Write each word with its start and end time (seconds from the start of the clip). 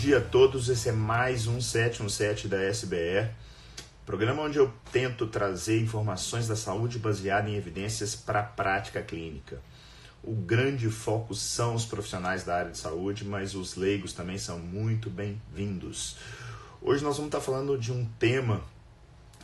dia 0.00 0.16
a 0.16 0.20
todos, 0.22 0.70
esse 0.70 0.88
é 0.88 0.92
mais 0.92 1.46
um 1.46 1.60
717 1.60 2.48
da 2.48 2.56
SBR, 2.62 3.28
programa 4.06 4.44
onde 4.44 4.56
eu 4.56 4.72
tento 4.90 5.26
trazer 5.26 5.78
informações 5.78 6.48
da 6.48 6.56
saúde 6.56 6.98
baseada 6.98 7.50
em 7.50 7.54
evidências 7.54 8.16
para 8.16 8.40
a 8.40 8.42
prática 8.42 9.02
clínica. 9.02 9.60
O 10.24 10.32
grande 10.32 10.88
foco 10.88 11.34
são 11.34 11.74
os 11.74 11.84
profissionais 11.84 12.44
da 12.44 12.56
área 12.56 12.70
de 12.70 12.78
saúde, 12.78 13.26
mas 13.26 13.54
os 13.54 13.76
leigos 13.76 14.14
também 14.14 14.38
são 14.38 14.58
muito 14.58 15.10
bem-vindos. 15.10 16.16
Hoje 16.80 17.04
nós 17.04 17.18
vamos 17.18 17.28
estar 17.28 17.42
falando 17.42 17.76
de 17.76 17.92
um 17.92 18.06
tema 18.18 18.62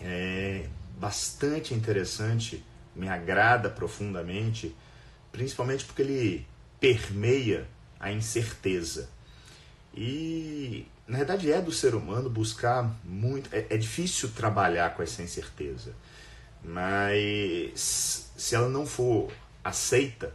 é, 0.00 0.70
bastante 0.98 1.74
interessante, 1.74 2.64
me 2.94 3.10
agrada 3.10 3.68
profundamente, 3.68 4.74
principalmente 5.30 5.84
porque 5.84 6.00
ele 6.00 6.46
permeia 6.80 7.68
a 8.00 8.10
incerteza. 8.10 9.14
E 9.96 10.86
na 11.06 11.18
verdade 11.18 11.50
é 11.50 11.60
do 11.60 11.72
ser 11.72 11.94
humano 11.94 12.28
buscar 12.28 12.94
muito. 13.04 13.48
É, 13.52 13.66
é 13.70 13.76
difícil 13.76 14.30
trabalhar 14.30 14.94
com 14.94 15.02
essa 15.02 15.22
incerteza, 15.22 15.94
mas 16.62 18.30
se 18.36 18.54
ela 18.54 18.68
não 18.68 18.84
for 18.84 19.32
aceita, 19.64 20.34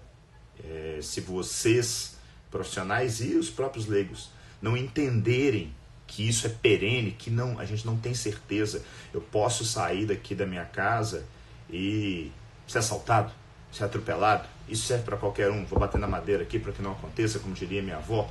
é, 0.63 0.99
se 1.01 1.21
vocês, 1.21 2.15
profissionais 2.49 3.21
e 3.21 3.35
os 3.35 3.49
próprios 3.49 3.85
leigos, 3.85 4.29
não 4.61 4.75
entenderem 4.77 5.73
que 6.07 6.27
isso 6.27 6.45
é 6.45 6.49
perene, 6.49 7.11
que 7.11 7.29
não, 7.29 7.57
a 7.57 7.65
gente 7.65 7.85
não 7.85 7.97
tem 7.97 8.13
certeza. 8.13 8.83
Eu 9.13 9.21
posso 9.21 9.63
sair 9.63 10.05
daqui 10.05 10.35
da 10.35 10.45
minha 10.45 10.65
casa 10.65 11.25
e 11.69 12.31
ser 12.67 12.79
assaltado, 12.79 13.31
ser 13.71 13.85
atropelado. 13.85 14.47
Isso 14.67 14.85
serve 14.85 15.05
para 15.05 15.17
qualquer 15.17 15.49
um. 15.49 15.65
Vou 15.65 15.79
bater 15.79 15.97
na 15.97 16.07
madeira 16.07 16.43
aqui 16.43 16.59
para 16.59 16.73
que 16.73 16.81
não 16.81 16.91
aconteça, 16.91 17.39
como 17.39 17.53
diria 17.53 17.81
minha 17.81 17.97
avó. 17.97 18.29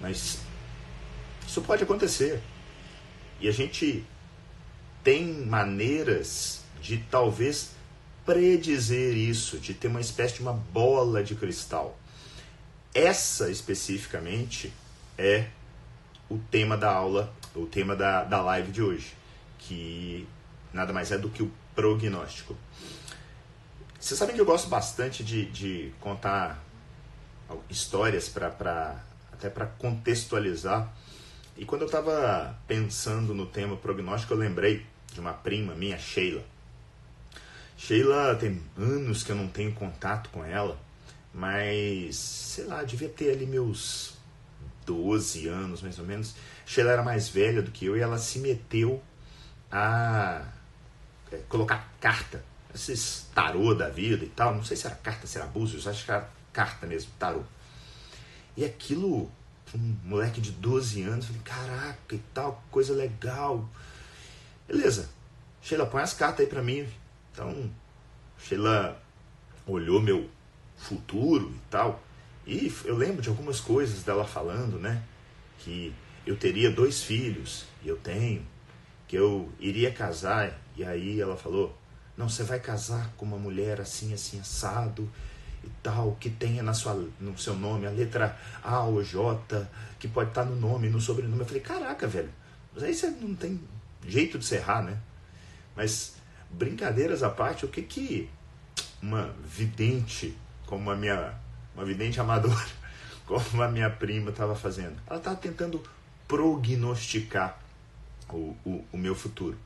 Mas 0.00 0.40
isso 1.46 1.62
pode 1.62 1.82
acontecer. 1.82 2.40
E 3.40 3.48
a 3.48 3.52
gente 3.52 4.04
tem 5.02 5.26
maneiras 5.44 6.60
de 6.80 6.98
talvez 6.98 7.70
predizer 8.24 9.16
isso, 9.16 9.58
de 9.58 9.74
ter 9.74 9.88
uma 9.88 10.00
espécie 10.00 10.34
de 10.34 10.42
uma 10.42 10.52
bola 10.52 11.22
de 11.22 11.34
cristal. 11.34 11.98
Essa 12.94 13.50
especificamente 13.50 14.72
é 15.18 15.46
o 16.28 16.38
tema 16.38 16.76
da 16.76 16.92
aula, 16.92 17.32
o 17.54 17.66
tema 17.66 17.96
da, 17.96 18.24
da 18.24 18.40
live 18.42 18.70
de 18.70 18.82
hoje, 18.82 19.12
que 19.58 20.26
nada 20.72 20.92
mais 20.92 21.10
é 21.10 21.18
do 21.18 21.28
que 21.28 21.42
o 21.42 21.50
prognóstico. 21.74 22.56
Vocês 23.98 24.18
sabem 24.18 24.34
que 24.34 24.40
eu 24.40 24.46
gosto 24.46 24.68
bastante 24.68 25.22
de, 25.22 25.46
de 25.46 25.92
contar 26.00 26.62
histórias 27.68 28.28
para 28.28 29.00
até 29.32 29.50
para 29.50 29.66
contextualizar. 29.66 30.92
E 31.56 31.64
quando 31.64 31.82
eu 31.82 31.86
estava 31.86 32.58
pensando 32.66 33.34
no 33.34 33.46
tema 33.46 33.76
prognóstico, 33.76 34.32
eu 34.32 34.38
lembrei 34.38 34.86
de 35.12 35.20
uma 35.20 35.32
prima 35.32 35.74
minha, 35.74 35.98
Sheila. 35.98 36.42
Sheila 37.76 38.34
tem 38.36 38.62
anos 38.76 39.22
que 39.22 39.32
eu 39.32 39.36
não 39.36 39.48
tenho 39.48 39.72
contato 39.72 40.30
com 40.30 40.44
ela, 40.44 40.78
mas 41.34 42.16
sei 42.16 42.64
lá, 42.64 42.82
devia 42.82 43.08
ter 43.08 43.32
ali 43.32 43.46
meus 43.46 44.14
12 44.86 45.48
anos 45.48 45.82
mais 45.82 45.98
ou 45.98 46.04
menos. 46.04 46.34
Sheila 46.64 46.92
era 46.92 47.02
mais 47.02 47.28
velha 47.28 47.62
do 47.62 47.70
que 47.70 47.86
eu 47.86 47.96
e 47.96 48.00
ela 48.00 48.18
se 48.18 48.38
meteu 48.38 49.02
a 49.70 50.44
é, 51.30 51.38
colocar 51.48 51.92
carta, 52.00 52.44
esses 52.74 53.26
tarô 53.34 53.74
da 53.74 53.88
vida 53.88 54.24
e 54.24 54.28
tal. 54.28 54.54
Não 54.54 54.64
sei 54.64 54.76
se 54.76 54.86
era 54.86 54.96
carta, 54.96 55.26
se 55.26 55.38
era 55.38 55.46
búzios, 55.46 55.86
acho 55.86 56.04
que 56.04 56.10
era 56.10 56.28
carta 56.52 56.86
mesmo, 56.86 57.10
tarô. 57.18 57.42
E 58.56 58.64
aquilo, 58.64 59.30
um 59.74 59.96
moleque 60.04 60.40
de 60.40 60.50
12 60.52 61.02
anos, 61.02 61.26
falei, 61.26 61.42
caraca 61.42 62.14
e 62.14 62.20
tal, 62.34 62.62
coisa 62.70 62.92
legal. 62.92 63.68
Beleza, 64.66 65.08
Sheila, 65.60 65.86
põe 65.86 66.02
as 66.02 66.12
cartas 66.14 66.40
aí 66.40 66.46
pra 66.46 66.62
mim. 66.62 66.86
Então, 67.32 67.70
Sheila 68.38 69.00
olhou 69.66 70.00
meu 70.00 70.28
futuro 70.76 71.50
e 71.54 71.70
tal. 71.70 72.02
E 72.46 72.72
eu 72.84 72.96
lembro 72.96 73.22
de 73.22 73.28
algumas 73.28 73.60
coisas 73.60 74.02
dela 74.02 74.24
falando, 74.24 74.78
né? 74.78 75.02
Que 75.58 75.94
eu 76.26 76.36
teria 76.36 76.70
dois 76.70 77.02
filhos, 77.02 77.64
e 77.82 77.88
eu 77.88 77.96
tenho, 77.96 78.44
que 79.06 79.16
eu 79.16 79.50
iria 79.60 79.92
casar, 79.92 80.58
e 80.76 80.84
aí 80.84 81.20
ela 81.20 81.36
falou: 81.36 81.76
Não, 82.16 82.28
você 82.28 82.42
vai 82.42 82.58
casar 82.58 83.12
com 83.16 83.24
uma 83.24 83.38
mulher 83.38 83.80
assim, 83.80 84.12
assim, 84.12 84.40
assado 84.40 85.08
e 85.64 85.70
tal, 85.82 86.16
que 86.20 86.30
tenha 86.30 86.62
na 86.62 86.74
sua, 86.74 86.94
no 87.20 87.38
seu 87.38 87.54
nome 87.54 87.86
a 87.86 87.90
letra 87.90 88.38
A 88.62 88.82
ou 88.82 89.02
J, 89.02 89.68
que 89.98 90.08
pode 90.08 90.30
estar 90.30 90.44
no 90.44 90.56
nome, 90.56 90.88
no 90.88 91.00
sobrenome. 91.00 91.40
Eu 91.40 91.46
falei: 91.46 91.62
Caraca, 91.62 92.06
velho, 92.06 92.30
mas 92.74 92.82
aí 92.82 92.94
você 92.94 93.08
não 93.10 93.34
tem 93.34 93.60
jeito 94.06 94.38
de 94.38 94.44
se 94.44 94.56
errar, 94.56 94.82
né? 94.82 94.98
Mas 95.76 96.16
brincadeiras 96.50 97.22
à 97.22 97.30
parte, 97.30 97.64
o 97.64 97.68
que 97.68 97.82
que 97.82 98.28
uma 99.00 99.34
vidente 99.44 100.36
como 100.66 100.90
a 100.90 100.96
minha 100.96 101.34
uma 101.74 101.84
vidente 101.84 102.20
amadora 102.20 102.70
como 103.26 103.62
a 103.62 103.68
minha 103.68 103.90
prima 103.90 104.30
estava 104.30 104.54
fazendo? 104.54 104.96
Ela 105.06 105.18
estava 105.18 105.36
tentando 105.36 105.82
prognosticar 106.26 107.58
o, 108.28 108.56
o, 108.64 108.84
o 108.92 108.98
meu 108.98 109.14
futuro. 109.14 109.56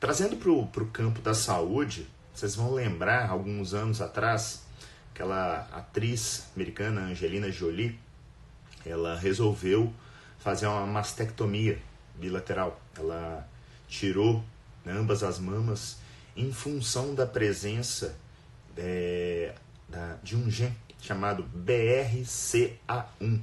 Trazendo 0.00 0.36
para 0.36 0.50
o 0.82 0.86
campo 0.86 1.20
da 1.20 1.34
saúde, 1.34 2.08
vocês 2.34 2.56
vão 2.56 2.72
lembrar, 2.72 3.30
alguns 3.30 3.74
anos 3.74 4.00
atrás, 4.00 4.64
aquela 5.12 5.68
atriz 5.72 6.46
americana 6.56 7.02
Angelina 7.02 7.50
Jolie, 7.50 7.98
ela 8.84 9.16
resolveu 9.16 9.92
fazer 10.38 10.66
uma 10.66 10.86
mastectomia 10.86 11.78
bilateral. 12.14 12.80
Ela 12.96 13.46
tirou 13.86 14.42
né, 14.84 14.92
ambas 14.92 15.22
as 15.22 15.38
mamas 15.38 15.98
em 16.34 16.50
função 16.50 17.14
da 17.14 17.26
presença 17.26 18.16
é, 18.76 19.54
de 20.22 20.34
um 20.34 20.50
gene 20.50 20.74
chamado 21.00 21.44
BRCA1. 21.54 23.40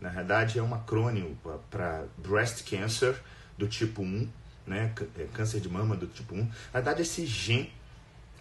Na 0.00 0.08
verdade, 0.08 0.58
é 0.58 0.62
um 0.62 0.74
acrônimo 0.74 1.36
para 1.70 2.04
Breast 2.16 2.68
Cancer 2.68 3.20
do 3.56 3.68
tipo 3.68 4.02
1, 4.02 4.28
né, 4.66 4.92
é, 5.18 5.24
câncer 5.32 5.60
de 5.60 5.68
mama 5.68 5.94
do 5.94 6.06
tipo 6.06 6.34
1. 6.34 6.38
Na 6.38 6.50
verdade, 6.72 7.02
esse 7.02 7.26
gene 7.26 7.72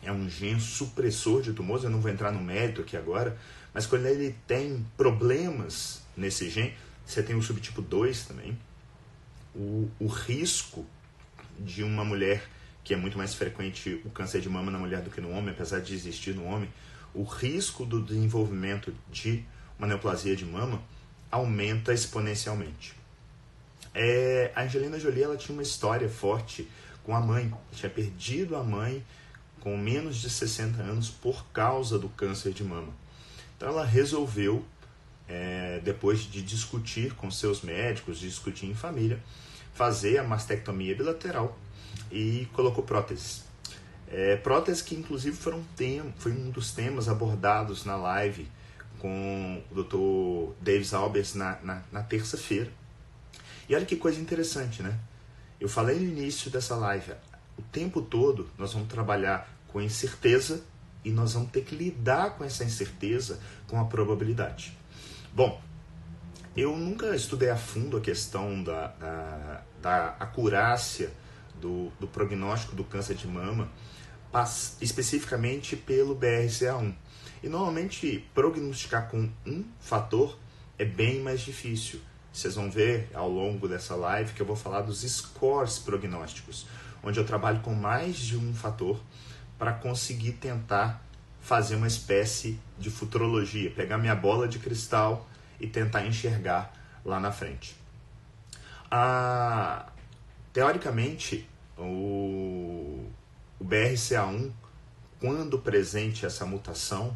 é 0.03 0.12
um 0.12 0.29
gene 0.29 0.59
supressor 0.59 1.41
de 1.41 1.53
tumores, 1.53 1.84
eu 1.84 1.89
não 1.89 2.01
vou 2.01 2.12
entrar 2.12 2.31
no 2.31 2.41
mérito 2.41 2.81
aqui 2.81 2.97
agora, 2.97 3.38
mas 3.73 3.85
quando 3.85 4.06
ele 4.06 4.35
tem 4.47 4.85
problemas 4.97 6.01
nesse 6.16 6.50
gene, 6.50 6.73
você 7.06 7.22
tem 7.22 7.35
o 7.35 7.41
subtipo 7.41 7.81
2 7.81 8.25
também, 8.25 8.57
o, 9.56 9.89
o 10.00 10.07
risco 10.07 10.85
de 11.59 11.84
uma 11.84 12.03
mulher, 12.03 12.44
que 12.84 12.94
é 12.94 12.97
muito 12.97 13.17
mais 13.17 13.35
frequente 13.35 14.01
o 14.06 14.09
câncer 14.09 14.41
de 14.41 14.50
mama 14.50 14.72
na 14.72 14.79
mulher 14.79 15.01
do 15.01 15.09
que 15.09 15.22
no 15.22 15.31
homem, 15.31 15.51
apesar 15.51 15.79
de 15.79 15.94
existir 15.94 16.33
no 16.33 16.45
homem, 16.45 16.69
o 17.13 17.23
risco 17.23 17.85
do 17.85 18.01
desenvolvimento 18.01 18.94
de 19.12 19.44
uma 19.78 19.88
neoplasia 19.88 20.35
de 20.35 20.45
mama 20.45 20.81
aumenta 21.29 21.94
exponencialmente. 21.94 22.94
É, 23.94 24.51
a 24.56 24.63
Angelina 24.63 25.00
Jolie 25.00 25.23
ela 25.23 25.35
tinha 25.35 25.53
uma 25.53 25.63
história 25.63 26.07
forte 26.07 26.68
com 27.03 27.16
a 27.16 27.19
mãe. 27.19 27.45
Ela 27.45 27.62
tinha 27.72 27.89
perdido 27.89 28.56
a 28.56 28.63
mãe 28.63 29.03
com 29.61 29.77
menos 29.77 30.17
de 30.17 30.29
60 30.29 30.81
anos 30.81 31.09
por 31.09 31.45
causa 31.53 31.97
do 31.97 32.09
câncer 32.09 32.51
de 32.51 32.63
mama. 32.63 32.94
Então 33.55 33.69
ela 33.69 33.85
resolveu, 33.85 34.66
é, 35.29 35.79
depois 35.83 36.19
de 36.22 36.41
discutir 36.41 37.13
com 37.13 37.31
seus 37.31 37.61
médicos, 37.61 38.19
discutir 38.19 38.66
em 38.66 38.73
família, 38.73 39.21
fazer 39.73 40.17
a 40.17 40.23
mastectomia 40.23 40.95
bilateral 40.95 41.57
e 42.11 42.47
colocou 42.53 42.83
próteses. 42.83 43.44
É, 44.07 44.35
próteses 44.35 44.81
que 44.81 44.95
inclusive 44.95 45.38
foram 45.38 45.63
tem, 45.75 46.13
foi 46.17 46.33
um 46.33 46.50
dos 46.50 46.71
temas 46.74 47.07
abordados 47.07 47.86
na 47.86 47.95
live 47.95 48.47
com 49.00 49.63
o 49.71 49.83
Dr. 49.83 50.53
Davis 50.62 50.94
Albers 50.94 51.33
na, 51.33 51.57
na, 51.63 51.81
na 51.91 52.03
terça-feira. 52.03 52.69
E 53.69 53.75
olha 53.75 53.86
que 53.86 53.95
coisa 53.95 54.19
interessante, 54.19 54.83
né? 54.83 55.00
Eu 55.59 55.69
falei 55.69 55.97
no 55.97 56.03
início 56.03 56.51
dessa 56.51 56.75
live, 56.75 57.13
o 57.57 57.62
tempo 57.62 58.01
todo 58.01 58.50
nós 58.57 58.74
vamos 58.74 58.88
trabalhar 58.88 59.50
com 59.68 59.81
incerteza 59.81 60.63
e 61.03 61.12
nós 61.12 61.33
vamos 61.33 61.51
ter 61.51 61.63
que 61.63 61.75
lidar 61.75 62.38
com 62.38 62.44
essa 62.44 62.63
incerteza 62.63 63.39
com 63.68 63.80
a 63.80 63.86
probabilidade. 63.86 64.77
Bom, 65.33 65.62
eu 66.56 66.75
nunca 66.75 67.15
estudei 67.15 67.50
a 67.50 67.56
fundo 67.56 67.98
a 67.98 68.01
questão 68.01 68.62
da, 68.63 68.88
da, 68.88 69.63
da 69.81 70.07
acurácia 70.19 71.12
do, 71.59 71.92
do 72.00 72.07
prognóstico 72.07 72.75
do 72.75 72.83
câncer 72.83 73.15
de 73.15 73.27
mama, 73.27 73.69
especificamente 74.81 75.75
pelo 75.75 76.15
BRCA1. 76.15 76.94
E 77.44 77.50
normalmente 77.50 78.27
prognosticar 78.33 79.09
com 79.09 79.30
um 79.45 79.63
fator 79.80 80.38
é 80.77 80.86
bem 80.86 81.21
mais 81.21 81.42
difícil. 81.42 82.01
Vocês 82.31 82.56
vão 82.56 82.69
ver 82.69 83.09
ao 83.13 83.30
longo 83.30 83.68
dessa 83.68 83.95
live 83.95 84.33
que 84.33 84.42
eu 84.42 84.45
vou 84.45 84.56
falar 84.56 84.81
dos 84.81 85.01
scores 85.01 85.80
prognósticos, 85.80 86.65
onde 87.03 87.19
eu 87.19 87.25
trabalho 87.25 87.59
com 87.62 87.74
mais 87.74 88.18
de 88.18 88.38
um 88.38 88.53
fator 88.53 89.00
para 89.57 89.74
conseguir 89.74 90.33
tentar 90.33 91.03
fazer 91.39 91.75
uma 91.75 91.88
espécie 91.88 92.59
de 92.77 92.89
futurologia, 92.89 93.71
pegar 93.71 93.98
minha 93.98 94.15
bola 94.15 94.48
de 94.48 94.59
cristal 94.59 95.27
e 95.59 95.68
tentar 95.68 96.06
enxergar 96.06 96.74
lá 97.03 97.19
na 97.19 97.31
frente. 97.31 97.75
a, 98.89 99.88
teoricamente, 100.53 101.48
o, 101.77 103.07
o 103.59 103.65
BRCA1, 103.65 104.51
quando 105.19 105.59
presente 105.59 106.25
essa 106.25 106.45
mutação, 106.45 107.15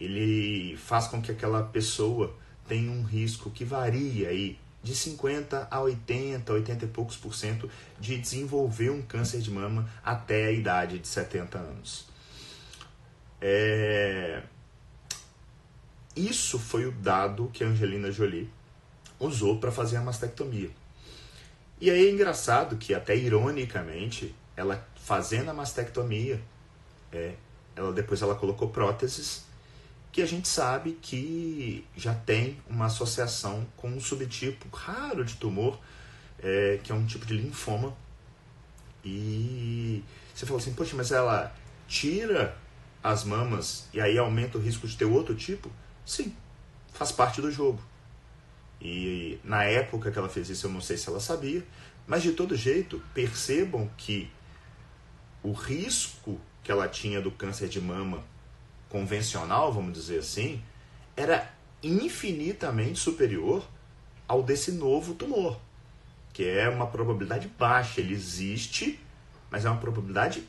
ele 0.00 0.76
faz 0.76 1.06
com 1.06 1.22
que 1.22 1.30
aquela 1.30 1.62
pessoa 1.62 2.34
tenha 2.68 2.90
um 2.90 3.02
risco 3.02 3.50
que 3.50 3.64
varia 3.64 4.28
aí 4.28 4.58
de 4.86 4.94
50 4.94 5.66
a 5.68 5.80
80, 5.80 6.52
80 6.52 6.84
e 6.84 6.88
poucos 6.88 7.16
por 7.16 7.34
cento 7.34 7.68
de 7.98 8.16
desenvolver 8.16 8.90
um 8.90 9.02
câncer 9.02 9.40
de 9.40 9.50
mama 9.50 9.90
até 10.04 10.46
a 10.46 10.52
idade 10.52 11.00
de 11.00 11.08
70 11.08 11.58
anos. 11.58 12.06
É... 13.40 14.44
Isso 16.14 16.56
foi 16.56 16.86
o 16.86 16.92
dado 16.92 17.50
que 17.52 17.64
a 17.64 17.66
Angelina 17.66 18.12
Jolie 18.12 18.48
usou 19.18 19.58
para 19.58 19.72
fazer 19.72 19.96
a 19.96 20.02
mastectomia. 20.02 20.70
E 21.80 21.90
aí 21.90 22.06
é 22.06 22.10
engraçado 22.10 22.76
que, 22.76 22.94
até 22.94 23.16
ironicamente, 23.16 24.32
ela 24.56 24.86
fazendo 24.94 25.50
a 25.50 25.52
mastectomia, 25.52 26.40
é, 27.12 27.34
ela 27.74 27.92
depois 27.92 28.22
ela 28.22 28.36
colocou 28.36 28.70
próteses, 28.70 29.45
que 30.16 30.22
a 30.22 30.26
gente 30.26 30.48
sabe 30.48 30.92
que 31.02 31.84
já 31.94 32.14
tem 32.14 32.58
uma 32.70 32.86
associação 32.86 33.66
com 33.76 33.88
um 33.90 34.00
subtipo 34.00 34.74
raro 34.74 35.22
de 35.22 35.34
tumor, 35.34 35.78
é, 36.38 36.80
que 36.82 36.90
é 36.90 36.94
um 36.94 37.04
tipo 37.04 37.26
de 37.26 37.34
linfoma. 37.34 37.94
E 39.04 40.02
você 40.34 40.46
falou 40.46 40.58
assim, 40.58 40.72
poxa, 40.72 40.96
mas 40.96 41.12
ela 41.12 41.54
tira 41.86 42.56
as 43.04 43.24
mamas 43.24 43.90
e 43.92 44.00
aí 44.00 44.16
aumenta 44.16 44.56
o 44.56 44.60
risco 44.60 44.88
de 44.88 44.96
ter 44.96 45.04
outro 45.04 45.34
tipo? 45.34 45.70
Sim, 46.06 46.34
faz 46.94 47.12
parte 47.12 47.42
do 47.42 47.52
jogo. 47.52 47.78
E 48.80 49.38
na 49.44 49.64
época 49.64 50.10
que 50.10 50.18
ela 50.18 50.30
fez 50.30 50.48
isso, 50.48 50.66
eu 50.66 50.70
não 50.70 50.80
sei 50.80 50.96
se 50.96 51.10
ela 51.10 51.20
sabia, 51.20 51.62
mas 52.06 52.22
de 52.22 52.32
todo 52.32 52.56
jeito, 52.56 53.02
percebam 53.12 53.90
que 53.98 54.30
o 55.42 55.52
risco 55.52 56.40
que 56.64 56.72
ela 56.72 56.88
tinha 56.88 57.20
do 57.20 57.30
câncer 57.30 57.68
de 57.68 57.82
mama 57.82 58.24
convencional, 58.96 59.70
vamos 59.70 59.92
dizer 59.92 60.20
assim, 60.20 60.62
era 61.14 61.52
infinitamente 61.82 62.98
superior 62.98 63.62
ao 64.26 64.42
desse 64.42 64.72
novo 64.72 65.14
tumor, 65.14 65.60
que 66.32 66.42
é 66.48 66.66
uma 66.66 66.86
probabilidade 66.86 67.46
baixa. 67.58 68.00
Ele 68.00 68.14
existe, 68.14 68.98
mas 69.50 69.66
é 69.66 69.70
uma 69.70 69.78
probabilidade 69.78 70.42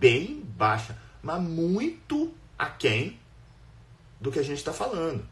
bem 0.00 0.42
baixa, 0.56 0.98
mas 1.22 1.40
muito 1.40 2.34
aquém 2.58 3.20
do 4.20 4.32
que 4.32 4.40
a 4.40 4.42
gente 4.42 4.58
está 4.58 4.72
falando. 4.72 5.24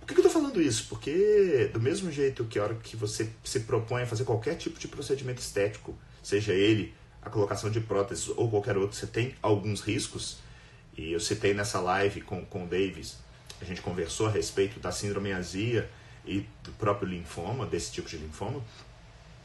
Por 0.00 0.06
que, 0.06 0.12
eu 0.12 0.26
estou 0.26 0.42
falando 0.42 0.60
isso? 0.60 0.86
Porque, 0.88 1.70
do 1.72 1.80
mesmo 1.80 2.10
jeito 2.10 2.44
que 2.44 2.58
a 2.58 2.64
hora 2.64 2.74
que 2.74 2.94
você 2.94 3.30
se 3.42 3.60
propõe 3.60 4.02
a 4.02 4.06
fazer 4.06 4.24
qualquer 4.24 4.56
tipo 4.56 4.78
de 4.78 4.86
procedimento 4.86 5.40
estético, 5.40 5.96
seja 6.22 6.52
ele 6.52 6.92
a 7.22 7.30
colocação 7.30 7.70
de 7.70 7.80
próteses 7.80 8.28
ou 8.36 8.50
qualquer 8.50 8.76
outro, 8.76 8.96
você 8.96 9.06
tem 9.06 9.34
alguns 9.40 9.80
riscos. 9.80 10.38
E 10.96 11.12
eu 11.12 11.20
citei 11.20 11.54
nessa 11.54 11.80
live 11.80 12.20
com, 12.20 12.44
com 12.44 12.64
o 12.64 12.66
Davis, 12.66 13.16
a 13.60 13.64
gente 13.64 13.80
conversou 13.80 14.26
a 14.26 14.30
respeito 14.30 14.80
da 14.80 14.90
síndrome 14.90 15.32
azia 15.32 15.88
e 16.26 16.46
do 16.62 16.72
próprio 16.72 17.08
linfoma, 17.08 17.64
desse 17.64 17.92
tipo 17.92 18.08
de 18.08 18.16
linfoma. 18.16 18.62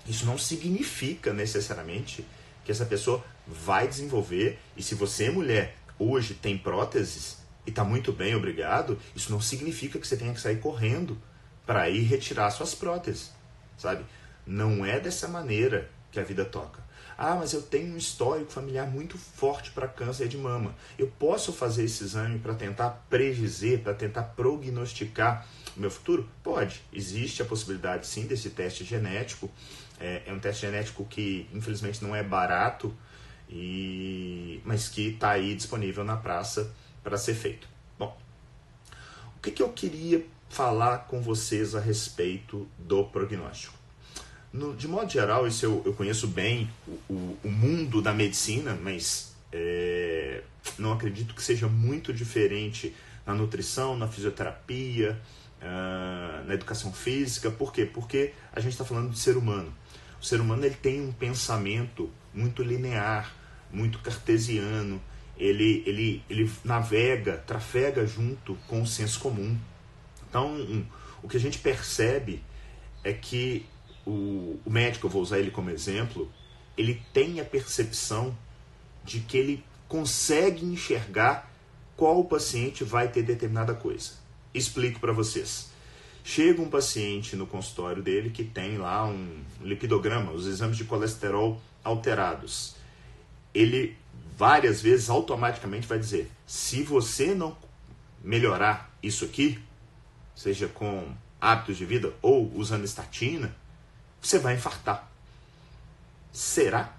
Isso 0.08 0.26
não 0.26 0.38
significa 0.38 1.34
necessariamente 1.34 2.26
que 2.66 2.72
essa 2.72 2.86
pessoa 2.86 3.24
vai 3.46 3.88
desenvolver. 3.88 4.60
E 4.76 4.84
se 4.84 4.96
você, 4.96 5.30
mulher, 5.30 5.76
hoje 6.00 6.34
tem 6.34 6.58
próteses, 6.58 7.38
e 7.66 7.70
está 7.70 7.84
muito 7.84 8.12
bem, 8.12 8.36
obrigado, 8.36 9.00
isso 9.16 9.32
não 9.32 9.42
significa 9.42 10.00
que 10.00 10.08
você 10.08 10.18
tenha 10.18 10.34
que 10.34 10.42
sair 10.42 10.60
correndo 10.60 11.18
para 11.66 11.90
ir 11.90 12.04
retirar 12.04 12.50
suas 12.52 12.74
próteses, 12.74 13.32
sabe? 13.78 14.06
Não 14.46 14.86
é 14.86 15.00
dessa 15.00 15.28
maneira 15.28 15.90
que 16.12 16.20
a 16.20 16.24
vida 16.24 16.46
toca. 16.46 16.87
Ah, 17.18 17.36
mas 17.36 17.52
eu 17.52 17.62
tenho 17.64 17.96
um 17.96 17.98
histórico 17.98 18.52
familiar 18.52 18.88
muito 18.88 19.18
forte 19.18 19.72
para 19.72 19.88
câncer 19.88 20.28
de 20.28 20.38
mama. 20.38 20.76
Eu 21.00 21.08
posso 21.08 21.52
fazer 21.52 21.86
esse 21.86 22.04
exame 22.04 22.38
para 22.38 22.54
tentar 22.54 23.06
predizer, 23.10 23.80
para 23.80 23.94
tentar 23.96 24.24
prognosticar 24.24 25.48
o 25.76 25.80
meu 25.80 25.90
futuro? 25.90 26.30
Pode. 26.44 26.84
Existe 26.94 27.42
a 27.42 27.46
possibilidade 27.46 28.06
sim 28.06 28.28
desse 28.28 28.52
teste 28.52 28.84
genético. 28.84 29.50
É, 30.00 30.24
é 30.28 30.34
um 30.34 30.40
teste 30.40 30.62
genético 30.62 31.06
que 31.06 31.48
infelizmente 31.54 32.04
não 32.04 32.16
é 32.16 32.22
barato, 32.22 32.96
e 33.50 34.62
mas 34.66 34.90
que 34.90 35.10
está 35.10 35.32
aí 35.32 35.56
disponível 35.56 36.04
na 36.04 36.18
praça 36.18 36.72
para 37.04 37.18
ser 37.18 37.34
feito. 37.34 37.68
Bom, 37.98 38.18
o 39.38 39.40
que, 39.40 39.52
que 39.52 39.64
eu 39.64 39.70
queria 39.70 40.26
falar 40.50 41.00
com 41.08 41.22
vocês 41.22 41.76
a 41.76 41.80
respeito 41.80 42.68
do 42.78 43.06
prognóstico? 43.06 43.77
No, 44.52 44.76
de 44.76 44.88
modo 44.88 45.12
geral, 45.12 45.46
isso 45.48 45.66
eu, 45.66 45.82
eu 45.86 45.94
conheço 45.94 46.28
bem 46.28 46.70
o, 46.88 47.14
o, 47.14 47.38
o, 47.44 47.52
mundo 47.52 48.02
da 48.02 48.14
medicina, 48.14 48.78
mas 48.82 49.36
é, 49.52 50.42
não 50.78 50.94
acredito 50.94 51.36
que 51.36 51.44
seja 51.44 51.68
muito 51.68 52.14
diferente 52.14 52.96
na 53.26 53.34
nutrição, 53.34 53.98
na 53.98 54.08
fisioterapia, 54.08 55.20
uh, 55.62 56.48
na 56.48 56.54
educação 56.54 56.94
física. 56.94 57.52
Por 57.52 57.74
quê? 57.74 57.86
Porque 57.86 58.34
a 58.54 58.60
gente 58.60 58.72
está 58.72 58.86
falando 58.86 59.12
de 59.12 59.20
ser 59.20 59.36
humano. 59.36 59.74
O 60.20 60.26
ser 60.26 60.40
humano 60.40 60.66
ele 60.66 60.76
tem 60.76 61.02
um 61.02 61.12
pensamento 61.12 62.10
muito 62.34 62.64
linear, 62.64 63.34
muito 63.72 64.00
cartesiano, 64.00 65.02
ele, 65.38 65.84
ele, 65.86 66.24
ele 66.30 66.52
navega, 66.64 67.38
trafega 67.46 68.06
junto 68.08 68.56
com 68.68 68.82
o 68.82 68.88
senso 68.88 69.20
comum. 69.20 69.58
Então, 70.30 70.54
um, 70.54 70.86
o 71.22 71.28
que 71.28 71.38
a 71.38 71.40
gente 71.40 71.60
percebe 71.60 72.42
é 73.04 73.14
que 73.14 73.66
o, 74.08 74.60
o 74.66 74.70
médico, 74.70 75.06
eu 75.06 75.12
vou 75.12 75.22
usar 75.22 75.38
ele 75.38 75.52
como 75.52 75.70
exemplo, 75.70 76.32
ele 76.78 77.02
tem 77.14 77.42
a 77.42 77.46
percepção 77.46 78.36
de 79.04 79.20
que 79.20 79.38
ele 79.38 79.64
consegue 79.88 80.66
enxergar 80.66 81.52
qual 81.96 82.24
paciente 82.24 82.84
vai 82.84 83.10
ter 83.10 83.24
determinada 83.24 83.74
coisa. 83.74 84.14
Explico 84.54 85.00
para 85.00 85.12
vocês. 85.12 85.72
Chega 86.24 86.62
um 86.62 86.70
paciente 86.70 87.36
no 87.36 87.48
consultório 87.48 88.02
dele 88.02 88.30
que 88.30 88.44
tem 88.44 88.78
lá 88.78 89.06
um 89.06 89.44
lipidograma, 89.62 90.32
os 90.32 90.46
exames 90.46 90.78
de 90.78 90.86
colesterol 90.86 91.62
alterados. 91.84 92.76
Ele 93.54 93.96
várias 94.38 94.82
vezes 94.82 95.10
automaticamente 95.10 95.88
vai 95.88 95.98
dizer: 95.98 96.30
se 96.46 96.84
você 96.84 97.34
não 97.34 97.58
melhorar 98.24 98.94
isso 99.02 99.26
aqui, 99.26 99.60
seja 100.36 100.68
com 100.68 101.14
hábitos 101.40 101.78
de 101.78 101.86
vida 101.86 102.14
ou 102.22 102.52
usando 102.56 102.84
estatina, 102.84 103.56
você 104.28 104.40
vai 104.40 104.56
infartar. 104.56 105.10
Será? 106.34 106.94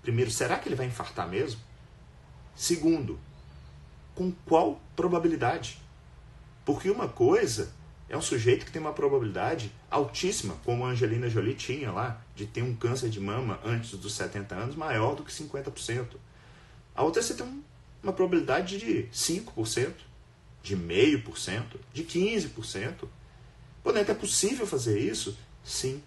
Primeiro, 0.00 0.30
será 0.30 0.58
que 0.58 0.68
ele 0.68 0.74
vai 0.74 0.86
infartar 0.86 1.28
mesmo? 1.28 1.60
Segundo, 2.54 3.20
com 4.14 4.32
qual 4.46 4.80
probabilidade? 4.94 5.78
Porque 6.64 6.90
uma 6.90 7.08
coisa 7.08 7.70
é 8.08 8.16
um 8.16 8.22
sujeito 8.22 8.64
que 8.64 8.72
tem 8.72 8.80
uma 8.80 8.94
probabilidade 8.94 9.70
altíssima, 9.90 10.54
como 10.64 10.86
a 10.86 10.88
Angelina 10.88 11.28
Jolie 11.28 11.54
tinha 11.54 11.92
lá, 11.92 12.22
de 12.34 12.46
ter 12.46 12.62
um 12.62 12.74
câncer 12.74 13.10
de 13.10 13.20
mama 13.20 13.60
antes 13.62 13.90
dos 13.90 14.14
70 14.14 14.54
anos 14.54 14.76
maior 14.76 15.14
do 15.14 15.22
que 15.22 15.32
50%. 15.32 16.16
A 16.94 17.02
outra 17.02 17.22
você 17.22 17.34
tem 17.34 17.62
uma 18.02 18.14
probabilidade 18.14 18.78
de 18.78 19.08
5%, 19.12 19.92
de 20.62 20.74
meio 20.74 21.22
por 21.22 21.36
cento, 21.36 21.78
de 21.92 22.02
15%. 22.02 23.06
Pô, 23.82 23.90
é 23.90 24.14
possível 24.14 24.66
fazer 24.66 24.98
isso? 24.98 25.36
Sim. 25.62 26.02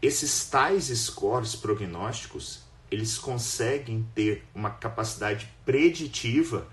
Esses 0.00 0.46
tais 0.46 0.86
scores 0.86 1.56
prognósticos, 1.56 2.60
eles 2.90 3.18
conseguem 3.18 4.06
ter 4.14 4.44
uma 4.54 4.70
capacidade 4.70 5.48
preditiva 5.64 6.66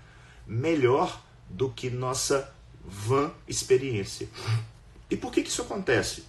melhor 0.46 1.22
do 1.48 1.70
que 1.70 1.90
nossa 1.90 2.52
van 2.84 3.32
experiência. 3.48 4.28
E 5.10 5.16
por 5.16 5.32
que, 5.32 5.42
que 5.42 5.48
isso 5.48 5.62
acontece? 5.62 6.24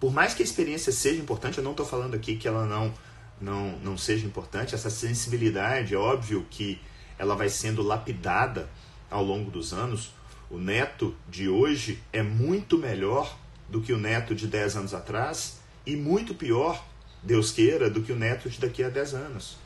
Por 0.00 0.12
mais 0.12 0.34
que 0.34 0.42
a 0.42 0.44
experiência 0.44 0.92
seja 0.92 1.20
importante, 1.20 1.58
eu 1.58 1.64
não 1.64 1.70
estou 1.70 1.86
falando 1.86 2.14
aqui 2.14 2.36
que 2.36 2.48
ela 2.48 2.66
não 2.66 2.92
não, 3.40 3.78
não 3.78 3.98
seja 3.98 4.26
importante, 4.26 4.74
essa 4.74 4.90
sensibilidade, 4.90 5.94
é 5.94 5.98
óbvio 5.98 6.46
que 6.50 6.80
ela 7.18 7.34
vai 7.34 7.48
sendo 7.48 7.82
lapidada 7.82 8.68
ao 9.10 9.22
longo 9.22 9.50
dos 9.50 9.72
anos. 9.72 10.12
O 10.50 10.58
neto 10.58 11.14
de 11.28 11.48
hoje 11.48 12.02
é 12.12 12.22
muito 12.22 12.78
melhor 12.78 13.36
do 13.68 13.80
que 13.80 13.92
o 13.92 13.98
neto 13.98 14.34
de 14.34 14.46
10 14.46 14.76
anos 14.76 14.94
atrás 14.94 15.58
e 15.86 15.96
muito 15.96 16.34
pior, 16.34 16.84
Deus 17.22 17.50
queira, 17.50 17.90
do 17.90 18.02
que 18.02 18.12
o 18.12 18.16
neto 18.16 18.48
de 18.48 18.58
daqui 18.60 18.82
a 18.82 18.88
10 18.88 19.14
anos. 19.14 19.56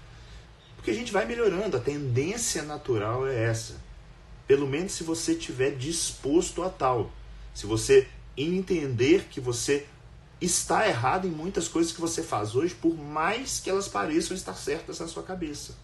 Porque 0.76 0.90
a 0.90 0.94
gente 0.94 1.12
vai 1.12 1.25
melhorando, 1.25 1.76
a 1.76 1.80
tendência 1.80 2.62
natural 2.62 3.26
é 3.26 3.44
essa. 3.44 3.76
Pelo 4.46 4.66
menos 4.66 4.92
se 4.92 5.04
você 5.04 5.32
estiver 5.32 5.72
disposto 5.72 6.62
a 6.62 6.70
tal. 6.70 7.12
Se 7.52 7.66
você 7.66 8.08
entender 8.37 9.25
que 9.25 9.40
você 9.40 9.87
está 10.40 10.87
errado 10.87 11.26
em 11.26 11.30
muitas 11.30 11.66
coisas 11.66 11.92
que 11.92 12.00
você 12.00 12.22
faz 12.22 12.54
hoje, 12.54 12.75
por 12.75 12.96
mais 12.96 13.58
que 13.58 13.68
elas 13.68 13.88
pareçam 13.88 14.37
estar 14.37 14.54
certas 14.54 15.00
na 15.00 15.08
sua 15.08 15.22
cabeça. 15.22 15.75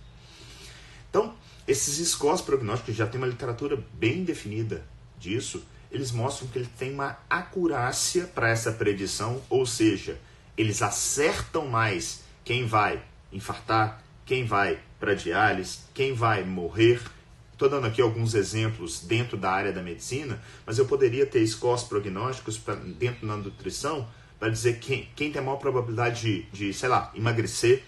Então, 1.10 1.34
esses 1.66 2.08
scores 2.08 2.40
prognósticos 2.40 2.94
já 2.94 3.06
tem 3.06 3.20
uma 3.20 3.26
literatura 3.26 3.82
bem 3.92 4.24
definida 4.24 4.84
disso. 5.18 5.64
eles 5.90 6.10
mostram 6.10 6.48
que 6.48 6.58
ele 6.58 6.68
tem 6.76 6.92
uma 6.92 7.18
acurácia 7.30 8.26
para 8.26 8.48
essa 8.48 8.72
predição, 8.72 9.40
ou 9.48 9.64
seja, 9.64 10.18
eles 10.56 10.82
acertam 10.82 11.66
mais 11.66 12.22
quem 12.44 12.66
vai 12.66 13.02
infartar, 13.32 14.02
quem 14.24 14.44
vai 14.44 14.78
para 14.98 15.14
diálise, 15.14 15.78
quem 15.92 16.14
vai 16.14 16.44
morrer. 16.44 17.00
Estou 17.52 17.68
dando 17.68 17.86
aqui 17.86 18.00
alguns 18.00 18.34
exemplos 18.34 19.00
dentro 19.00 19.36
da 19.36 19.50
área 19.50 19.72
da 19.72 19.82
medicina, 19.82 20.42
mas 20.66 20.78
eu 20.78 20.86
poderia 20.86 21.26
ter 21.26 21.46
scores 21.46 21.84
prognósticos 21.84 22.58
pra, 22.58 22.74
dentro 22.74 23.26
da 23.26 23.36
nutrição 23.36 24.08
para 24.38 24.48
dizer 24.48 24.78
quem, 24.78 25.08
quem 25.14 25.30
tem 25.30 25.42
maior 25.42 25.56
probabilidade 25.56 26.20
de, 26.20 26.42
de, 26.52 26.74
sei 26.74 26.88
lá, 26.88 27.10
emagrecer. 27.14 27.82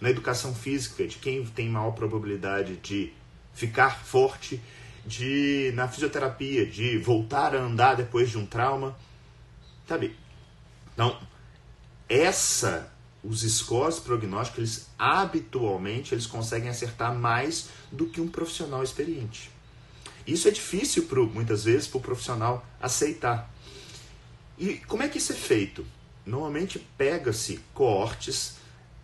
Na 0.00 0.10
educação 0.10 0.52
física, 0.52 1.06
de 1.06 1.16
quem 1.18 1.44
tem 1.46 1.68
maior 1.68 1.92
probabilidade 1.92 2.76
de 2.78 3.12
ficar 3.54 4.04
forte, 4.04 4.60
de 5.06 5.70
na 5.74 5.86
fisioterapia, 5.86 6.66
de 6.66 6.98
voltar 6.98 7.54
a 7.54 7.60
andar 7.60 7.94
depois 7.94 8.28
de 8.28 8.36
um 8.36 8.44
trauma. 8.44 8.96
Sabe? 9.86 10.16
Então, 10.92 11.16
essa 12.12 12.92
os 13.24 13.42
scores 13.42 13.98
prognósticos, 13.98 14.58
eles 14.58 14.90
habitualmente 14.98 16.12
eles 16.12 16.26
conseguem 16.26 16.68
acertar 16.68 17.14
mais 17.14 17.68
do 17.90 18.06
que 18.06 18.20
um 18.20 18.28
profissional 18.28 18.82
experiente. 18.82 19.50
Isso 20.26 20.48
é 20.48 20.50
difícil 20.50 21.04
pro, 21.04 21.26
muitas 21.26 21.64
vezes 21.64 21.86
para 21.86 21.98
o 21.98 22.02
profissional 22.02 22.66
aceitar. 22.80 23.50
E 24.58 24.74
como 24.86 25.02
é 25.02 25.08
que 25.08 25.18
isso 25.18 25.32
é 25.32 25.36
feito? 25.36 25.86
Normalmente 26.26 26.78
pega-se 26.98 27.60
coortes, 27.72 28.56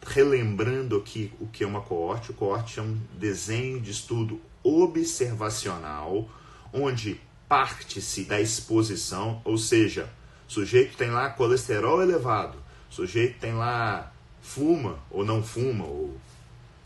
relembrando 0.05 0.97
aqui 0.97 1.33
o 1.41 1.47
que 1.47 1.65
é 1.65 1.67
uma 1.67 1.81
coorte. 1.81 2.31
O 2.31 2.35
coorte 2.35 2.79
é 2.79 2.83
um 2.83 2.99
desenho 3.19 3.81
de 3.81 3.91
estudo 3.91 4.41
observacional, 4.63 6.29
onde 6.73 7.21
parte-se 7.49 8.25
da 8.25 8.41
exposição, 8.41 9.41
ou 9.45 9.57
seja, 9.57 10.13
o 10.49 10.53
sujeito 10.53 10.97
tem 10.97 11.11
lá 11.11 11.31
colesterol 11.31 12.03
elevado, 12.03 12.59
o 12.91 12.95
sujeito 12.95 13.39
tem 13.39 13.53
lá 13.55 14.13
fuma 14.41 14.99
ou 15.11 15.25
não 15.25 15.43
fuma, 15.43 15.85
ou... 15.85 16.17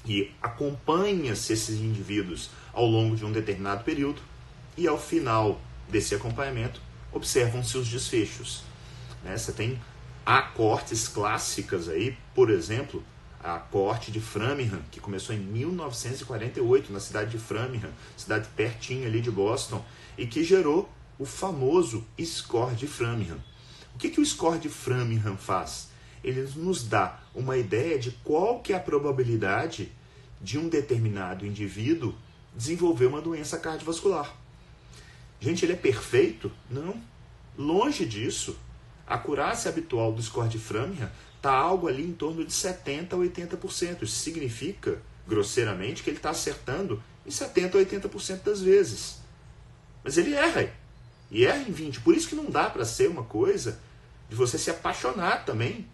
e 0.05 0.31
acompanha-se 0.43 1.53
esses 1.53 1.79
indivíduos 1.81 2.51
ao 2.73 2.87
longo 2.87 3.17
de 3.17 3.25
um 3.25 3.33
determinado 3.33 3.85
período, 3.85 4.21
e 4.77 4.89
ao 4.89 4.99
final 4.99 5.61
desse 5.89 6.15
acompanhamento 6.15 6.81
observam-se 7.13 7.77
os 7.77 7.89
desfechos. 7.89 8.63
Né? 9.23 9.37
Você 9.37 9.53
tem 9.53 9.81
acortes 10.25 11.09
clássicas 11.09 11.89
aí, 11.89 12.17
por 12.35 12.51
exemplo, 12.51 13.03
a 13.43 13.59
corte 13.59 14.13
de 14.13 14.21
Framingham, 14.21 14.81
que 14.91 15.01
começou 15.01 15.35
em 15.35 15.39
1948 15.41 16.93
na 16.93 17.01
cidade 17.01 17.33
de 17.33 17.39
Framingham, 17.39 17.91
cidade 18.17 18.49
pertinho 18.57 19.07
ali 19.07 19.21
de 19.21 19.31
Boston, 19.31 19.85
e 20.17 20.27
que 20.27 20.45
gerou 20.45 20.89
o 21.19 21.25
famoso 21.25 22.07
score 22.21 22.75
de 22.75 22.87
Framingham. 22.87 23.39
O 23.95 23.99
que, 23.99 24.11
que 24.11 24.21
o 24.21 24.27
score 24.27 24.59
de 24.59 24.69
Framingham 24.69 25.37
faz? 25.37 25.91
Ele 26.23 26.49
nos 26.57 26.85
dá 26.85 27.21
uma 27.35 27.57
ideia 27.57 27.99
de 27.99 28.12
qual 28.25 28.61
que 28.61 28.73
é 28.73 28.76
a 28.76 28.81
probabilidade 28.81 29.91
de 30.41 30.59
um 30.59 30.69
determinado 30.69 31.47
indivíduo 31.47 32.14
desenvolver 32.55 33.07
uma 33.07 33.21
doença 33.21 33.59
cardiovascular. 33.59 34.35
Gente, 35.41 35.64
ele 35.64 35.73
é 35.73 35.76
perfeito? 35.76 36.52
Não. 36.71 37.00
Longe 37.57 38.07
disso. 38.07 38.57
A 39.07 39.14
acurácia 39.14 39.69
habitual 39.69 40.12
do 40.12 40.23
score 40.23 40.49
de 40.49 40.59
Framingham 40.59 41.11
está 41.37 41.52
algo 41.52 41.88
ali 41.88 42.05
em 42.05 42.12
torno 42.12 42.45
de 42.45 42.52
70% 42.52 43.12
a 43.12 43.17
80%. 43.17 44.02
Isso 44.02 44.21
significa, 44.21 45.02
grosseiramente, 45.26 46.02
que 46.02 46.11
ele 46.11 46.19
está 46.19 46.31
acertando 46.31 47.02
em 47.26 47.31
70% 47.31 47.75
a 47.75 48.09
80% 48.09 48.43
das 48.45 48.61
vezes. 48.61 49.17
Mas 50.05 50.17
ele 50.17 50.35
erra. 50.35 50.73
E 51.31 51.45
erra 51.45 51.69
em 51.69 51.73
20%. 51.73 52.02
Por 52.02 52.14
isso 52.14 52.29
que 52.29 52.35
não 52.35 52.50
dá 52.50 52.71
para 52.71 52.85
ser 52.85 53.09
uma 53.09 53.25
coisa 53.25 53.81
de 54.29 54.37
você 54.37 54.57
se 54.57 54.71
apaixonar 54.71 55.45
também 55.45 55.87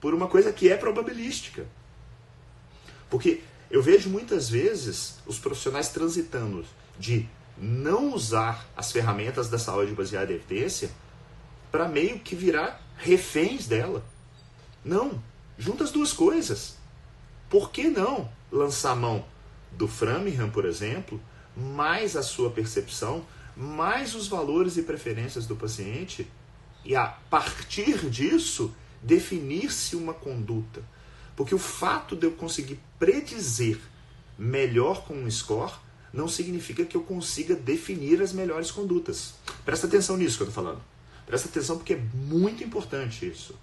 por 0.00 0.14
uma 0.14 0.26
coisa 0.26 0.52
que 0.52 0.68
é 0.70 0.76
probabilística. 0.76 1.66
Porque 3.10 3.42
eu 3.70 3.82
vejo 3.82 4.08
muitas 4.08 4.48
vezes 4.48 5.16
os 5.26 5.38
profissionais 5.38 5.88
transitando 5.88 6.64
de 6.98 7.28
não 7.56 8.12
usar 8.12 8.66
as 8.76 8.92
ferramentas 8.92 9.48
da 9.48 9.58
saúde 9.58 9.92
baseada 9.92 10.32
em 10.32 10.36
evidência 10.36 10.90
para 11.70 11.88
meio 11.88 12.20
que 12.20 12.34
virar 12.34 12.80
reféns 12.96 13.66
dela. 13.66 14.04
Não, 14.84 15.22
junta 15.58 15.84
as 15.84 15.90
duas 15.90 16.12
coisas. 16.12 16.76
Por 17.50 17.70
que 17.70 17.88
não 17.88 18.30
lançar 18.50 18.94
mão 18.94 19.24
do 19.72 19.88
Framingham, 19.88 20.50
por 20.50 20.64
exemplo, 20.64 21.20
mais 21.56 22.16
a 22.16 22.22
sua 22.22 22.50
percepção, 22.50 23.24
mais 23.56 24.14
os 24.14 24.28
valores 24.28 24.76
e 24.76 24.82
preferências 24.82 25.46
do 25.46 25.56
paciente 25.56 26.30
e 26.84 26.94
a 26.94 27.06
partir 27.28 28.08
disso 28.08 28.74
definir-se 29.02 29.96
uma 29.96 30.14
conduta. 30.14 30.82
Porque 31.36 31.54
o 31.54 31.58
fato 31.58 32.16
de 32.16 32.26
eu 32.26 32.32
conseguir 32.32 32.80
predizer 32.98 33.78
melhor 34.38 35.04
com 35.04 35.14
um 35.14 35.30
score 35.30 35.72
não 36.12 36.26
significa 36.26 36.84
que 36.84 36.96
eu 36.96 37.02
consiga 37.02 37.54
definir 37.54 38.20
as 38.22 38.32
melhores 38.32 38.70
condutas. 38.70 39.34
Presta 39.64 39.86
atenção 39.86 40.16
nisso 40.16 40.36
que 40.36 40.42
eu 40.42 40.48
estou 40.48 40.64
falando. 40.64 40.82
Presta 41.26 41.48
atenção 41.48 41.76
porque 41.76 41.94
é 41.94 42.02
muito 42.14 42.64
importante 42.64 43.28
isso. 43.28 43.54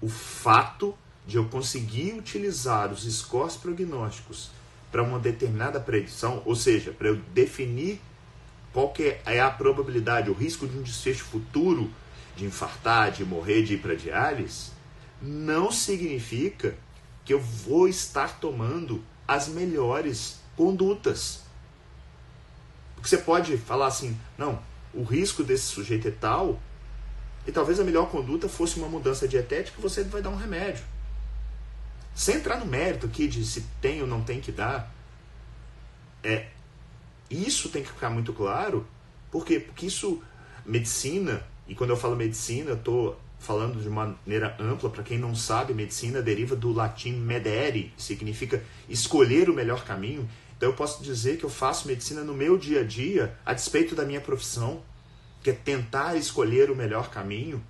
O 0.00 0.08
fato 0.08 0.94
de 1.26 1.36
eu 1.36 1.44
conseguir 1.48 2.14
utilizar 2.14 2.92
os 2.92 3.04
scores 3.04 3.56
prognósticos 3.56 4.50
para 4.90 5.02
uma 5.02 5.18
determinada 5.18 5.80
predição, 5.80 6.42
ou 6.44 6.56
seja, 6.56 6.92
para 6.92 7.08
eu 7.08 7.16
definir 7.32 8.00
qual 8.72 8.92
que 8.92 9.16
é 9.24 9.40
a 9.40 9.50
probabilidade, 9.50 10.30
o 10.30 10.34
risco 10.34 10.66
de 10.66 10.76
um 10.76 10.82
desfecho 10.82 11.24
futuro 11.24 11.90
de 12.36 12.44
infartar, 12.44 13.10
de 13.12 13.24
morrer, 13.24 13.62
de 13.62 13.74
ir 13.74 13.78
para 13.78 13.94
diálise, 13.94 14.70
não 15.20 15.70
significa 15.70 16.76
que 17.24 17.32
eu 17.32 17.40
vou 17.40 17.88
estar 17.88 18.40
tomando 18.40 19.02
as 19.26 19.48
melhores 19.48 20.40
condutas. 20.56 21.42
Porque 22.94 23.08
você 23.08 23.18
pode 23.18 23.56
falar 23.56 23.86
assim, 23.86 24.18
não, 24.36 24.60
o 24.92 25.02
risco 25.02 25.42
desse 25.42 25.64
sujeito 25.64 26.08
é 26.08 26.10
tal, 26.10 26.60
e 27.46 27.52
talvez 27.52 27.80
a 27.80 27.84
melhor 27.84 28.08
conduta 28.08 28.48
fosse 28.48 28.78
uma 28.78 28.88
mudança 28.88 29.26
dietética, 29.26 29.80
você 29.80 30.04
vai 30.04 30.22
dar 30.22 30.30
um 30.30 30.36
remédio. 30.36 30.84
Sem 32.14 32.36
entrar 32.36 32.58
no 32.58 32.66
mérito 32.66 33.06
aqui 33.06 33.26
de 33.26 33.44
se 33.44 33.62
tem 33.80 34.00
ou 34.00 34.06
não 34.06 34.22
tem 34.22 34.40
que 34.40 34.52
dar, 34.52 34.92
é 36.22 36.48
isso 37.30 37.68
tem 37.70 37.82
que 37.82 37.88
ficar 37.88 38.10
muito 38.10 38.32
claro, 38.32 38.86
por 39.30 39.46
quê? 39.46 39.58
Porque 39.58 39.86
isso 39.86 40.22
medicina 40.64 41.42
e 41.66 41.74
quando 41.74 41.90
eu 41.90 41.96
falo 41.96 42.16
medicina, 42.16 42.70
eu 42.70 42.76
estou 42.76 43.18
falando 43.38 43.80
de 43.80 43.88
maneira 43.88 44.56
ampla, 44.58 44.88
para 44.88 45.02
quem 45.02 45.18
não 45.18 45.34
sabe, 45.34 45.74
medicina 45.74 46.22
deriva 46.22 46.54
do 46.54 46.72
latim 46.72 47.12
medere, 47.12 47.92
significa 47.96 48.62
escolher 48.88 49.50
o 49.50 49.54
melhor 49.54 49.84
caminho. 49.84 50.28
Então 50.56 50.70
eu 50.70 50.76
posso 50.76 51.02
dizer 51.02 51.38
que 51.38 51.44
eu 51.44 51.50
faço 51.50 51.88
medicina 51.88 52.22
no 52.22 52.34
meu 52.34 52.56
dia 52.56 52.80
a 52.80 52.84
dia, 52.84 53.36
a 53.44 53.52
despeito 53.52 53.96
da 53.96 54.04
minha 54.04 54.20
profissão, 54.20 54.82
que 55.42 55.50
é 55.50 55.52
tentar 55.52 56.14
escolher 56.16 56.70
o 56.70 56.76
melhor 56.76 57.10
caminho. 57.10 57.62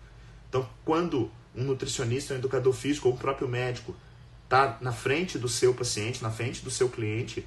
Então, 0.48 0.68
quando 0.84 1.30
um 1.56 1.64
nutricionista, 1.64 2.34
um 2.34 2.36
educador 2.36 2.74
físico 2.74 3.08
ou 3.08 3.14
o 3.14 3.18
próprio 3.18 3.48
médico 3.48 3.96
está 4.44 4.76
na 4.82 4.92
frente 4.92 5.38
do 5.38 5.48
seu 5.48 5.72
paciente, 5.72 6.22
na 6.22 6.30
frente 6.30 6.62
do 6.62 6.70
seu 6.70 6.90
cliente, 6.90 7.46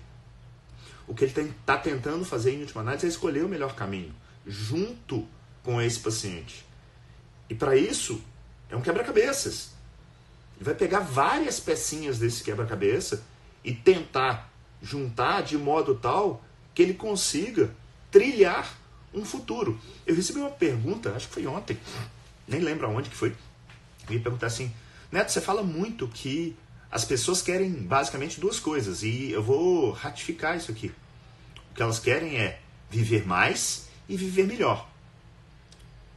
o 1.08 1.14
que 1.14 1.26
ele 1.26 1.52
está 1.60 1.78
tentando 1.78 2.26
fazer 2.26 2.54
em 2.54 2.62
última 2.62 2.82
análise 2.82 3.06
é 3.06 3.10
escolher 3.10 3.46
o 3.46 3.50
melhor 3.50 3.76
caminho, 3.76 4.14
junto 4.48 5.28
com 5.66 5.82
esse 5.82 6.00
paciente. 6.00 6.64
E 7.50 7.56
para 7.56 7.76
isso, 7.76 8.22
é 8.70 8.76
um 8.76 8.82
quebra-cabeças. 8.82 9.72
Ele 10.56 10.64
vai 10.64 10.76
pegar 10.76 11.00
várias 11.00 11.60
pecinhas 11.60 12.20
desse 12.20 12.44
quebra-cabeça 12.44 13.24
e 13.64 13.74
tentar 13.74 14.50
juntar 14.82 15.42
de 15.42 15.58
modo 15.58 15.96
tal 15.96 16.44
que 16.74 16.84
ele 16.84 16.94
consiga 16.94 17.72
trilhar 18.12 18.78
um 19.14 19.26
futuro. 19.26 19.80
Eu 20.06 20.16
recebi 20.16 20.40
uma 20.40 20.52
pergunta, 20.52 21.12
acho 21.12 21.28
que 21.28 21.34
foi 21.34 21.48
ontem, 21.48 21.78
nem 22.48 22.62
lembro 22.62 22.86
aonde 22.86 23.10
que 23.10 23.16
foi. 23.16 23.36
Me 24.08 24.20
perguntar 24.20 24.48
assim: 24.48 24.72
Neto, 25.12 25.32
você 25.32 25.42
fala 25.42 25.64
muito 25.64 26.08
que 26.08 26.56
as 26.92 27.04
pessoas 27.04 27.42
querem 27.42 27.72
basicamente 27.72 28.40
duas 28.40 28.60
coisas 28.60 29.02
e 29.02 29.32
eu 29.32 29.42
vou 29.42 29.92
ratificar 29.92 30.56
isso 30.56 30.72
aqui. 30.72 30.94
O 31.72 31.74
que 31.74 31.82
elas 31.82 32.00
querem 32.00 32.38
é 32.38 32.60
viver 32.90 33.26
mais 33.26 33.90
e 34.08 34.16
viver 34.16 34.46
melhor. 34.46 34.88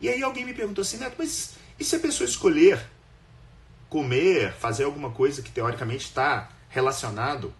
E 0.00 0.08
aí 0.08 0.22
alguém 0.22 0.44
me 0.44 0.54
perguntou 0.54 0.82
assim, 0.82 0.98
Neto, 0.98 1.16
mas 1.18 1.56
e 1.78 1.84
se 1.84 1.96
a 1.96 2.00
pessoa 2.00 2.28
escolher 2.28 2.80
comer, 3.88 4.52
fazer 4.52 4.84
alguma 4.84 5.10
coisa 5.10 5.42
que 5.42 5.50
teoricamente 5.50 6.04
está 6.04 6.50
relacionado 6.68 7.54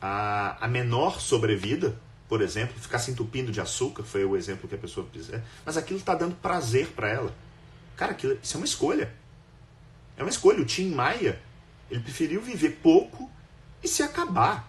a, 0.00 0.64
a 0.64 0.68
menor 0.68 1.20
sobrevida, 1.20 1.98
por 2.28 2.42
exemplo, 2.42 2.78
ficar 2.78 2.98
se 2.98 3.10
entupindo 3.10 3.50
de 3.50 3.60
açúcar, 3.60 4.02
foi 4.02 4.24
o 4.24 4.36
exemplo 4.36 4.68
que 4.68 4.74
a 4.74 4.78
pessoa 4.78 5.06
quiser, 5.12 5.42
mas 5.64 5.76
aquilo 5.76 5.98
está 5.98 6.14
dando 6.14 6.34
prazer 6.36 6.88
para 6.88 7.08
ela. 7.08 7.34
Cara, 7.96 8.12
aquilo, 8.12 8.38
isso 8.42 8.56
é 8.56 8.58
uma 8.58 8.66
escolha. 8.66 9.12
É 10.16 10.22
uma 10.22 10.30
escolha. 10.30 10.60
O 10.60 10.64
Tim 10.64 10.90
Maia, 10.90 11.40
ele 11.90 12.00
preferiu 12.00 12.40
viver 12.40 12.78
pouco 12.82 13.30
e 13.82 13.88
se 13.88 14.02
acabar. 14.02 14.68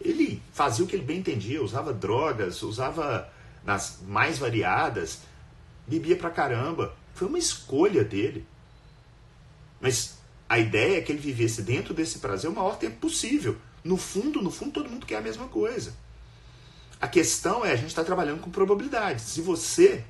Ele 0.00 0.42
fazia 0.52 0.84
o 0.84 0.88
que 0.88 0.94
ele 0.94 1.04
bem 1.04 1.18
entendia, 1.18 1.62
usava 1.62 1.92
drogas, 1.92 2.62
usava 2.62 3.30
nas 3.64 3.98
mais 4.06 4.38
variadas, 4.38 5.22
bebia 5.88 6.16
pra 6.16 6.30
caramba. 6.30 6.94
Foi 7.14 7.26
uma 7.26 7.38
escolha 7.38 8.04
dele. 8.04 8.46
Mas 9.80 10.18
a 10.48 10.58
ideia 10.58 10.98
é 10.98 11.00
que 11.00 11.10
ele 11.10 11.20
vivesse 11.20 11.62
dentro 11.62 11.94
desse 11.94 12.18
prazer 12.18 12.50
o 12.50 12.54
maior 12.54 12.76
tempo 12.76 12.96
possível. 12.96 13.56
No 13.82 13.96
fundo, 13.96 14.42
no 14.42 14.50
fundo, 14.50 14.72
todo 14.72 14.90
mundo 14.90 15.06
quer 15.06 15.16
a 15.16 15.22
mesma 15.22 15.48
coisa. 15.48 15.94
A 17.00 17.06
questão 17.06 17.64
é, 17.64 17.72
a 17.72 17.76
gente 17.76 17.88
está 17.88 18.04
trabalhando 18.04 18.40
com 18.40 18.50
probabilidades. 18.50 19.24
Se 19.24 19.40
você 19.40 20.04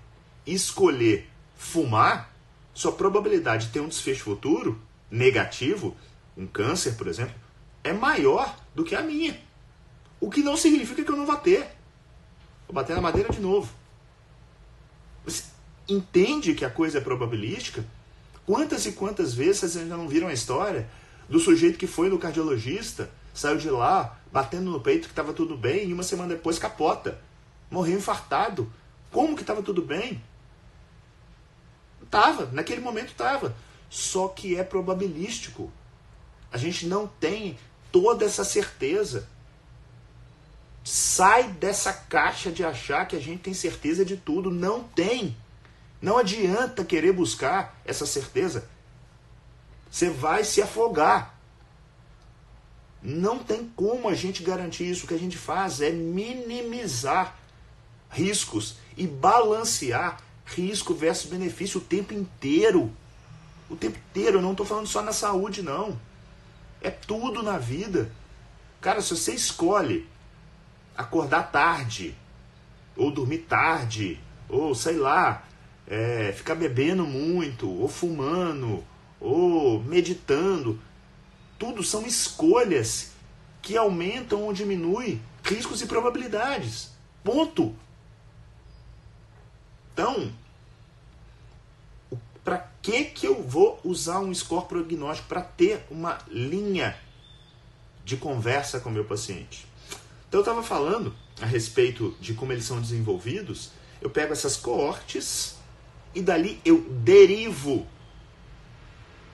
escolher 0.47 1.29
fumar, 1.57 2.35
sua 2.73 2.93
probabilidade 2.93 3.67
de 3.67 3.73
ter 3.73 3.81
um 3.81 3.89
desfecho 3.89 4.25
futuro 4.25 4.81
negativo, 5.11 5.97
um 6.37 6.47
câncer, 6.47 6.93
por 6.97 7.07
exemplo, 7.09 7.35
é 7.83 7.93
maior 7.93 8.57
do 8.75 8.85
que 8.85 8.95
a 8.95 9.03
minha. 9.03 9.39
O 10.21 10.31
que 10.31 10.43
não 10.43 10.57
significa 10.57 11.05
que 11.05 11.11
eu 11.11 11.17
não 11.17 11.27
vá 11.27 11.37
ter. 11.37 11.63
Vou 12.67 12.75
bater 12.75 12.95
na 12.95 13.03
madeira 13.03 13.33
de 13.33 13.41
novo. 13.41 13.73
Entende 15.89 16.55
que 16.55 16.65
a 16.65 16.71
coisa 16.71 16.99
é 16.99 17.01
probabilística? 17.01 17.85
Quantas 18.45 18.85
e 18.87 18.93
quantas 18.93 19.35
vezes 19.35 19.59
vocês 19.59 19.77
ainda 19.77 19.97
não 19.97 20.09
viram 20.09 20.29
a 20.29 20.33
história 20.33 20.89
do 21.29 21.39
sujeito 21.39 21.79
que 21.79 21.87
foi 21.87 22.09
no 22.09 22.19
cardiologista, 22.19 23.11
saiu 23.35 23.59
de 23.59 23.71
lá 23.71 24.19
batendo 24.33 24.71
no 24.71 24.81
peito 24.81 25.07
que 25.07 25.13
estava 25.13 25.33
tudo 25.33 25.57
bem 25.57 25.89
e 25.89 25.93
uma 25.93 26.03
semana 26.03 26.35
depois 26.35 26.59
capota, 26.59 27.21
morreu 27.71 27.99
infartado. 27.99 28.71
Como 29.11 29.35
que 29.35 29.43
estava 29.43 29.63
tudo 29.63 29.83
bem? 29.83 30.23
Tava, 32.11 32.47
naquele 32.53 32.81
momento 32.81 33.15
tava. 33.15 33.55
Só 33.91 34.29
que 34.29 34.57
é 34.57 34.65
probabilístico. 34.65 35.73
A 36.53 36.59
gente 36.59 36.87
não 36.87 37.07
tem 37.07 37.59
toda 37.91 38.25
essa 38.25 38.45
certeza. 38.45 39.29
Sai 40.85 41.49
dessa 41.53 41.93
caixa 41.93 42.51
de 42.51 42.65
achar 42.65 43.07
que 43.07 43.17
a 43.17 43.21
gente 43.21 43.43
tem 43.43 43.55
certeza 43.55 44.05
de 44.05 44.17
tudo. 44.17 44.51
Não 44.51 44.83
tem. 44.85 45.37
Não 46.01 46.19
adianta 46.19 46.85
querer 46.85 47.13
buscar 47.13 47.81
essa 47.85 48.07
certeza. 48.07 48.69
Você 49.91 50.11
vai 50.11 50.45
se 50.45 50.63
afogar. 50.63 51.35
Não 53.03 53.39
tem 53.39 53.71
como 53.75 54.09
a 54.09 54.15
gente 54.15 54.43
garantir 54.43 54.89
isso. 54.91 55.05
O 55.05 55.09
que 55.09 55.15
a 55.15 55.19
gente 55.19 55.37
faz 55.37 55.81
é 55.81 55.91
minimizar 55.91 57.37
riscos 58.11 58.77
e 58.97 59.07
balancear 59.07 60.21
risco 60.45 60.95
versus 60.95 61.31
benefício 61.31 61.81
o 61.81 61.85
tempo 61.85 62.15
inteiro. 62.15 62.93
O 63.69 63.77
tempo 63.77 63.99
inteiro. 63.99 64.39
Eu 64.39 64.43
não 64.43 64.53
estou 64.53 64.67
falando 64.67 64.87
só 64.87 65.03
na 65.03 65.13
saúde, 65.13 65.63
não. 65.63 65.99
É 66.81 66.91
tudo 66.91 67.43
na 67.43 67.59
vida. 67.59 68.11
Cara, 68.81 69.01
se 69.03 69.17
você 69.17 69.35
escolhe 69.35 70.09
acordar 70.97 71.51
tarde, 71.51 72.17
ou 72.97 73.11
dormir 73.11 73.39
tarde, 73.39 74.21
ou 74.49 74.75
sei 74.75 74.97
lá, 74.97 75.45
é, 75.89 76.33
ficar 76.33 76.55
bebendo 76.55 77.07
muito, 77.07 77.69
ou 77.69 77.89
fumando, 77.89 78.85
ou 79.19 79.83
meditando, 79.83 80.79
tudo 81.59 81.83
são 81.83 82.07
escolhas 82.07 83.13
que 83.63 83.77
aumentam 83.77 84.43
ou 84.43 84.53
diminuem 84.53 85.21
riscos 85.43 85.81
e 85.81 85.87
probabilidades. 85.87 86.91
Ponto. 87.25 87.75
Então, 89.93 90.33
para 92.45 92.71
que 92.81 93.05
que 93.05 93.27
eu 93.27 93.43
vou 93.43 93.81
usar 93.83 94.21
um 94.21 94.33
score 94.33 94.67
prognóstico 94.67 95.29
para 95.29 95.43
ter 95.43 95.85
uma 95.91 96.19
linha 96.29 96.97
de 98.05 98.17
conversa 98.17 98.79
com 98.79 98.91
o 98.91 98.93
meu 98.93 99.05
paciente? 99.05 99.67
Então 100.29 100.41
eu 100.41 100.43
estava 100.43 100.63
falando 100.63 101.15
a 101.41 101.47
respeito 101.47 102.17
de 102.21 102.35
como 102.35 102.53
eles 102.53 102.65
são 102.65 102.81
desenvolvidos. 102.81 103.73
Eu 104.01 104.11
pego 104.11 104.33
essas 104.33 104.57
coortes 104.57 105.58
e 106.15 106.23
dali 106.23 106.61
eu 106.65 106.81
derivo 106.91 107.87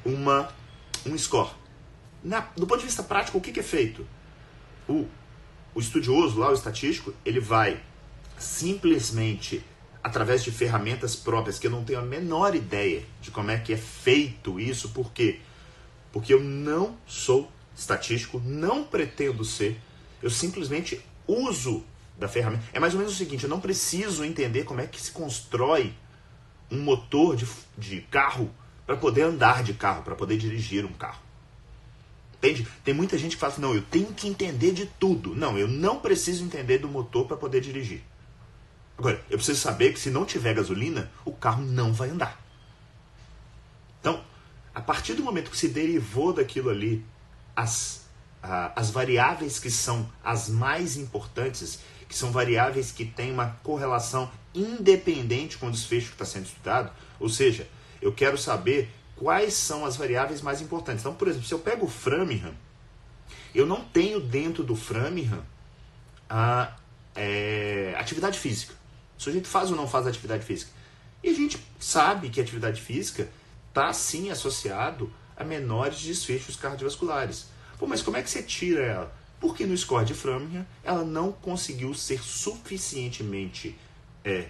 uma 0.05 0.53
um 1.07 1.17
score. 1.17 1.51
Na, 2.23 2.41
do 2.57 2.67
ponto 2.67 2.81
de 2.81 2.87
vista 2.87 3.03
prático, 3.03 3.39
o 3.39 3.41
que, 3.41 3.53
que 3.53 3.61
é 3.61 3.63
feito? 3.65 4.07
O, 4.89 5.07
o 5.75 5.81
estudioso 5.81 6.39
lá, 6.39 6.51
o 6.51 6.55
estatístico, 6.55 7.13
ele 7.25 7.41
vai 7.41 7.81
simplesmente 8.39 9.63
através 10.03 10.45
de 10.45 10.51
ferramentas 10.51 11.17
próprias, 11.17 11.59
que 11.59 11.67
eu 11.67 11.71
não 11.71 11.85
tenho 11.85 11.99
a 11.99 12.03
menor 12.03 12.55
ideia 12.55 13.05
de 13.23 13.31
como 13.31 13.51
é 13.51 13.59
que 13.59 13.73
é 13.73 13.77
feito 13.77 14.61
isso, 14.61 14.91
por 14.91 15.13
quê? 15.13 15.41
Porque 16.13 16.33
eu 16.35 16.43
não 16.43 16.97
sou 17.07 17.51
estatístico, 17.75 18.41
não 18.45 18.85
pretendo 18.85 19.45
ser, 19.45 19.81
eu 20.23 20.29
simplesmente 20.29 21.01
uso 21.27 21.83
da 22.19 22.29
ferramenta. 22.29 22.65
É 22.73 22.79
mais 22.79 22.93
ou 22.93 23.01
menos 23.01 23.15
o 23.15 23.17
seguinte, 23.17 23.45
eu 23.45 23.51
não 23.51 23.61
preciso 23.61 24.25
entender 24.25 24.65
como 24.65 24.81
é 24.81 24.87
que 24.87 25.01
se 25.01 25.11
constrói 25.11 25.95
um 26.75 26.83
motor 26.83 27.37
de, 27.37 27.47
de 27.77 28.01
carro 28.03 28.51
para 28.87 28.97
poder 28.97 29.23
andar 29.23 29.63
de 29.63 29.73
carro, 29.75 30.03
para 30.03 30.15
poder 30.15 30.37
dirigir 30.37 30.85
um 30.85 30.93
carro. 30.93 31.23
Entende? 32.35 32.69
Tem 32.85 32.93
muita 32.93 33.17
gente 33.17 33.37
que 33.37 33.41
fala 33.41 33.53
assim, 33.53 33.63
não, 33.63 33.75
eu 33.75 33.81
tenho 33.83 34.13
que 34.13 34.29
entender 34.29 34.73
de 34.73 34.85
tudo. 34.85 35.35
Não, 35.35 35.59
eu 35.59 35.67
não 35.67 35.99
preciso 35.99 36.45
entender 36.45 36.79
do 36.79 36.89
motor 36.89 37.27
para 37.27 37.37
poder 37.37 37.61
dirigir. 37.61 38.03
Agora, 38.99 39.21
eu 39.31 39.39
preciso 39.39 39.59
saber 39.59 39.93
que 39.93 39.99
se 39.99 40.11
não 40.11 40.25
tiver 40.25 40.55
gasolina, 40.55 41.11
o 41.25 41.33
carro 41.33 41.65
não 41.65 41.93
vai 41.93 42.11
andar. 42.11 42.39
Então, 44.01 44.23
a 44.75 44.81
partir 44.81 45.15
do 45.15 45.23
momento 45.23 45.51
que 45.51 45.57
se 45.57 45.69
derivou 45.69 46.33
daquilo 46.33 46.69
ali, 46.69 47.05
as, 47.57 48.07
as 48.43 48.91
variáveis 48.91 49.59
que 49.59 49.71
são 49.71 50.09
as 50.23 50.49
mais 50.49 50.97
importantes, 50.97 51.81
que 52.09 52.15
são 52.15 52.31
variáveis 52.31 52.93
que 52.93 53.05
têm 53.05 53.33
uma 53.33 53.59
correlação 53.63 54.31
independente 54.55 55.59
com 55.59 55.69
o 55.69 55.71
desfecho 55.71 56.09
que 56.09 56.15
está 56.15 56.25
sendo 56.25 56.47
estudado, 56.47 56.93
ou 57.19 57.29
seja, 57.29 57.69
eu 58.01 58.13
quero 58.13 58.39
saber 58.39 58.91
quais 59.17 59.55
são 59.55 59.85
as 59.85 59.97
variáveis 59.97 60.43
mais 60.43 60.61
importantes. 60.61 61.03
Então, 61.03 61.15
por 61.15 61.29
exemplo, 61.29 61.47
se 61.47 61.55
eu 61.55 61.59
pego 61.59 61.87
o 61.87 61.89
Framingham, 61.89 62.55
eu 63.55 63.67
não 63.67 63.85
tenho 63.85 64.21
dentro 64.21 64.63
do 64.63 64.77
Framingham 64.77 65.45
a 66.29 66.77
é, 67.15 67.95
atividade 67.97 68.39
física. 68.39 68.75
O 69.17 69.23
sujeito 69.23 69.47
faz 69.47 69.71
ou 69.71 69.77
não 69.77 69.89
faz 69.89 70.07
atividade 70.07 70.45
física? 70.45 70.71
E 71.23 71.31
a 71.31 71.35
gente 71.35 71.59
sabe 71.79 72.29
que 72.29 72.41
a 72.41 72.43
atividade 72.43 72.81
física 72.81 73.31
está 73.69 73.93
sim 73.93 74.31
associado 74.31 75.13
a 75.37 75.45
menores 75.45 76.01
desfechos 76.01 76.57
cardiovasculares. 76.57 77.47
Pô, 77.79 77.87
mas 77.87 78.03
como 78.03 78.17
é 78.17 78.23
que 78.23 78.31
você 78.31 78.43
tira 78.43 78.83
ela? 78.83 79.17
Porque 79.41 79.67
no 79.67 79.77
score 79.77 80.05
de 80.05 80.15
Framingham 80.15 80.67
ela 80.83 81.05
não 81.05 81.33
conseguiu 81.33 81.95
ser 81.95 82.23
suficientemente 82.23 83.77
é, 84.25 84.49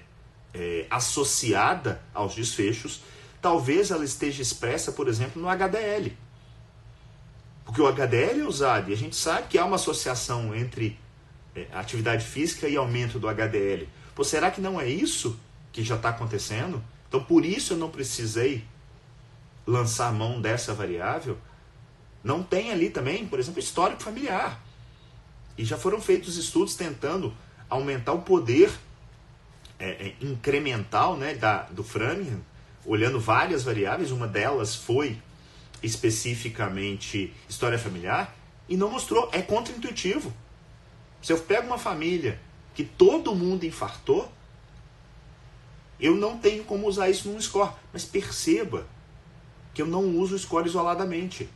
é, 0.52 0.86
associada 0.88 2.00
aos 2.14 2.34
desfechos. 2.34 3.02
Talvez 3.42 3.90
ela 3.90 4.04
esteja 4.04 4.40
expressa, 4.40 4.92
por 4.92 5.08
exemplo, 5.08 5.40
no 5.42 5.48
HDL. 5.48 6.16
Porque 7.64 7.80
o 7.80 7.86
HDL 7.86 8.40
é 8.40 8.44
usado 8.44 8.90
e 8.90 8.92
a 8.92 8.96
gente 8.96 9.16
sabe 9.16 9.48
que 9.48 9.58
há 9.58 9.64
uma 9.64 9.76
associação 9.76 10.54
entre 10.54 10.98
é, 11.54 11.66
atividade 11.72 12.24
física 12.24 12.68
e 12.68 12.76
aumento 12.76 13.18
do 13.18 13.28
HDL. 13.28 13.88
Pô, 14.14 14.22
será 14.22 14.50
que 14.50 14.60
não 14.60 14.80
é 14.80 14.86
isso 14.86 15.38
que 15.72 15.82
já 15.82 15.96
está 15.96 16.10
acontecendo? 16.10 16.82
Então, 17.08 17.22
por 17.22 17.44
isso 17.44 17.72
eu 17.72 17.76
não 17.76 17.90
precisei 17.90 18.64
lançar 19.66 20.12
mão 20.12 20.40
dessa 20.40 20.74
variável. 20.74 21.38
Não 22.22 22.42
tem 22.42 22.70
ali 22.70 22.90
também, 22.90 23.26
por 23.26 23.38
exemplo, 23.38 23.60
histórico 23.60 24.02
familiar. 24.02 24.62
E 25.56 25.64
já 25.64 25.76
foram 25.76 26.00
feitos 26.00 26.36
estudos 26.36 26.74
tentando 26.74 27.34
aumentar 27.68 28.12
o 28.12 28.22
poder 28.22 28.72
é, 29.78 29.90
é, 29.90 30.14
incremental 30.20 31.16
né, 31.16 31.34
da, 31.34 31.62
do 31.62 31.82
Framingham, 31.82 32.40
olhando 32.84 33.20
várias 33.20 33.62
variáveis. 33.62 34.10
Uma 34.10 34.26
delas 34.26 34.74
foi 34.74 35.18
especificamente 35.82 37.34
história 37.48 37.78
familiar 37.78 38.34
e 38.68 38.76
não 38.76 38.90
mostrou. 38.90 39.28
É 39.32 39.42
contraintuitivo. 39.42 40.32
Se 41.22 41.32
eu 41.32 41.38
pego 41.38 41.66
uma 41.66 41.78
família 41.78 42.40
que 42.74 42.84
todo 42.84 43.34
mundo 43.34 43.64
infartou, 43.64 44.30
eu 45.98 46.14
não 46.14 46.38
tenho 46.38 46.64
como 46.64 46.86
usar 46.86 47.08
isso 47.08 47.28
num 47.28 47.40
score. 47.40 47.72
Mas 47.92 48.04
perceba 48.04 48.86
que 49.72 49.82
eu 49.82 49.86
não 49.86 50.16
uso 50.18 50.34
o 50.34 50.38
score 50.38 50.68
isoladamente. 50.68 51.48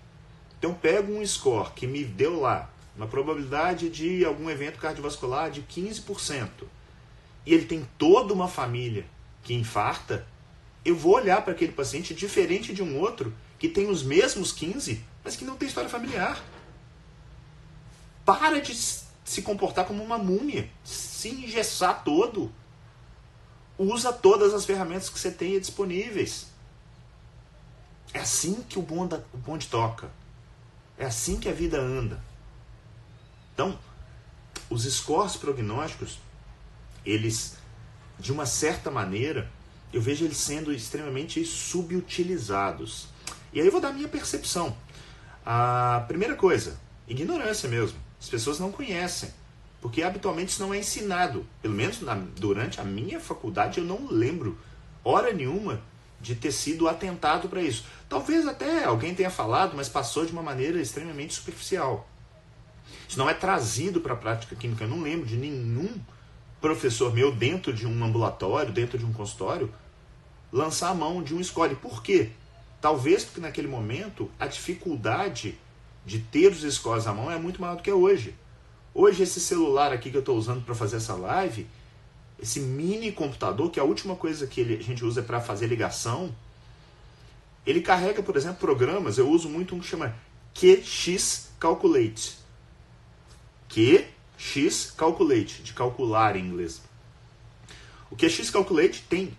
Então 0.59 0.75
pego 0.75 1.13
um 1.13 1.25
score 1.25 1.71
que 1.73 1.87
me 1.87 2.05
deu 2.05 2.41
lá 2.41 2.71
uma 2.99 3.07
probabilidade 3.07 3.89
de 3.89 4.25
algum 4.25 4.51
evento 4.51 4.79
cardiovascular 4.79 5.53
de 5.53 5.63
15%, 5.63 6.49
e 7.49 7.55
ele 7.55 7.65
tem 7.65 7.89
toda 7.97 8.35
uma 8.35 8.47
família 8.47 9.07
que 9.43 9.55
infarta, 9.55 10.29
eu 10.85 10.95
vou 10.95 11.15
olhar 11.15 11.41
para 11.41 11.55
aquele 11.55 11.73
paciente 11.73 12.13
diferente 12.13 12.75
de 12.75 12.83
um 12.83 13.01
outro 13.01 13.35
que 13.59 13.71
tem 13.71 13.89
os 13.89 14.03
mesmos 14.03 14.53
15, 14.53 15.03
mas 15.25 15.35
que 15.35 15.47
não 15.47 15.57
tem 15.57 15.67
história 15.67 15.89
familiar. 15.89 16.45
Para 18.23 18.61
de 18.61 18.75
se 18.75 19.41
comportar 19.41 19.87
como 19.87 20.05
uma 20.05 20.19
múmia, 20.19 20.69
se 20.85 21.31
engessar 21.31 22.05
todo. 22.05 22.53
Usa 23.79 24.13
todas 24.13 24.53
as 24.53 24.67
ferramentas 24.67 25.09
que 25.09 25.19
você 25.19 25.31
tenha 25.31 25.59
disponíveis. 25.59 26.49
É 28.13 28.21
assim 28.21 28.63
que 28.69 28.79
o 28.79 28.83
bonde, 28.83 29.15
o 29.33 29.39
bonde 29.39 29.69
toca. 29.69 30.11
É 30.99 31.07
assim 31.07 31.41
que 31.41 31.49
a 31.49 31.53
vida 31.55 31.81
anda. 31.81 32.23
Então, 33.55 33.79
os 34.69 34.85
scores 34.85 35.35
prognósticos, 35.35 36.19
eles 37.05 37.57
de 38.19 38.33
uma 38.33 38.47
certa 38.47 38.91
maneira, 38.91 39.51
eu 39.93 40.01
vejo 40.01 40.25
eles 40.25 40.37
sendo 40.37 40.73
extremamente 40.73 41.45
subutilizados. 41.45 43.09
E 43.53 43.61
aí 43.61 43.67
eu 43.67 43.73
vou 43.73 43.81
dar 43.81 43.89
a 43.89 43.93
minha 43.93 44.09
percepção. 44.09 44.77
A 45.45 46.05
primeira 46.07 46.35
coisa, 46.35 46.79
ignorância 47.07 47.69
mesmo. 47.69 47.99
As 48.21 48.29
pessoas 48.29 48.59
não 48.59 48.73
conhecem. 48.73 49.31
Porque 49.81 50.03
habitualmente 50.03 50.51
isso 50.51 50.63
não 50.63 50.75
é 50.75 50.79
ensinado. 50.79 51.47
Pelo 51.63 51.75
menos 51.75 52.01
na, 52.01 52.15
durante 52.15 52.81
a 52.81 52.85
minha 52.85 53.21
faculdade 53.21 53.79
eu 53.79 53.85
não 53.85 54.09
lembro 54.11 54.59
hora 55.05 55.33
nenhuma 55.33 55.81
de 56.21 56.35
ter 56.35 56.51
sido 56.51 56.89
atentado 56.89 57.49
para 57.49 57.63
isso. 57.63 57.85
Talvez 58.09 58.47
até 58.47 58.85
alguém 58.85 59.15
tenha 59.15 59.31
falado, 59.31 59.77
mas 59.77 59.89
passou 59.89 60.27
de 60.27 60.33
uma 60.33 60.43
maneira 60.43 60.81
extremamente 60.81 61.35
superficial. 61.35 62.09
Isso 63.09 63.19
não 63.19 63.31
é 63.31 63.35
trazido 63.35 64.01
para 64.01 64.15
a 64.15 64.17
prática 64.17 64.57
química. 64.57 64.85
Eu 64.85 64.89
não 64.89 65.01
lembro 65.01 65.27
de 65.27 65.37
nenhum 65.37 65.97
professor 66.61 67.13
meu 67.15 67.31
dentro 67.33 67.73
de 67.73 67.87
um 67.87 68.05
ambulatório, 68.05 68.73
dentro 68.73 68.99
de 68.99 69.05
um 69.05 69.13
consultório, 69.13 69.73
lançar 70.53 70.91
a 70.91 70.95
mão 70.95 71.23
de 71.23 71.35
um 71.35 71.43
score. 71.43 71.75
Por 71.77 72.03
quê? 72.03 72.31
Talvez 72.81 73.25
porque 73.25 73.41
naquele 73.41 73.69
momento 73.69 74.31
a 74.39 74.47
dificuldade 74.47 75.59
de 76.05 76.19
ter 76.19 76.51
os 76.51 76.63
scores 76.75 77.07
à 77.07 77.13
mão 77.13 77.31
é 77.31 77.39
muito 77.39 77.61
maior 77.61 77.77
do 77.77 77.83
que 77.83 77.93
hoje. 77.93 78.35
Hoje 78.95 79.23
esse 79.23 79.41
celular 79.41 79.93
aqui 79.93 80.11
que 80.11 80.17
eu 80.17 80.21
estou 80.21 80.37
usando 80.37 80.65
para 80.65 80.75
fazer 80.75 80.97
essa 80.97 81.15
live, 81.15 81.67
esse 82.41 82.61
mini 82.61 83.13
computador, 83.13 83.71
que 83.71 83.79
a 83.79 83.85
última 83.85 84.17
coisa 84.17 84.47
que 84.47 84.61
a 84.61 84.83
gente 84.83 85.05
usa 85.05 85.21
é 85.21 85.23
para 85.25 85.41
fazer 85.41 85.67
ligação, 85.67 86.35
ele 87.67 87.81
carrega, 87.81 88.23
por 88.23 88.37
exemplo, 88.37 88.59
programas. 88.59 89.19
Eu 89.19 89.29
uso 89.29 89.49
muito 89.49 89.75
um 89.75 89.81
que 89.81 89.87
chama 89.87 90.15
QX 90.55 91.51
Calculate. 91.61 92.39
QX 94.39 94.93
Calculate, 94.97 95.63
de 95.63 95.73
calcular 95.73 96.37
em 96.37 96.47
inglês. 96.47 96.81
O 98.11 98.17
QX 98.17 98.49
Calculate 98.51 99.05
tem 99.09 99.37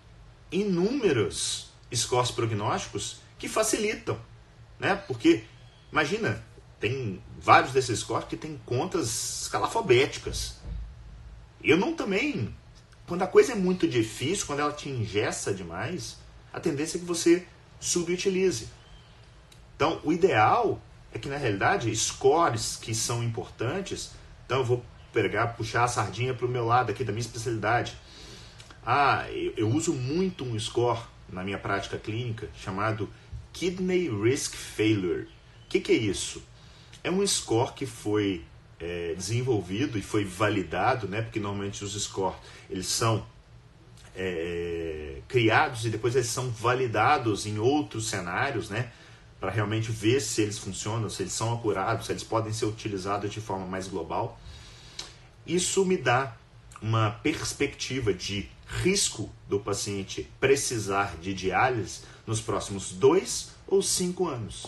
inúmeros 0.52 1.70
scores 1.92 2.30
prognósticos 2.30 3.16
que 3.38 3.48
facilitam, 3.48 4.20
né? 4.78 4.94
Porque 4.94 5.44
imagina, 5.90 6.44
tem 6.78 7.20
vários 7.40 7.72
desses 7.72 8.00
scores 8.00 8.28
que 8.28 8.36
tem 8.36 8.60
contas 8.64 9.42
escalafobéticas. 9.42 10.56
Eu 11.62 11.76
não 11.76 11.94
também 11.94 12.54
quando 13.10 13.22
a 13.22 13.26
coisa 13.26 13.50
é 13.50 13.56
muito 13.56 13.88
difícil, 13.88 14.46
quando 14.46 14.60
ela 14.60 14.72
te 14.72 14.88
ingessa 14.88 15.52
demais, 15.52 16.16
a 16.52 16.60
tendência 16.60 16.96
é 16.96 17.00
que 17.00 17.04
você 17.04 17.44
subutilize. 17.80 18.68
Então, 19.74 20.00
o 20.04 20.12
ideal 20.12 20.80
é 21.12 21.18
que, 21.18 21.28
na 21.28 21.36
realidade, 21.36 21.92
scores 21.96 22.76
que 22.76 22.94
são 22.94 23.20
importantes, 23.20 24.12
então 24.50 24.58
eu 24.58 24.64
vou 24.64 24.84
pegar, 25.12 25.46
puxar 25.54 25.84
a 25.84 25.86
sardinha 25.86 26.34
para 26.34 26.44
o 26.44 26.48
meu 26.48 26.66
lado 26.66 26.90
aqui 26.90 27.04
da 27.04 27.12
minha 27.12 27.20
especialidade. 27.20 27.96
Ah, 28.84 29.24
eu, 29.30 29.52
eu 29.56 29.68
uso 29.68 29.92
muito 29.92 30.42
um 30.44 30.58
score 30.58 30.98
na 31.28 31.44
minha 31.44 31.56
prática 31.56 31.96
clínica 31.96 32.48
chamado 32.56 33.08
Kidney 33.52 34.10
Risk 34.10 34.56
Failure. 34.56 35.28
O 35.66 35.68
que, 35.68 35.78
que 35.78 35.92
é 35.92 35.94
isso? 35.94 36.42
É 37.04 37.12
um 37.12 37.24
score 37.24 37.74
que 37.74 37.86
foi 37.86 38.44
é, 38.80 39.14
desenvolvido 39.16 39.96
e 39.96 40.02
foi 40.02 40.24
validado, 40.24 41.06
né? 41.06 41.22
Porque 41.22 41.38
normalmente 41.38 41.84
os 41.84 41.92
scores 42.02 42.36
eles 42.68 42.88
são 42.88 43.24
é, 44.16 45.20
criados 45.28 45.84
e 45.84 45.90
depois 45.90 46.16
eles 46.16 46.26
são 46.26 46.50
validados 46.50 47.46
em 47.46 47.60
outros 47.60 48.08
cenários, 48.08 48.68
né? 48.68 48.90
Para 49.38 49.52
realmente 49.52 49.92
ver 49.92 50.20
se 50.20 50.42
eles 50.42 50.58
funcionam, 50.58 51.08
se 51.08 51.22
eles 51.22 51.32
são 51.32 51.54
acurados, 51.54 52.06
se 52.06 52.12
eles 52.12 52.24
podem 52.24 52.52
ser 52.52 52.64
utilizados 52.64 53.30
de 53.30 53.40
forma 53.40 53.64
mais 53.64 53.86
global. 53.86 54.39
Isso 55.46 55.84
me 55.84 55.96
dá 55.96 56.36
uma 56.80 57.10
perspectiva 57.10 58.12
de 58.12 58.48
risco 58.66 59.30
do 59.48 59.58
paciente 59.58 60.30
precisar 60.38 61.16
de 61.16 61.34
diálise 61.34 62.00
nos 62.26 62.40
próximos 62.40 62.92
dois 62.92 63.50
ou 63.66 63.82
cinco 63.82 64.28
anos. 64.28 64.66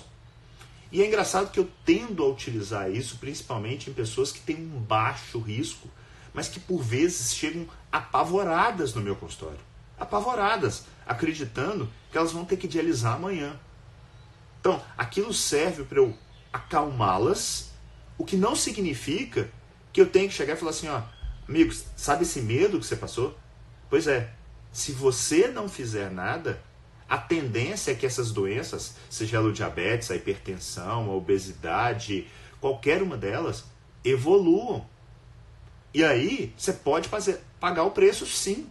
E 0.91 1.01
é 1.01 1.07
engraçado 1.07 1.51
que 1.51 1.59
eu 1.59 1.69
tendo 1.87 2.23
a 2.23 2.29
utilizar 2.29 2.91
isso 2.91 3.17
principalmente 3.17 3.89
em 3.89 3.95
pessoas 3.95 4.31
que 4.31 4.41
têm 4.41 4.57
um 4.57 4.81
baixo 4.81 5.39
risco, 5.39 5.89
mas 6.35 6.49
que 6.49 6.61
por 6.61 6.83
vezes 6.83 7.35
chegam 7.35 7.67
apavoradas 7.91 8.93
no 8.93 9.01
meu 9.01 9.17
consultório. 9.17 9.59
Apavoradas, 9.99 10.85
acreditando 11.07 11.89
que 12.11 12.19
elas 12.19 12.33
vão 12.33 12.45
ter 12.45 12.57
que 12.57 12.69
dialisar 12.69 13.15
amanhã. 13.15 13.59
Então, 14.61 14.83
aquilo 14.97 15.33
serve 15.33 15.85
para 15.85 15.99
eu 15.99 16.17
acalmá-las, 16.53 17.71
o 18.19 18.25
que 18.25 18.37
não 18.37 18.55
significa 18.55 19.51
que 19.93 20.01
eu 20.01 20.09
tenho 20.09 20.29
que 20.29 20.35
chegar 20.35 20.55
e 20.55 20.57
falar 20.57 20.71
assim, 20.71 20.89
ó, 20.89 21.03
amigos, 21.49 21.85
sabe 21.97 22.23
esse 22.23 22.41
medo 22.41 22.79
que 22.79 22.87
você 22.87 22.97
passou? 22.97 23.37
Pois 23.91 24.07
é, 24.07 24.33
se 24.73 24.93
você 24.93 25.49
não 25.49 25.69
fizer 25.69 26.11
nada, 26.11 26.63
a 27.09 27.19
tendência 27.19 27.93
é 27.93 27.95
que 27.95 28.07
essas 28.07 28.33
doenças, 28.33 28.97
seja 29.11 29.41
o 29.41 29.53
diabetes, 29.53 30.11
a 30.11 30.17
hipertensão, 30.17 31.11
a 31.11 31.15
obesidade, 31.15 32.27
qualquer 32.61 33.03
uma 33.03 33.19
delas, 33.19 33.65
evoluam. 34.03 34.87
E 35.93 36.03
aí 36.03 36.55
você 36.57 36.73
pode 36.73 37.09
fazer, 37.09 37.41
pagar 37.61 37.83
o 37.83 37.91
preço 37.91 38.27
sim 38.27 38.67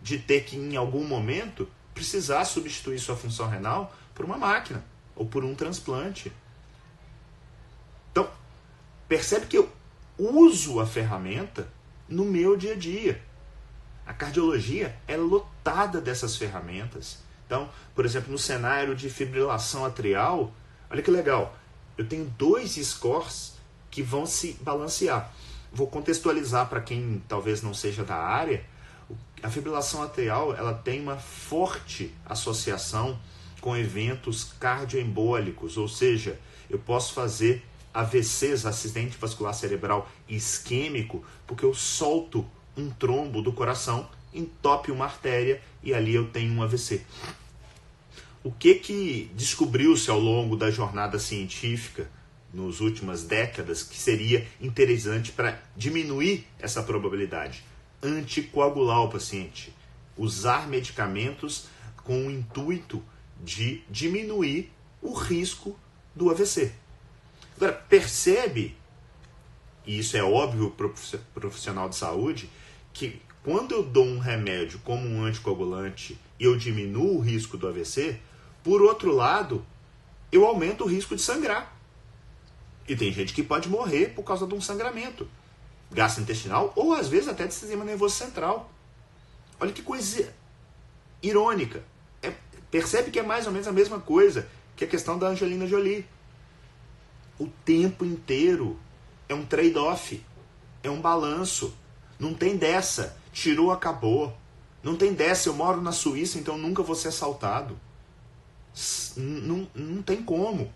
de 0.00 0.18
ter 0.18 0.44
que 0.44 0.56
em 0.56 0.76
algum 0.76 1.04
momento 1.04 1.68
precisar 1.92 2.44
substituir 2.46 2.98
sua 2.98 3.16
função 3.16 3.48
renal 3.48 3.94
por 4.14 4.24
uma 4.24 4.38
máquina 4.38 4.82
ou 5.14 5.26
por 5.26 5.44
um 5.44 5.54
transplante. 5.54 6.32
Então, 8.10 8.30
percebe 9.06 9.46
que 9.46 9.58
eu 9.58 9.70
uso 10.18 10.80
a 10.80 10.86
ferramenta 10.86 11.68
no 12.08 12.24
meu 12.24 12.56
dia 12.56 12.72
a 12.72 12.76
dia. 12.76 13.22
A 14.06 14.12
cardiologia 14.12 14.96
é 15.06 15.16
lotada 15.16 16.00
dessas 16.00 16.36
ferramentas. 16.36 17.18
Então, 17.46 17.68
por 17.94 18.04
exemplo, 18.04 18.32
no 18.32 18.38
cenário 18.38 18.94
de 18.94 19.08
fibrilação 19.08 19.84
atrial, 19.84 20.52
olha 20.90 21.02
que 21.02 21.10
legal, 21.10 21.56
eu 21.96 22.06
tenho 22.06 22.24
dois 22.38 22.72
scores 22.76 23.54
que 23.90 24.02
vão 24.02 24.26
se 24.26 24.54
balancear. 24.60 25.32
Vou 25.72 25.86
contextualizar 25.86 26.68
para 26.68 26.80
quem 26.80 27.22
talvez 27.28 27.62
não 27.62 27.74
seja 27.74 28.04
da 28.04 28.16
área. 28.16 28.64
A 29.42 29.50
fibrilação 29.50 30.02
atrial 30.02 30.54
ela 30.54 30.74
tem 30.74 31.00
uma 31.00 31.16
forte 31.16 32.14
associação 32.24 33.18
com 33.60 33.76
eventos 33.76 34.52
cardioembólicos, 34.58 35.76
ou 35.76 35.88
seja, 35.88 36.38
eu 36.68 36.78
posso 36.78 37.14
fazer 37.14 37.64
AVCs, 37.92 38.66
acidente 38.66 39.16
vascular 39.18 39.54
cerebral 39.54 40.10
isquêmico, 40.28 41.24
porque 41.46 41.64
eu 41.64 41.74
solto 41.74 42.46
um 42.76 42.88
trombo 42.90 43.42
do 43.42 43.52
coração, 43.52 44.08
entope 44.32 44.90
uma 44.90 45.04
artéria 45.04 45.60
e 45.82 45.92
ali 45.92 46.14
eu 46.14 46.28
tenho 46.28 46.52
um 46.52 46.62
AVC 46.62 47.04
o 48.44 48.50
que 48.50 48.74
que 48.74 49.30
descobriu-se 49.34 50.10
ao 50.10 50.18
longo 50.18 50.56
da 50.56 50.70
jornada 50.70 51.18
científica 51.18 52.10
nos 52.52 52.80
últimas 52.80 53.22
décadas 53.22 53.82
que 53.82 53.96
seria 53.96 54.46
interessante 54.60 55.32
para 55.32 55.60
diminuir 55.76 56.46
essa 56.58 56.82
probabilidade? 56.82 57.62
Anticoagular 58.02 59.02
o 59.02 59.08
paciente, 59.08 59.72
usar 60.16 60.68
medicamentos 60.68 61.66
com 62.02 62.26
o 62.26 62.30
intuito 62.30 63.02
de 63.42 63.82
diminuir 63.88 64.72
o 65.00 65.12
risco 65.12 65.78
do 66.14 66.28
AVC. 66.28 66.72
Agora, 67.62 67.80
percebe, 67.88 68.76
e 69.86 70.00
isso 70.00 70.16
é 70.16 70.22
óbvio 70.24 70.72
para 70.72 70.88
o 70.88 70.92
profissional 71.32 71.88
de 71.88 71.94
saúde, 71.94 72.50
que 72.92 73.22
quando 73.44 73.70
eu 73.70 73.84
dou 73.84 74.04
um 74.04 74.18
remédio 74.18 74.80
como 74.80 75.06
um 75.06 75.24
anticoagulante 75.24 76.18
e 76.40 76.44
eu 76.44 76.56
diminuo 76.56 77.18
o 77.18 77.20
risco 77.20 77.56
do 77.56 77.68
AVC, 77.68 78.18
por 78.64 78.82
outro 78.82 79.14
lado, 79.14 79.64
eu 80.32 80.44
aumento 80.44 80.82
o 80.82 80.88
risco 80.88 81.14
de 81.14 81.22
sangrar. 81.22 81.72
E 82.88 82.96
tem 82.96 83.12
gente 83.12 83.32
que 83.32 83.44
pode 83.44 83.68
morrer 83.68 84.08
por 84.08 84.24
causa 84.24 84.44
de 84.44 84.54
um 84.54 84.60
sangramento 84.60 85.28
gastrointestinal 85.88 86.72
ou 86.74 86.92
às 86.92 87.06
vezes 87.06 87.28
até 87.28 87.46
de 87.46 87.54
sistema 87.54 87.84
nervoso 87.84 88.16
central. 88.16 88.72
Olha 89.60 89.70
que 89.70 89.82
coisa 89.82 90.34
irônica. 91.22 91.84
É, 92.20 92.32
percebe 92.72 93.12
que 93.12 93.20
é 93.20 93.22
mais 93.22 93.46
ou 93.46 93.52
menos 93.52 93.68
a 93.68 93.72
mesma 93.72 94.00
coisa 94.00 94.48
que 94.74 94.82
a 94.82 94.88
questão 94.88 95.16
da 95.16 95.28
Angelina 95.28 95.64
Jolie. 95.64 96.04
O 97.38 97.46
tempo 97.64 98.04
inteiro 98.04 98.78
é 99.28 99.34
um 99.34 99.44
trade-off, 99.44 100.24
é 100.82 100.90
um 100.90 101.00
balanço. 101.00 101.74
Não 102.18 102.34
tem 102.34 102.56
dessa, 102.56 103.16
tirou, 103.32 103.70
acabou. 103.70 104.36
Não 104.82 104.96
tem 104.96 105.12
dessa, 105.12 105.48
eu 105.48 105.54
moro 105.54 105.80
na 105.80 105.92
Suíça, 105.92 106.38
então 106.38 106.58
nunca 106.58 106.82
vou 106.82 106.94
ser 106.94 107.08
assaltado. 107.08 107.78
Não, 109.16 109.68
não 109.74 110.02
tem 110.02 110.22
como. 110.22 110.72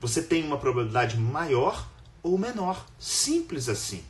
Você 0.00 0.22
tem 0.22 0.44
uma 0.44 0.58
probabilidade 0.58 1.18
maior 1.18 1.88
ou 2.22 2.36
menor. 2.36 2.86
Simples 2.98 3.68
assim. 3.68 4.04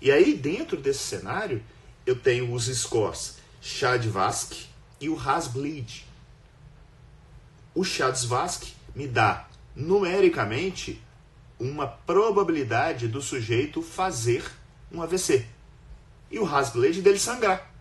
E 0.00 0.10
aí, 0.10 0.34
dentro 0.34 0.76
desse 0.76 1.00
cenário, 1.00 1.62
eu 2.06 2.14
tenho 2.16 2.52
os 2.52 2.66
scores 2.66 3.38
Chad-Vask 3.60 4.52
e 5.00 5.08
o 5.08 5.18
Hasbleed. 5.18 6.06
O 7.74 7.82
Chad-Vask 7.82 8.64
me 8.94 9.08
dá, 9.08 9.48
numericamente, 9.74 11.02
uma 11.58 11.86
probabilidade 11.86 13.08
do 13.08 13.20
sujeito 13.20 13.82
fazer 13.82 14.44
um 14.92 15.02
AVC. 15.02 15.46
E 16.30 16.38
o 16.38 16.46
Hasbleed 16.46 17.02
dele 17.02 17.18
sangrar. 17.18 17.72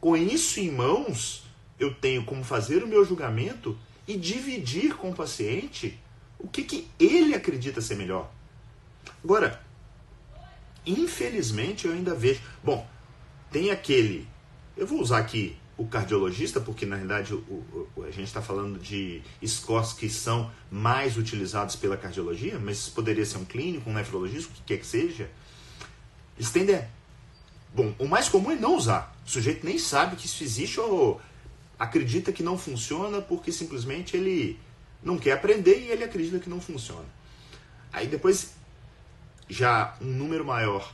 com 0.00 0.16
isso 0.16 0.60
em 0.60 0.70
mãos, 0.70 1.44
eu 1.78 1.94
tenho 1.94 2.24
como 2.24 2.44
fazer 2.44 2.82
o 2.82 2.86
meu 2.86 3.04
julgamento 3.04 3.76
e 4.06 4.16
dividir 4.16 4.94
com 4.94 5.10
o 5.10 5.14
paciente 5.14 5.98
o 6.38 6.46
que, 6.46 6.62
que 6.62 6.88
ele 6.98 7.34
acredita 7.34 7.80
ser 7.80 7.96
melhor. 7.96 8.30
Agora, 9.24 9.60
infelizmente 10.84 11.86
eu 11.86 11.92
ainda 11.92 12.14
vejo. 12.14 12.40
Bom, 12.62 12.86
tem 13.50 13.70
aquele. 13.70 14.28
Eu 14.76 14.86
vou 14.86 15.00
usar 15.00 15.18
aqui 15.18 15.56
o 15.76 15.86
cardiologista, 15.86 16.60
porque 16.60 16.86
na 16.86 16.96
realidade 16.96 17.34
o, 17.34 17.88
o, 17.96 18.02
a 18.02 18.10
gente 18.10 18.24
está 18.24 18.40
falando 18.40 18.78
de 18.78 19.22
scores 19.46 19.92
que 19.92 20.08
são 20.08 20.50
mais 20.70 21.16
utilizados 21.18 21.76
pela 21.76 21.96
cardiologia, 21.96 22.58
mas 22.58 22.88
poderia 22.88 23.26
ser 23.26 23.36
um 23.38 23.44
clínico, 23.44 23.90
um 23.90 23.92
nefrologista, 23.92 24.50
o 24.50 24.54
que 24.54 24.62
quer 24.62 24.78
que 24.78 24.86
seja. 24.86 25.30
Eles. 26.38 26.84
Bom, 27.74 27.94
o 27.98 28.06
mais 28.06 28.28
comum 28.28 28.50
é 28.50 28.56
não 28.56 28.74
usar. 28.74 29.14
O 29.26 29.30
sujeito 29.30 29.66
nem 29.66 29.78
sabe 29.78 30.16
que 30.16 30.26
isso 30.26 30.42
existe 30.42 30.80
ou 30.80 31.20
acredita 31.78 32.32
que 32.32 32.42
não 32.42 32.56
funciona 32.56 33.20
porque 33.20 33.52
simplesmente 33.52 34.16
ele 34.16 34.58
não 35.02 35.18
quer 35.18 35.32
aprender 35.32 35.78
e 35.78 35.90
ele 35.90 36.04
acredita 36.04 36.38
que 36.38 36.48
não 36.48 36.60
funciona. 36.60 37.04
Aí 37.92 38.06
depois 38.06 38.54
já 39.48 39.94
um 40.00 40.06
número 40.06 40.44
maior, 40.44 40.92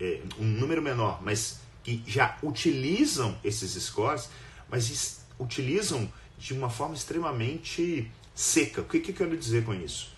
é, 0.00 0.20
um 0.38 0.44
número 0.44 0.82
menor, 0.82 1.22
mas 1.22 1.60
que 1.86 2.02
já 2.04 2.36
utilizam 2.42 3.38
esses 3.44 3.80
scores, 3.80 4.28
mas 4.68 5.20
utilizam 5.38 6.12
de 6.36 6.52
uma 6.52 6.68
forma 6.68 6.96
extremamente 6.96 8.10
seca. 8.34 8.80
O 8.80 8.86
que, 8.86 8.98
que 8.98 9.12
eu 9.12 9.14
quero 9.14 9.36
dizer 9.36 9.64
com 9.64 9.72
isso? 9.72 10.12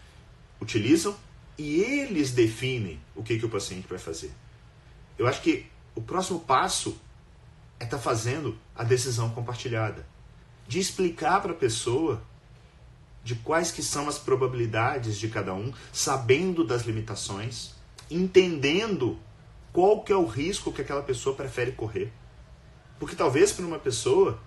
Utilizam 0.62 1.14
e 1.59 1.83
eles 1.83 2.31
definem 2.31 2.98
o 3.14 3.22
que, 3.22 3.38
que 3.38 3.44
o 3.44 3.50
paciente 3.50 3.87
vai 3.87 3.98
fazer. 3.98 4.33
Eu 5.18 5.26
acho 5.26 5.42
que 5.42 5.66
o 5.94 6.00
próximo 6.00 6.40
passo 6.40 6.98
é 7.78 7.85
estar 7.85 7.98
tá 7.98 8.02
fazendo 8.02 8.59
a 8.74 8.83
decisão 8.83 9.28
compartilhada. 9.28 10.07
De 10.66 10.78
explicar 10.78 11.42
para 11.42 11.52
a 11.52 11.54
pessoa 11.57 12.22
de 13.22 13.35
quais 13.35 13.70
que 13.70 13.83
são 13.83 14.09
as 14.09 14.18
probabilidades 14.18 15.18
de 15.18 15.28
cada 15.28 15.52
um, 15.52 15.70
sabendo 15.92 16.64
das 16.64 16.87
limitações, 16.87 17.74
entendendo 18.11 19.18
qual 19.72 20.02
que 20.02 20.12
é 20.12 20.16
o 20.16 20.26
risco 20.26 20.72
que 20.72 20.83
aquela 20.83 21.02
pessoa 21.02 21.35
prefere 21.35 21.72
correr. 21.72 22.12
Porque 22.98 23.14
talvez 23.14 23.52
para 23.52 23.64
uma 23.64 23.78
pessoa 23.78 24.40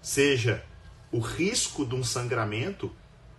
seja 0.00 0.64
o 1.12 1.18
risco 1.18 1.84
de 1.84 1.94
um 1.94 2.02
sangramento 2.02 2.90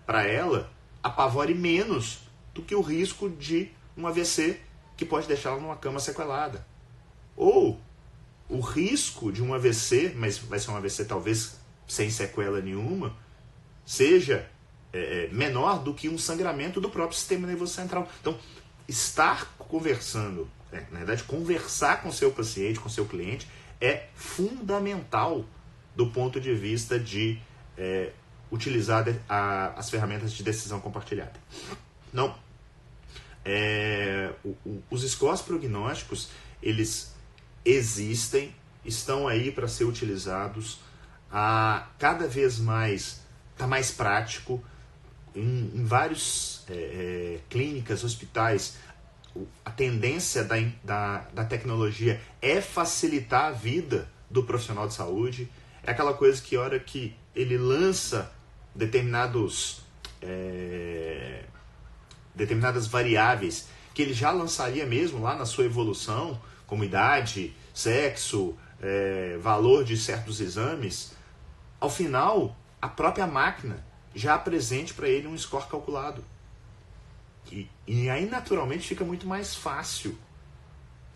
para 0.06 0.24
ela 0.24 0.72
apavore 1.02 1.54
menos 1.54 2.20
do 2.54 2.62
que 2.62 2.76
o 2.76 2.82
risco 2.82 3.30
de 3.30 3.72
um 3.98 4.08
AVC 4.08 4.60
que 4.96 5.06
pode 5.06 5.28
deixá-la 5.28 5.60
numa 5.60 5.76
cama 5.76 6.00
sequelada. 6.00 6.66
Ou 7.36 7.80
o 8.48 8.60
risco 8.60 9.32
de 9.32 9.44
um 9.44 9.54
AVC, 9.54 10.14
mas 10.16 10.38
vai 10.38 10.60
ser 10.60 10.72
um 10.72 10.78
AVC 10.78 11.06
talvez 11.06 11.60
sem 11.88 12.10
sequela 12.10 12.62
nenhuma, 12.62 13.16
seja 13.86 14.50
é, 14.94 15.26
é, 15.26 15.28
menor 15.34 15.80
do 15.84 15.94
que 15.94 16.08
um 16.08 16.18
sangramento 16.18 16.80
do 16.80 16.90
próprio 16.90 17.18
sistema 17.18 17.46
nervoso 17.46 17.74
central. 17.74 18.10
Então, 18.22 18.38
estar 18.88 19.56
conversando 19.58 20.50
é, 20.72 20.84
na 20.92 21.00
verdade, 21.00 21.24
conversar 21.24 22.02
com 22.02 22.12
seu 22.12 22.32
paciente, 22.32 22.80
com 22.80 22.90
seu 22.90 23.06
cliente, 23.06 23.48
é 23.80 24.08
fundamental 24.16 25.46
do 25.96 26.08
ponto 26.08 26.40
de 26.40 26.54
vista 26.54 27.00
de 27.00 27.40
é, 27.78 28.12
utilizar 28.52 29.06
a, 29.28 29.68
as 29.78 29.90
ferramentas 29.90 30.34
de 30.34 30.44
decisão 30.44 30.80
compartilhada. 30.80 31.40
Não. 32.12 32.36
É, 33.44 34.34
o, 34.44 34.50
o, 34.66 34.84
os 34.90 35.10
scores 35.10 35.42
prognósticos, 35.42 36.30
eles 36.62 37.14
existem, 37.64 38.54
estão 38.84 39.28
aí 39.28 39.52
para 39.52 39.68
ser 39.68 39.86
utilizados. 39.86 40.80
A, 41.32 41.88
cada 42.00 42.28
vez 42.28 42.60
mais 42.60 43.22
está 43.52 43.68
mais 43.68 43.92
prático. 43.92 44.64
Em, 45.36 45.72
em 45.76 45.84
vários 45.84 46.64
é, 46.70 46.74
é, 46.74 47.40
clínicas, 47.50 48.04
hospitais, 48.04 48.78
a 49.64 49.72
tendência 49.72 50.44
da, 50.44 50.56
da, 50.84 51.18
da 51.34 51.46
tecnologia 51.46 52.22
é 52.42 52.62
facilitar 52.62 53.46
a 53.46 53.52
vida 53.52 54.10
do 54.30 54.44
profissional 54.44 54.88
de 54.88 54.94
saúde. 54.94 55.50
É 55.84 55.92
aquela 55.92 56.14
coisa 56.14 56.42
que, 56.42 56.58
hora 56.58 56.80
que 56.80 57.16
ele 57.36 57.58
lança 57.58 58.32
determinados, 58.74 59.82
é, 60.22 61.44
determinadas 62.34 62.88
variáveis 62.88 63.68
que 63.94 64.02
ele 64.02 64.14
já 64.14 64.30
lançaria 64.32 64.86
mesmo 64.86 65.22
lá 65.22 65.36
na 65.36 65.46
sua 65.46 65.64
evolução, 65.64 66.40
como 66.68 66.84
idade, 66.84 67.56
sexo, 67.74 68.58
é, 68.82 69.38
valor 69.42 69.86
de 69.86 69.96
certos 69.96 70.42
exames, 70.42 71.14
ao 71.80 71.90
final 71.90 72.56
a 72.82 72.90
própria 72.90 73.26
máquina 73.26 73.84
já 74.14 74.36
apresente 74.36 74.94
para 74.94 75.08
ele 75.08 75.28
um 75.28 75.38
score 75.38 75.66
calculado. 75.68 76.24
E, 77.52 77.70
e 77.88 78.10
aí, 78.10 78.26
naturalmente, 78.26 78.88
fica 78.88 79.04
muito 79.04 79.28
mais 79.28 79.56
fácil 79.56 80.18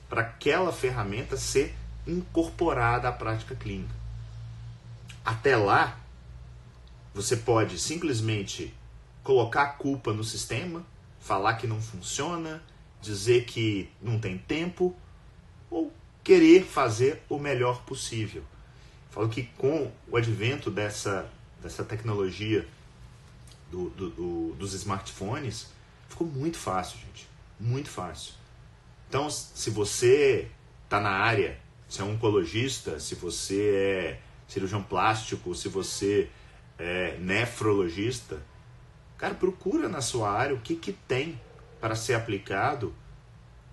para 0.07 0.21
aquela 0.21 0.71
ferramenta 0.71 1.37
ser 1.37 1.75
incorporada 2.05 3.07
à 3.07 3.11
prática 3.11 3.55
clínica. 3.55 3.93
Até 5.23 5.55
lá, 5.55 5.99
você 7.13 7.37
pode 7.37 7.77
simplesmente 7.77 8.73
colocar 9.23 9.63
a 9.63 9.67
culpa 9.67 10.13
no 10.13 10.23
sistema, 10.23 10.85
falar 11.19 11.55
que 11.55 11.67
não 11.67 11.81
funciona, 11.81 12.63
dizer 13.01 13.45
que 13.45 13.89
não 14.01 14.19
tem 14.19 14.37
tempo, 14.37 14.95
ou 15.69 15.93
querer 16.23 16.63
fazer 16.63 17.21
o 17.29 17.37
melhor 17.37 17.83
possível. 17.83 18.43
Falo 19.11 19.29
que 19.29 19.43
com 19.57 19.91
o 20.07 20.17
advento 20.17 20.71
dessa, 20.71 21.29
dessa 21.61 21.83
tecnologia 21.83 22.67
do, 23.71 23.89
do, 23.89 24.09
do, 24.09 24.55
dos 24.55 24.73
smartphones, 24.73 25.67
Ficou 26.09 26.27
muito 26.27 26.57
fácil, 26.57 26.99
gente. 26.99 27.29
Muito 27.59 27.89
fácil. 27.89 28.33
Então, 29.07 29.29
se 29.29 29.69
você 29.69 30.49
está 30.83 30.99
na 30.99 31.11
área, 31.11 31.59
se 31.87 32.01
é 32.01 32.03
oncologista, 32.03 32.99
se 32.99 33.15
você 33.15 33.75
é 33.75 34.19
cirurgião 34.47 34.81
plástico, 34.83 35.53
se 35.55 35.69
você 35.69 36.29
é 36.77 37.17
nefrologista, 37.19 38.41
cara, 39.17 39.35
procura 39.35 39.87
na 39.87 40.01
sua 40.01 40.31
área 40.31 40.55
o 40.55 40.61
que, 40.61 40.75
que 40.75 40.93
tem 40.93 41.39
para 41.79 41.95
ser 41.95 42.15
aplicado 42.15 42.93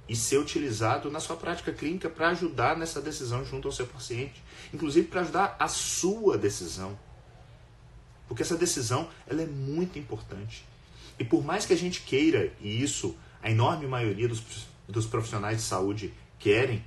e 0.09 0.15
ser 0.15 0.39
utilizado 0.39 1.11
na 1.11 1.19
sua 1.19 1.37
prática 1.37 1.73
clínica 1.73 2.09
para 2.09 2.29
ajudar 2.29 2.77
nessa 2.77 3.01
decisão 3.01 3.45
junto 3.45 3.67
ao 3.67 3.73
seu 3.73 3.87
paciente, 3.87 4.43
inclusive 4.73 5.09
para 5.09 5.23
ajudar 5.23 5.57
a 5.59 5.69
sua 5.69 6.39
decisão. 6.39 6.99
Porque 8.29 8.43
essa 8.43 8.57
decisão 8.57 9.09
ela 9.27 9.43
é 9.43 9.47
muito 9.47 9.99
importante. 9.99 10.65
E 11.19 11.25
por 11.25 11.45
mais 11.45 11.65
que 11.65 11.73
a 11.73 11.77
gente 11.77 12.03
queira, 12.03 12.53
e 12.61 12.83
isso 12.83 13.17
a 13.43 13.51
enorme 13.51 13.87
maioria 13.87 14.29
dos, 14.29 14.43
dos 14.89 15.07
profissionais 15.07 15.59
de 15.59 15.63
saúde 15.63 16.13
querem, 16.39 16.85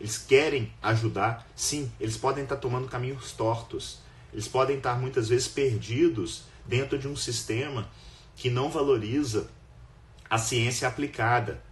eles 0.00 0.16
querem 0.16 0.72
ajudar, 0.82 1.46
sim, 1.54 1.90
eles 2.00 2.16
podem 2.16 2.44
estar 2.44 2.56
tomando 2.56 2.88
caminhos 2.88 3.32
tortos, 3.32 3.98
eles 4.32 4.46
podem 4.46 4.76
estar 4.76 4.98
muitas 4.98 5.28
vezes 5.28 5.48
perdidos 5.48 6.44
dentro 6.66 6.98
de 6.98 7.08
um 7.08 7.16
sistema 7.16 7.88
que 8.36 8.50
não 8.50 8.70
valoriza 8.70 9.48
a 10.30 10.38
ciência 10.38 10.86
aplicada. 10.86 11.62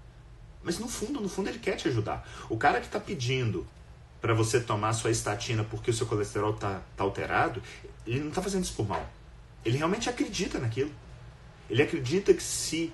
Mas 0.63 0.79
no 0.79 0.89
fundo, 0.89 1.21
no 1.21 1.29
fundo, 1.29 1.49
ele 1.49 1.59
quer 1.59 1.77
te 1.77 1.87
ajudar. 1.87 2.29
O 2.49 2.57
cara 2.57 2.81
que 2.81 2.87
está 2.87 2.99
pedindo 2.99 3.67
para 4.21 4.35
você 4.35 4.59
tomar 4.59 4.93
sua 4.93 5.11
estatina 5.11 5.63
porque 5.63 5.91
o 5.91 5.95
seu 5.95 6.07
colesterol 6.07 6.55
está 6.55 6.83
tá 6.97 7.05
alterado, 7.05 7.63
ele 8.07 8.21
não 8.21 8.31
está 8.31 8.43
fazendo 8.43 8.65
isso 8.65 8.75
por 8.75 8.89
mal. 8.89 9.09
Ele 9.65 9.77
realmente 9.77 10.09
acredita 10.09 10.59
naquilo. 10.59 10.91
Ele 11.69 11.83
acredita 11.83 12.33
que 12.33 12.43
se 12.43 12.93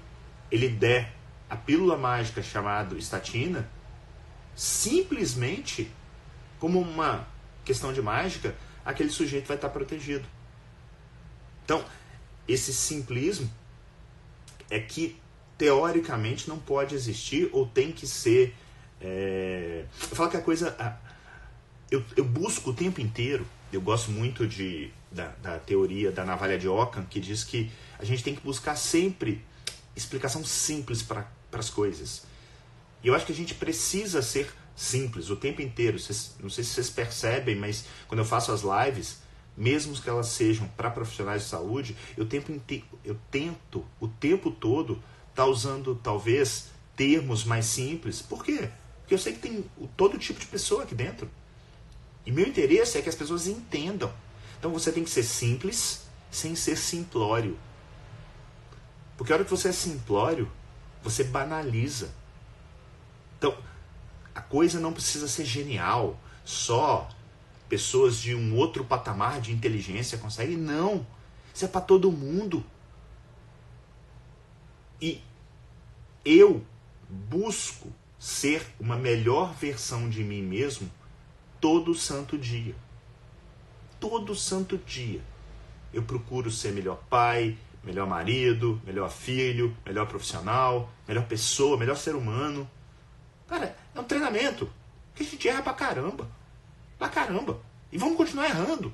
ele 0.50 0.68
der 0.68 1.12
a 1.48 1.56
pílula 1.56 1.96
mágica 1.96 2.42
chamada 2.42 2.96
estatina, 2.96 3.68
simplesmente, 4.54 5.90
como 6.58 6.80
uma 6.80 7.26
questão 7.64 7.92
de 7.92 8.00
mágica, 8.00 8.54
aquele 8.84 9.10
sujeito 9.10 9.46
vai 9.46 9.56
estar 9.56 9.68
protegido. 9.68 10.24
Então, 11.64 11.84
esse 12.48 12.72
simplismo 12.72 13.50
é 14.70 14.80
que 14.80 15.16
teoricamente 15.56 16.48
não 16.48 16.58
pode 16.58 16.94
existir 16.94 17.48
ou 17.52 17.66
tem 17.66 17.92
que 17.92 18.06
ser. 18.06 18.54
É... 19.00 19.84
Eu 20.10 20.16
falo 20.16 20.30
que 20.30 20.36
a 20.36 20.40
coisa. 20.40 20.76
Eu, 21.90 22.02
eu 22.16 22.24
busco 22.24 22.70
o 22.70 22.74
tempo 22.74 23.00
inteiro, 23.00 23.46
eu 23.70 23.80
gosto 23.80 24.10
muito 24.10 24.46
de, 24.46 24.90
da, 25.10 25.28
da 25.42 25.58
teoria 25.58 26.10
da 26.10 26.24
navalha 26.24 26.58
de 26.58 26.66
Ockham, 26.66 27.04
que 27.04 27.20
diz 27.20 27.44
que 27.44 27.70
a 28.02 28.04
gente 28.04 28.24
tem 28.24 28.34
que 28.34 28.42
buscar 28.42 28.74
sempre 28.74 29.44
explicação 29.94 30.44
simples 30.44 31.02
para 31.02 31.30
as 31.52 31.70
coisas. 31.70 32.24
E 33.02 33.06
eu 33.06 33.14
acho 33.14 33.24
que 33.24 33.32
a 33.32 33.34
gente 33.34 33.54
precisa 33.54 34.20
ser 34.20 34.52
simples 34.74 35.30
o 35.30 35.36
tempo 35.36 35.62
inteiro. 35.62 35.96
Não 36.40 36.50
sei 36.50 36.64
se 36.64 36.74
vocês 36.74 36.90
percebem, 36.90 37.54
mas 37.54 37.84
quando 38.08 38.18
eu 38.18 38.24
faço 38.24 38.50
as 38.50 38.62
lives, 38.62 39.18
mesmo 39.56 39.94
que 39.94 40.10
elas 40.10 40.26
sejam 40.28 40.66
para 40.76 40.90
profissionais 40.90 41.44
de 41.44 41.48
saúde, 41.48 41.96
eu, 42.16 42.26
tempo, 42.26 42.52
eu 43.04 43.16
tento 43.30 43.86
o 44.00 44.08
tempo 44.08 44.50
todo 44.50 44.94
estar 45.30 45.44
tá 45.44 45.46
usando 45.46 45.94
talvez 46.02 46.70
termos 46.96 47.44
mais 47.44 47.66
simples. 47.66 48.20
Por 48.20 48.44
quê? 48.44 48.68
Porque 49.00 49.14
eu 49.14 49.18
sei 49.18 49.34
que 49.34 49.38
tem 49.38 49.64
todo 49.96 50.18
tipo 50.18 50.40
de 50.40 50.46
pessoa 50.46 50.82
aqui 50.82 50.94
dentro. 50.94 51.30
E 52.26 52.32
meu 52.32 52.46
interesse 52.48 52.98
é 52.98 53.02
que 53.02 53.08
as 53.08 53.14
pessoas 53.14 53.46
entendam. 53.46 54.12
Então 54.58 54.72
você 54.72 54.90
tem 54.90 55.04
que 55.04 55.10
ser 55.10 55.22
simples 55.22 56.02
sem 56.32 56.56
ser 56.56 56.76
simplório. 56.76 57.56
Porque 59.22 59.32
a 59.32 59.36
hora 59.36 59.44
que 59.44 59.50
você 59.52 59.68
é 59.68 59.72
simplório, 59.72 60.50
você 61.00 61.22
banaliza. 61.22 62.10
Então, 63.38 63.56
a 64.34 64.40
coisa 64.40 64.80
não 64.80 64.92
precisa 64.92 65.28
ser 65.28 65.44
genial, 65.44 66.18
só 66.44 67.08
pessoas 67.68 68.16
de 68.16 68.34
um 68.34 68.56
outro 68.56 68.84
patamar 68.84 69.40
de 69.40 69.52
inteligência 69.52 70.18
conseguem. 70.18 70.56
Não. 70.56 71.06
Isso 71.54 71.64
é 71.64 71.68
para 71.68 71.82
todo 71.82 72.10
mundo. 72.10 72.66
E 75.00 75.22
eu 76.24 76.66
busco 77.08 77.92
ser 78.18 78.66
uma 78.80 78.96
melhor 78.96 79.54
versão 79.54 80.10
de 80.10 80.24
mim 80.24 80.42
mesmo 80.42 80.90
todo 81.60 81.94
santo 81.94 82.36
dia. 82.36 82.74
Todo 84.00 84.34
santo 84.34 84.76
dia. 84.78 85.22
Eu 85.94 86.02
procuro 86.02 86.50
ser 86.50 86.72
melhor 86.72 86.96
pai, 87.08 87.56
melhor 87.82 88.06
marido, 88.06 88.80
melhor 88.84 89.10
filho, 89.10 89.76
melhor 89.84 90.06
profissional, 90.06 90.90
melhor 91.06 91.24
pessoa, 91.26 91.76
melhor 91.76 91.96
ser 91.96 92.14
humano. 92.14 92.68
Cara, 93.48 93.76
é 93.94 94.00
um 94.00 94.04
treinamento. 94.04 94.70
Que 95.14 95.22
a 95.22 95.26
gente 95.26 95.48
erra 95.48 95.62
pra 95.62 95.74
caramba. 95.74 96.28
Pra 96.98 97.08
caramba. 97.08 97.60
E 97.90 97.98
vamos 97.98 98.16
continuar 98.16 98.46
errando. 98.46 98.92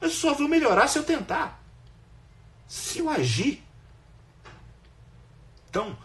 Eu 0.00 0.10
só 0.10 0.34
vou 0.34 0.48
melhorar 0.48 0.86
se 0.86 0.98
eu 0.98 1.04
tentar. 1.04 1.60
Se 2.68 3.00
eu 3.00 3.10
agir. 3.10 3.64
Então, 5.68 5.98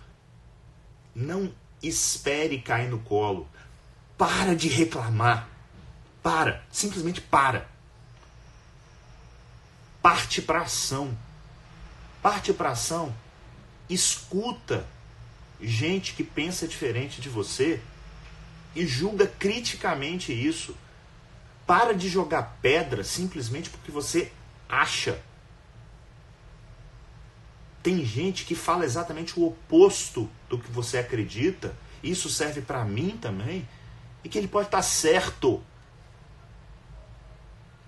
não 1.13 1.53
espere 1.82 2.62
cair 2.62 2.89
no 2.89 2.99
colo. 2.99 3.47
Para 4.17 4.56
de 4.56 4.67
reclamar. 4.67 5.47
Para. 6.23 6.63
Simplesmente 6.71 7.21
para. 7.21 7.69
Parte 10.01 10.41
para 10.41 10.62
ação. 10.62 11.15
Parte 12.23 12.53
para 12.53 12.71
ação. 12.71 13.13
Escuta 13.89 14.88
gente 15.59 16.13
que 16.13 16.23
pensa 16.23 16.65
diferente 16.65 17.19
de 17.19 17.27
você 17.27 17.81
e 18.73 18.88
julga 18.88 19.27
criticamente 19.27 20.31
isso. 20.31 20.73
Para 21.67 21.93
de 21.93 22.07
jogar 22.07 22.59
pedra 22.62 23.03
simplesmente 23.03 23.69
porque 23.69 23.91
você 23.91 24.31
acha. 24.69 25.21
Tem 27.83 28.05
gente 28.05 28.45
que 28.45 28.55
fala 28.55 28.86
exatamente 28.86 29.38
o 29.38 29.45
oposto 29.45 30.29
do 30.47 30.57
que 30.57 30.71
você 30.71 30.99
acredita. 30.99 31.75
Isso 32.01 32.29
serve 32.29 32.62
para 32.62 32.86
mim 32.86 33.17
também. 33.21 33.67
E 34.23 34.29
que 34.29 34.38
ele 34.38 34.47
pode 34.47 34.69
estar 34.69 34.81
certo. 34.81 35.62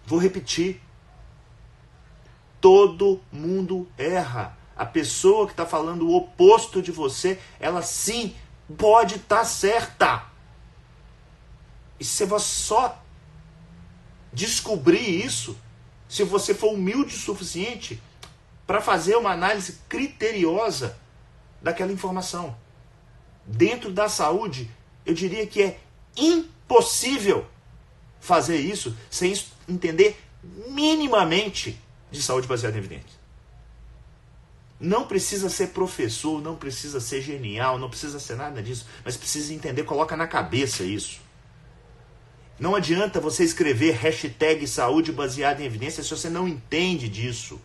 Vou 0.05 0.19
repetir. 0.19 0.81
Todo 2.65 3.21
mundo 3.31 3.87
erra. 3.95 4.57
A 4.75 4.87
pessoa 4.87 5.45
que 5.45 5.53
está 5.53 5.67
falando 5.67 6.07
o 6.07 6.15
oposto 6.15 6.81
de 6.81 6.91
você, 6.91 7.39
ela 7.59 7.83
sim 7.83 8.35
pode 8.75 9.17
estar 9.17 9.37
tá 9.37 9.45
certa. 9.45 10.25
E 11.99 12.03
se 12.03 12.25
você 12.25 12.47
só 12.47 12.99
descobrir 14.33 15.23
isso, 15.23 15.55
se 16.09 16.23
você 16.23 16.55
for 16.55 16.73
humilde 16.73 17.13
o 17.13 17.19
suficiente 17.19 18.01
para 18.65 18.81
fazer 18.81 19.15
uma 19.15 19.29
análise 19.29 19.81
criteriosa 19.87 20.97
daquela 21.61 21.91
informação. 21.91 22.57
Dentro 23.45 23.91
da 23.91 24.09
saúde, 24.09 24.71
eu 25.05 25.13
diria 25.13 25.45
que 25.45 25.61
é 25.61 25.79
impossível 26.17 27.45
fazer 28.19 28.57
isso 28.57 28.97
sem 29.11 29.39
entender 29.69 30.19
minimamente 30.69 31.84
de 32.11 32.21
saúde 32.21 32.47
baseada 32.47 32.75
em 32.75 32.79
evidência. 32.79 33.25
Não 34.79 35.07
precisa 35.07 35.49
ser 35.49 35.67
professor, 35.67 36.41
não 36.41 36.55
precisa 36.55 36.99
ser 36.99 37.21
genial, 37.21 37.79
não 37.79 37.89
precisa 37.89 38.19
ser 38.19 38.35
nada 38.35 38.61
disso, 38.61 38.85
mas 39.03 39.15
precisa 39.15 39.53
entender, 39.53 39.83
coloca 39.83 40.17
na 40.17 40.27
cabeça 40.27 40.83
isso. 40.83 41.21
Não 42.59 42.75
adianta 42.75 43.19
você 43.19 43.43
escrever 43.43 43.91
hashtag 43.91 44.67
saúde 44.67 45.11
baseada 45.11 45.61
em 45.61 45.65
evidência 45.65 46.03
se 46.03 46.09
você 46.09 46.29
não 46.29 46.47
entende 46.47 47.07
disso. 47.07 47.59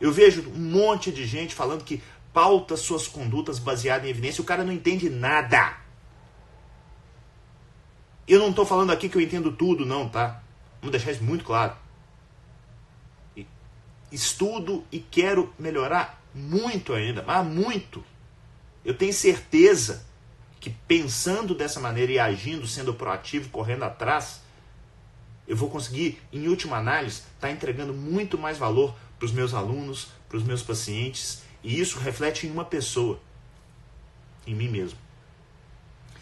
Eu 0.00 0.12
vejo 0.12 0.42
um 0.50 0.70
monte 0.70 1.12
de 1.12 1.24
gente 1.24 1.54
falando 1.54 1.84
que 1.84 2.02
pauta 2.32 2.76
suas 2.76 3.06
condutas 3.06 3.58
baseadas 3.60 4.06
em 4.06 4.10
evidência, 4.10 4.42
o 4.42 4.44
cara 4.44 4.64
não 4.64 4.72
entende 4.72 5.08
nada. 5.08 5.76
Eu 8.26 8.40
não 8.40 8.50
estou 8.50 8.66
falando 8.66 8.90
aqui 8.90 9.08
que 9.08 9.16
eu 9.16 9.20
entendo 9.20 9.52
tudo, 9.52 9.86
não, 9.86 10.08
tá? 10.08 10.42
Vamos 10.80 10.92
deixar 10.92 11.12
isso 11.12 11.22
muito 11.22 11.44
claro 11.44 11.83
estudo 14.14 14.84
e 14.90 14.98
quero 14.98 15.52
melhorar 15.58 16.22
muito 16.34 16.92
ainda, 16.92 17.22
mas 17.22 17.46
muito. 17.46 18.04
Eu 18.84 18.94
tenho 18.94 19.12
certeza 19.12 20.04
que 20.60 20.70
pensando 20.70 21.54
dessa 21.54 21.80
maneira 21.80 22.12
e 22.12 22.18
agindo, 22.18 22.66
sendo 22.66 22.94
proativo, 22.94 23.50
correndo 23.50 23.84
atrás, 23.84 24.40
eu 25.46 25.56
vou 25.56 25.68
conseguir, 25.68 26.22
em 26.32 26.48
última 26.48 26.78
análise, 26.78 27.16
estar 27.16 27.48
tá 27.48 27.50
entregando 27.50 27.92
muito 27.92 28.38
mais 28.38 28.56
valor 28.56 28.94
para 29.18 29.26
os 29.26 29.32
meus 29.32 29.52
alunos, 29.52 30.08
para 30.28 30.38
os 30.38 30.42
meus 30.42 30.62
pacientes, 30.62 31.42
e 31.62 31.78
isso 31.78 31.98
reflete 31.98 32.46
em 32.46 32.50
uma 32.50 32.64
pessoa, 32.64 33.20
em 34.46 34.54
mim 34.54 34.68
mesmo. 34.68 34.98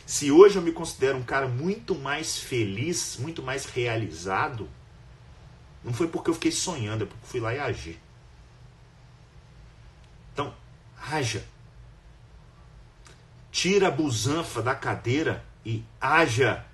Se 0.04 0.30
hoje 0.30 0.56
eu 0.56 0.62
me 0.62 0.72
considero 0.72 1.18
um 1.18 1.22
cara 1.22 1.46
muito 1.46 1.94
mais 1.94 2.38
feliz, 2.38 3.16
muito 3.18 3.42
mais 3.42 3.64
realizado, 3.64 4.68
não 5.84 5.92
foi 5.92 6.06
porque 6.06 6.30
eu 6.30 6.34
fiquei 6.34 6.52
sonhando, 6.52 7.04
é 7.04 7.06
porque 7.06 7.26
fui 7.26 7.40
lá 7.40 7.54
e 7.54 7.58
agi. 7.58 7.98
Então, 10.32 10.54
haja. 10.96 11.44
Tira 13.50 13.88
a 13.88 13.90
busanfa 13.90 14.62
da 14.62 14.74
cadeira 14.74 15.44
e 15.64 15.84
haja. 16.00 16.64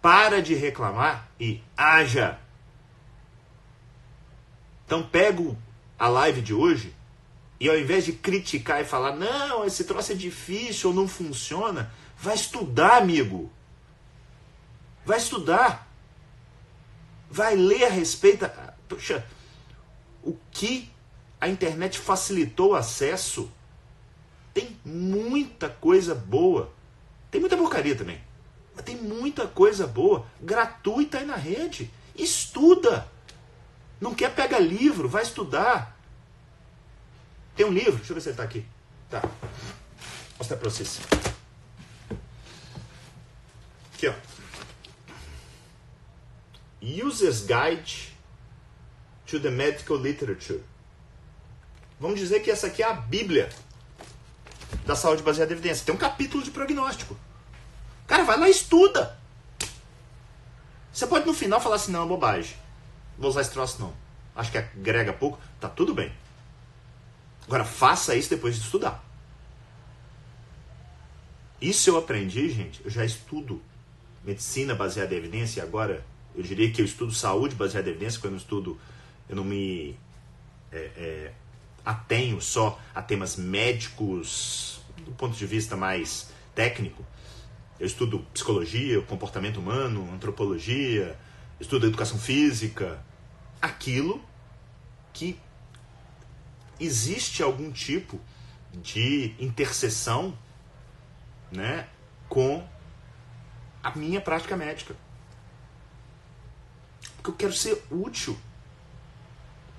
Para 0.00 0.40
de 0.40 0.54
reclamar 0.54 1.28
e 1.38 1.60
haja. 1.76 2.38
Então, 4.84 5.02
pego 5.02 5.58
a 5.98 6.08
live 6.08 6.40
de 6.40 6.54
hoje 6.54 6.94
e 7.58 7.68
ao 7.68 7.76
invés 7.76 8.04
de 8.04 8.12
criticar 8.12 8.80
e 8.80 8.84
falar, 8.84 9.16
não, 9.16 9.64
esse 9.64 9.84
troço 9.84 10.12
é 10.12 10.14
difícil 10.14 10.90
ou 10.90 10.96
não 10.96 11.08
funciona, 11.08 11.90
vai 12.16 12.34
estudar, 12.34 12.98
amigo. 12.98 13.50
Vai 15.04 15.18
estudar 15.18 15.85
vai 17.30 17.56
ler 17.56 17.84
a 17.84 17.90
respeito. 17.90 18.50
Poxa, 18.88 19.24
o 20.22 20.36
que 20.50 20.90
a 21.40 21.48
internet 21.48 21.98
facilitou 21.98 22.70
o 22.70 22.74
acesso. 22.74 23.50
Tem 24.52 24.76
muita 24.84 25.68
coisa 25.68 26.14
boa. 26.14 26.72
Tem 27.30 27.40
muita 27.40 27.56
porcaria 27.56 27.94
também. 27.94 28.20
Mas 28.74 28.84
tem 28.84 28.96
muita 28.96 29.46
coisa 29.46 29.86
boa, 29.86 30.26
gratuita 30.40 31.18
aí 31.18 31.24
na 31.24 31.36
rede. 31.36 31.90
Estuda. 32.14 33.08
Não 34.00 34.14
quer 34.14 34.34
pegar 34.34 34.58
livro, 34.58 35.08
vai 35.08 35.22
estudar. 35.22 35.96
Tem 37.54 37.64
um 37.64 37.72
livro, 37.72 37.96
deixa 37.96 38.12
eu 38.12 38.14
ver 38.14 38.20
se 38.20 38.28
ele 38.28 38.34
está 38.34 38.42
aqui. 38.42 38.66
Tá. 39.08 39.20
Vou 39.20 39.30
mostrar 40.38 40.56
para 40.58 40.68
vocês. 40.68 41.00
Aqui, 43.94 44.08
ó. 44.08 44.14
User's 46.86 47.40
Guide 47.40 48.12
to 49.26 49.40
the 49.40 49.50
Medical 49.50 49.96
Literature. 49.96 50.62
Vamos 51.98 52.20
dizer 52.20 52.40
que 52.40 52.50
essa 52.50 52.68
aqui 52.68 52.82
é 52.82 52.86
a 52.86 52.92
Bíblia 52.92 53.48
da 54.84 54.94
saúde 54.94 55.22
baseada 55.22 55.52
em 55.52 55.56
evidência. 55.56 55.84
Tem 55.84 55.94
um 55.94 55.98
capítulo 55.98 56.44
de 56.44 56.50
prognóstico. 56.50 57.16
Cara, 58.06 58.22
vai 58.22 58.38
lá 58.38 58.48
e 58.48 58.52
estuda. 58.52 59.18
Você 60.92 61.06
pode 61.06 61.26
no 61.26 61.34
final 61.34 61.60
falar 61.60 61.76
assim, 61.76 61.90
não, 61.90 62.04
é 62.04 62.08
bobagem. 62.08 62.56
Vou 63.18 63.30
usar 63.30 63.40
esse 63.40 63.50
troço 63.50 63.80
não. 63.80 63.92
Acho 64.34 64.52
que 64.52 64.58
agrega 64.58 65.12
pouco. 65.12 65.38
Tá 65.60 65.68
tudo 65.68 65.92
bem. 65.92 66.12
Agora 67.46 67.64
faça 67.64 68.14
isso 68.14 68.30
depois 68.30 68.54
de 68.54 68.62
estudar. 68.62 69.04
Isso 71.60 71.90
eu 71.90 71.96
aprendi, 71.96 72.48
gente. 72.50 72.84
Eu 72.84 72.90
já 72.90 73.04
estudo 73.04 73.62
medicina 74.24 74.74
baseada 74.74 75.14
em 75.14 75.18
evidência 75.18 75.60
e 75.60 75.62
agora 75.62 76.04
eu 76.36 76.42
diria 76.42 76.70
que 76.70 76.80
eu 76.80 76.84
estudo 76.84 77.12
saúde 77.12 77.54
baseada 77.54 77.88
em 77.88 77.92
evidência, 77.92 78.20
quando 78.20 78.34
eu 78.34 78.38
estudo, 78.38 78.78
eu 79.28 79.34
não 79.34 79.44
me 79.44 79.96
é, 80.70 80.78
é, 80.96 81.32
atenho 81.84 82.40
só 82.40 82.78
a 82.94 83.00
temas 83.00 83.36
médicos 83.36 84.80
do 84.98 85.12
ponto 85.12 85.34
de 85.36 85.46
vista 85.46 85.76
mais 85.76 86.30
técnico. 86.54 87.04
Eu 87.78 87.86
estudo 87.86 88.20
psicologia, 88.32 89.00
comportamento 89.02 89.58
humano, 89.58 90.10
antropologia, 90.12 91.18
estudo 91.60 91.86
educação 91.86 92.18
física, 92.18 93.02
aquilo 93.60 94.22
que 95.12 95.38
existe 96.78 97.42
algum 97.42 97.70
tipo 97.70 98.20
de 98.72 99.34
interseção 99.38 100.36
né, 101.50 101.88
com 102.28 102.66
a 103.82 103.96
minha 103.96 104.20
prática 104.20 104.56
médica. 104.56 104.94
Porque 107.26 107.30
eu 107.30 107.34
quero 107.34 107.52
ser 107.52 107.84
útil. 107.90 108.38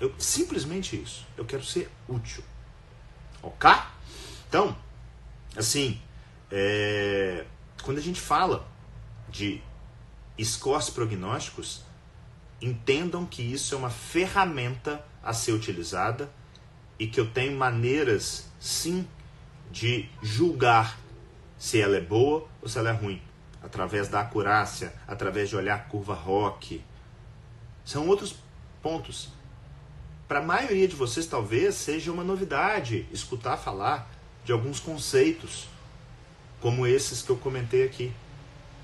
Eu, 0.01 0.13
simplesmente 0.19 1.01
isso. 1.01 1.25
Eu 1.37 1.45
quero 1.45 1.63
ser 1.63 1.89
útil. 2.07 2.43
Ok? 3.41 3.69
Então, 4.49 4.75
assim, 5.55 6.01
é, 6.51 7.45
quando 7.83 7.99
a 7.99 8.01
gente 8.01 8.19
fala 8.19 8.67
de 9.29 9.61
scores 10.43 10.89
prognósticos, 10.89 11.83
entendam 12.61 13.25
que 13.25 13.41
isso 13.41 13.73
é 13.73 13.77
uma 13.77 13.89
ferramenta 13.89 15.05
a 15.23 15.31
ser 15.31 15.53
utilizada 15.53 16.29
e 16.99 17.07
que 17.07 17.19
eu 17.19 17.31
tenho 17.31 17.57
maneiras, 17.57 18.49
sim, 18.59 19.07
de 19.71 20.09
julgar 20.21 20.99
se 21.57 21.79
ela 21.79 21.95
é 21.95 22.01
boa 22.01 22.45
ou 22.61 22.67
se 22.67 22.77
ela 22.77 22.89
é 22.89 22.93
ruim, 22.93 23.21
através 23.63 24.09
da 24.09 24.19
acurácia, 24.19 24.93
através 25.07 25.47
de 25.47 25.55
olhar 25.55 25.75
a 25.75 25.79
curva 25.79 26.13
ROC. 26.13 26.81
São 27.88 28.05
outros 28.05 28.35
pontos. 28.83 29.29
Para 30.27 30.39
a 30.39 30.43
maioria 30.43 30.89
de 30.89 30.95
vocês, 30.97 31.25
talvez 31.25 31.73
seja 31.75 32.11
uma 32.11 32.21
novidade 32.21 33.07
escutar 33.13 33.55
falar 33.55 34.11
de 34.43 34.51
alguns 34.51 34.77
conceitos, 34.77 35.69
como 36.59 36.85
esses 36.85 37.21
que 37.21 37.29
eu 37.29 37.38
comentei 37.38 37.85
aqui. 37.85 38.11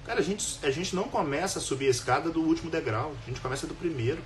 Cara, 0.06 0.22
a 0.22 0.24
gente, 0.24 0.58
a 0.66 0.72
gente 0.72 0.96
não 0.96 1.04
começa 1.04 1.60
a 1.60 1.62
subir 1.62 1.88
a 1.88 1.92
escada 1.92 2.30
do 2.30 2.40
último 2.40 2.72
degrau, 2.72 3.14
a 3.22 3.30
gente 3.30 3.42
começa 3.42 3.68
do 3.68 3.76
primeiro. 3.76 4.24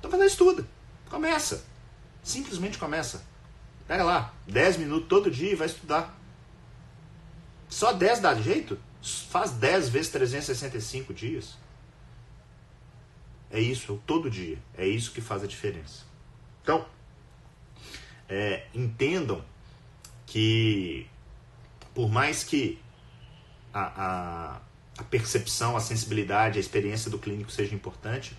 Então 0.00 0.10
vai 0.10 0.26
estuda. 0.26 0.66
Começa. 1.08 1.64
Simplesmente 2.24 2.78
começa. 2.78 3.22
Pega 3.86 4.02
lá, 4.02 4.34
10 4.48 4.76
minutos 4.76 5.08
todo 5.08 5.30
dia 5.30 5.52
e 5.52 5.54
vai 5.54 5.68
estudar. 5.68 6.18
Só 7.68 7.92
10 7.92 8.18
dá 8.18 8.34
jeito? 8.34 8.76
Faz 9.30 9.52
10 9.52 9.88
vezes 9.88 10.10
365 10.10 11.14
dias. 11.14 11.56
É 13.50 13.60
isso, 13.60 14.00
todo 14.06 14.30
dia. 14.30 14.58
É 14.76 14.86
isso 14.86 15.12
que 15.12 15.20
faz 15.20 15.42
a 15.42 15.46
diferença. 15.46 16.04
Então, 16.62 16.84
é, 18.28 18.66
entendam 18.74 19.42
que, 20.26 21.06
por 21.94 22.10
mais 22.10 22.44
que 22.44 22.78
a, 23.72 23.80
a, 23.80 24.60
a 24.98 25.04
percepção, 25.04 25.76
a 25.76 25.80
sensibilidade, 25.80 26.58
a 26.58 26.60
experiência 26.60 27.10
do 27.10 27.18
clínico 27.18 27.50
seja 27.50 27.74
importante, 27.74 28.36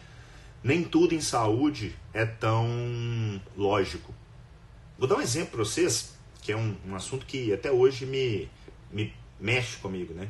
nem 0.64 0.84
tudo 0.84 1.16
em 1.16 1.22
saúde 1.22 1.95
é 2.14 2.26
tão 2.26 3.41
lógico. 3.57 4.14
Vou 4.97 5.07
dar 5.07 5.16
um 5.16 5.22
exemplo 5.22 5.51
para 5.51 5.60
vocês, 5.60 6.14
que 6.41 6.51
é 6.51 6.57
um, 6.57 6.76
um, 6.86 6.95
assunto 6.95 7.26
que 7.26 7.53
até 7.53 7.72
hoje 7.72 8.05
me, 8.05 8.49
me 8.91 9.14
mexe 9.39 9.78
comigo, 9.78 10.14
né? 10.14 10.30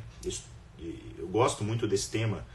Eu 1.18 1.28
gosto 1.28 1.64
muito 1.64 1.86
desse 1.86 2.10
tema 2.10 2.46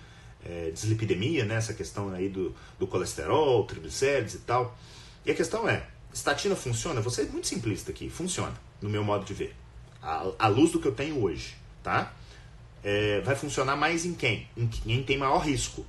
é, 0.46 0.70
dislipidemia, 0.72 1.44
né? 1.46 1.56
Essa 1.56 1.74
questão 1.74 2.14
aí 2.14 2.30
do, 2.30 2.56
do 2.80 2.88
colesterol, 2.88 3.64
triglicérides 3.66 4.36
e 4.36 4.40
tal. 4.40 4.78
E 5.26 5.32
a 5.32 5.36
questão 5.36 5.68
é, 5.68 5.86
estatina 6.14 6.56
funciona? 6.56 7.02
Vou 7.02 7.12
ser 7.12 7.30
muito 7.30 7.48
simplista 7.48 7.92
aqui, 7.92 8.10
funciona, 8.10 8.54
no 8.82 8.90
meu 8.90 9.04
modo 9.04 9.26
de 9.26 9.34
ver. 9.34 9.56
À 10.38 10.48
luz 10.48 10.72
do 10.72 10.80
que 10.80 10.88
eu 10.88 10.94
tenho 10.94 11.22
hoje, 11.24 11.56
tá? 11.82 12.14
É, 12.84 13.22
vai 13.22 13.36
funcionar 13.36 13.76
mais 13.76 14.06
em 14.06 14.14
quem? 14.14 14.48
Em 14.56 14.68
quem 14.68 15.02
tem 15.02 15.18
maior 15.18 15.40
risco. 15.40 15.84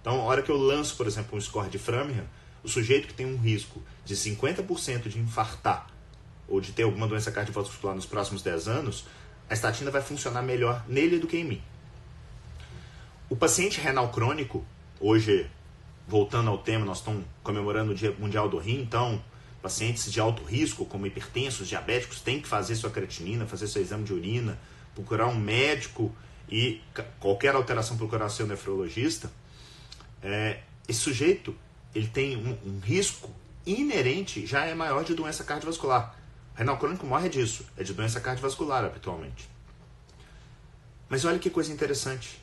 Então, 0.00 0.20
a 0.20 0.24
hora 0.24 0.40
que 0.40 0.50
eu 0.50 0.56
lanço, 0.56 0.96
por 0.96 1.06
exemplo, 1.06 1.36
um 1.36 1.40
score 1.40 1.68
de 1.68 1.78
Framingham, 1.78 2.24
o 2.62 2.68
sujeito 2.68 3.08
que 3.08 3.14
tem 3.14 3.26
um 3.26 3.36
risco 3.36 3.82
de 4.04 4.14
50% 4.14 5.08
de 5.08 5.18
infartar 5.18 5.88
ou 6.46 6.60
de 6.60 6.72
ter 6.72 6.84
alguma 6.84 7.08
doença 7.08 7.32
cardiovascular 7.32 7.94
nos 7.94 8.06
próximos 8.06 8.42
10 8.42 8.68
anos, 8.68 9.04
a 9.48 9.54
estatina 9.54 9.90
vai 9.90 10.00
funcionar 10.00 10.42
melhor 10.42 10.84
nele 10.88 11.18
do 11.18 11.26
que 11.26 11.36
em 11.36 11.44
mim. 11.44 11.62
O 13.30 13.36
paciente 13.36 13.80
renal 13.80 14.10
crônico, 14.10 14.66
hoje, 14.98 15.48
voltando 16.08 16.50
ao 16.50 16.58
tema, 16.58 16.84
nós 16.84 16.98
estamos 16.98 17.24
comemorando 17.44 17.92
o 17.92 17.94
Dia 17.94 18.10
Mundial 18.18 18.48
do 18.48 18.58
Rim, 18.58 18.80
então, 18.80 19.22
pacientes 19.62 20.10
de 20.10 20.18
alto 20.18 20.42
risco, 20.42 20.84
como 20.84 21.06
hipertensos, 21.06 21.68
diabéticos, 21.68 22.20
têm 22.20 22.40
que 22.40 22.48
fazer 22.48 22.74
sua 22.74 22.90
creatinina, 22.90 23.46
fazer 23.46 23.68
seu 23.68 23.80
exame 23.80 24.02
de 24.02 24.12
urina, 24.12 24.58
procurar 24.96 25.28
um 25.28 25.36
médico 25.36 26.12
e 26.50 26.82
qualquer 27.20 27.54
alteração 27.54 27.96
procurar 27.96 28.28
seu 28.30 28.48
nefrologista. 28.48 29.30
É, 30.20 30.62
esse 30.88 30.98
sujeito 30.98 31.54
ele 31.94 32.08
tem 32.08 32.36
um, 32.36 32.58
um, 32.68 32.80
risco 32.80 33.30
inerente, 33.64 34.44
já 34.44 34.64
é 34.64 34.74
maior 34.74 35.04
de 35.04 35.14
doença 35.14 35.44
cardiovascular. 35.44 36.16
O 36.52 36.58
renal 36.58 36.78
crônico 36.78 37.06
morre 37.06 37.28
disso, 37.28 37.64
é 37.76 37.84
de 37.84 37.94
doença 37.94 38.20
cardiovascular 38.20 38.84
habitualmente. 38.84 39.48
Mas 41.08 41.24
olha 41.24 41.38
que 41.38 41.48
coisa 41.48 41.72
interessante. 41.72 42.39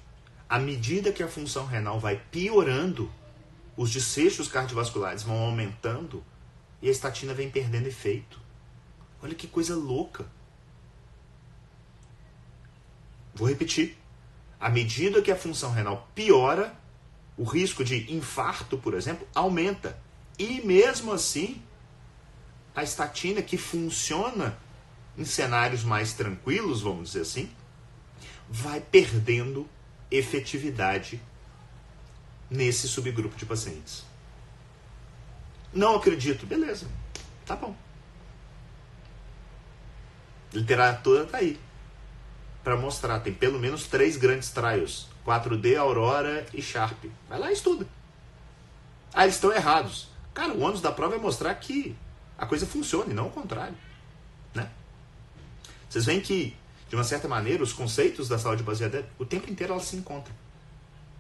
À 0.49 0.59
medida 0.59 1.11
que 1.11 1.21
a 1.21 1.27
função 1.27 1.65
renal 1.65 1.99
vai 1.99 2.21
piorando, 2.31 3.11
os 3.75 3.91
desfechos 3.91 4.47
cardiovasculares 4.47 5.23
vão 5.23 5.37
aumentando 5.37 6.23
e 6.81 6.87
a 6.87 6.91
estatina 6.91 7.33
vem 7.33 7.49
perdendo 7.49 7.87
efeito. 7.87 8.39
Olha 9.21 9.35
que 9.35 9.47
coisa 9.47 9.75
louca. 9.75 10.25
Vou 13.35 13.47
repetir. 13.47 13.97
À 14.59 14.69
medida 14.69 15.21
que 15.21 15.31
a 15.31 15.35
função 15.35 15.71
renal 15.71 16.09
piora, 16.15 16.75
o 17.37 17.43
risco 17.43 17.83
de 17.83 18.11
infarto, 18.11 18.77
por 18.77 18.93
exemplo, 18.93 19.27
aumenta. 19.35 19.99
E 20.39 20.61
mesmo 20.61 21.11
assim, 21.11 21.61
a 22.75 22.83
estatina 22.83 23.41
que 23.41 23.57
funciona 23.57 24.57
em 25.17 25.25
cenários 25.25 25.83
mais 25.83 26.13
tranquilos, 26.13 26.81
vamos 26.81 27.09
dizer 27.09 27.21
assim, 27.21 27.51
vai 28.49 28.79
perdendo 28.79 29.67
efetividade 30.10 31.22
nesse 32.49 32.88
subgrupo 32.88 33.36
de 33.36 33.45
pacientes. 33.45 34.05
Não 35.74 35.95
acredito, 35.95 36.45
beleza, 36.45 36.88
tá 37.45 37.55
bom. 37.55 37.76
Literatura 40.53 41.26
tá 41.26 41.38
aí 41.38 41.60
para 42.64 42.76
mostrar. 42.76 43.20
Tem 43.20 43.34
pelo 43.34 43.60
menos 43.60 43.88
três 43.88 44.18
grandes 44.18 44.49
trials: 44.49 45.08
4D, 45.26 45.78
Aurora 45.78 46.45
e 46.53 46.62
Sharp. 46.62 47.05
Vai 47.30 47.39
lá 47.39 47.49
e 47.49 47.53
estuda. 47.53 47.86
Ah, 49.14 49.24
eles 49.24 49.36
estão 49.36 49.53
errados. 49.53 50.08
Cara, 50.34 50.53
o 50.53 50.62
ônus 50.62 50.82
da 50.82 50.91
prova 50.91 51.16
é 51.16 51.20
mostrar 51.20 51.53
que 51.55 51.95
a 52.38 52.45
coisa 52.45 52.66
funciona 52.66 53.12
e 53.12 53.14
não 53.14 53.28
o 53.28 53.32
contrário. 53.32 53.76
Né? 54.53 54.70
Vocês 55.89 56.05
veem 56.05 56.22
que 56.22 56.55
de 56.89 56.95
uma 56.95 57.03
certa 57.03 57.27
maneira, 57.27 57.63
os 57.63 57.73
conceitos 57.73 58.27
da 58.27 58.39
saúde 58.39 58.63
baseada, 58.63 59.07
o 59.19 59.25
tempo 59.25 59.49
inteiro 59.49 59.73
elas 59.73 59.85
se 59.85 59.95
encontram. 59.95 60.33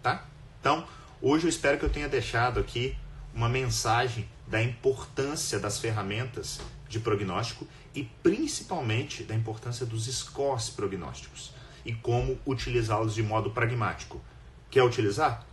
Tá? 0.01 0.25
Então, 0.59 0.87
hoje 1.21 1.45
eu 1.45 1.49
espero 1.49 1.77
que 1.77 1.85
eu 1.85 1.89
tenha 1.89 2.07
deixado 2.07 2.59
aqui 2.59 2.95
uma 3.33 3.49
mensagem 3.49 4.27
da 4.47 4.61
importância 4.63 5.59
das 5.59 5.79
ferramentas 5.79 6.59
de 6.87 6.99
prognóstico 6.99 7.67
e 7.93 8.03
principalmente 8.03 9.23
da 9.23 9.35
importância 9.35 9.85
dos 9.85 10.05
scores 10.05 10.69
prognósticos 10.69 11.51
e 11.85 11.93
como 11.93 12.39
utilizá-los 12.45 13.13
de 13.13 13.23
modo 13.23 13.51
pragmático. 13.51 14.21
Quer 14.69 14.83
utilizar? 14.83 15.45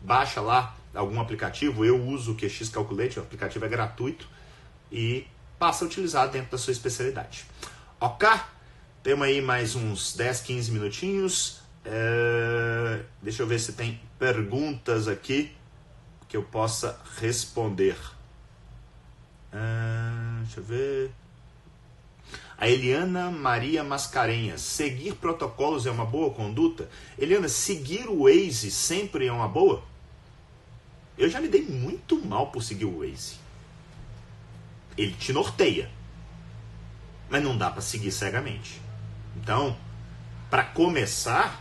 Baixa 0.00 0.40
lá 0.40 0.76
algum 0.94 1.20
aplicativo, 1.20 1.84
eu 1.84 2.00
uso 2.04 2.32
o 2.32 2.36
QX 2.36 2.68
Calculate, 2.68 3.18
o 3.18 3.22
aplicativo 3.22 3.64
é 3.64 3.68
gratuito 3.68 4.28
e 4.90 5.26
passa 5.58 5.84
a 5.84 5.86
utilizar 5.86 6.28
dentro 6.28 6.50
da 6.50 6.58
sua 6.58 6.72
especialidade. 6.72 7.46
Ok? 8.00 8.28
Temos 9.02 9.26
aí 9.26 9.42
mais 9.42 9.74
uns 9.74 10.14
10, 10.14 10.42
15 10.42 10.70
minutinhos. 10.70 11.60
É... 11.84 13.00
Deixa 13.20 13.42
eu 13.42 13.46
ver 13.48 13.58
se 13.58 13.72
tem 13.72 14.00
perguntas 14.16 15.08
aqui 15.08 15.50
que 16.28 16.36
eu 16.36 16.44
possa 16.44 17.00
responder. 17.16 17.96
É... 19.52 20.42
Deixa 20.42 20.60
eu 20.60 20.64
ver. 20.64 21.10
A 22.56 22.68
Eliana 22.68 23.28
Maria 23.28 23.82
Mascarenhas. 23.82 24.60
Seguir 24.60 25.16
protocolos 25.16 25.84
é 25.84 25.90
uma 25.90 26.06
boa 26.06 26.32
conduta? 26.32 26.88
Eliana, 27.18 27.48
seguir 27.48 28.08
o 28.08 28.22
Waze 28.22 28.70
sempre 28.70 29.26
é 29.26 29.32
uma 29.32 29.48
boa? 29.48 29.82
Eu 31.18 31.28
já 31.28 31.40
me 31.40 31.48
dei 31.48 31.62
muito 31.62 32.24
mal 32.24 32.52
por 32.52 32.62
seguir 32.62 32.84
o 32.84 33.00
Waze. 33.00 33.34
Ele 34.96 35.12
te 35.14 35.32
norteia. 35.32 35.90
Mas 37.28 37.42
não 37.42 37.58
dá 37.58 37.68
para 37.68 37.82
seguir 37.82 38.12
cegamente. 38.12 38.80
Então, 39.42 39.76
para 40.48 40.62
começar, 40.62 41.60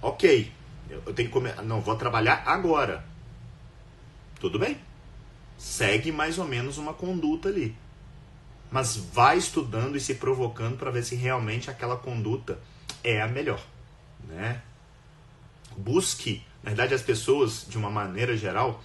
ok, 0.00 0.52
eu 0.88 1.12
tenho 1.12 1.28
que 1.28 1.32
começar. 1.32 1.62
Não, 1.62 1.80
vou 1.80 1.96
trabalhar 1.96 2.44
agora. 2.46 3.04
Tudo 4.38 4.58
bem. 4.58 4.78
Segue 5.58 6.12
mais 6.12 6.38
ou 6.38 6.44
menos 6.44 6.78
uma 6.78 6.94
conduta 6.94 7.48
ali. 7.48 7.76
Mas 8.70 8.96
vai 8.96 9.38
estudando 9.38 9.96
e 9.96 10.00
se 10.00 10.14
provocando 10.14 10.76
para 10.76 10.90
ver 10.90 11.02
se 11.02 11.16
realmente 11.16 11.70
aquela 11.70 11.96
conduta 11.96 12.60
é 13.02 13.20
a 13.20 13.26
melhor. 13.26 13.60
Né? 14.28 14.62
Busque, 15.76 16.44
na 16.62 16.70
verdade, 16.70 16.94
as 16.94 17.02
pessoas, 17.02 17.66
de 17.68 17.76
uma 17.76 17.90
maneira 17.90 18.36
geral, 18.36 18.82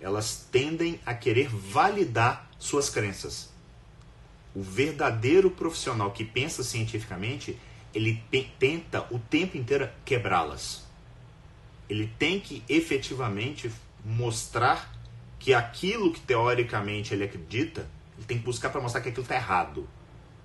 elas 0.00 0.46
tendem 0.50 1.00
a 1.04 1.14
querer 1.14 1.48
validar 1.48 2.48
suas 2.58 2.88
crenças. 2.88 3.50
O 4.54 4.62
verdadeiro 4.62 5.50
profissional 5.50 6.10
que 6.10 6.24
pensa 6.24 6.62
cientificamente, 6.62 7.58
ele 7.94 8.22
tenta 8.58 9.06
o 9.10 9.18
tempo 9.18 9.56
inteiro 9.56 9.88
quebrá-las. 10.04 10.84
Ele 11.88 12.06
tem 12.18 12.38
que 12.38 12.62
efetivamente 12.68 13.70
mostrar 14.04 14.92
que 15.38 15.54
aquilo 15.54 16.12
que 16.12 16.20
teoricamente 16.20 17.14
ele 17.14 17.24
acredita, 17.24 17.88
ele 18.16 18.26
tem 18.26 18.38
que 18.38 18.44
buscar 18.44 18.70
para 18.70 18.80
mostrar 18.80 19.00
que 19.00 19.08
aquilo 19.08 19.24
está 19.24 19.34
errado. 19.34 19.88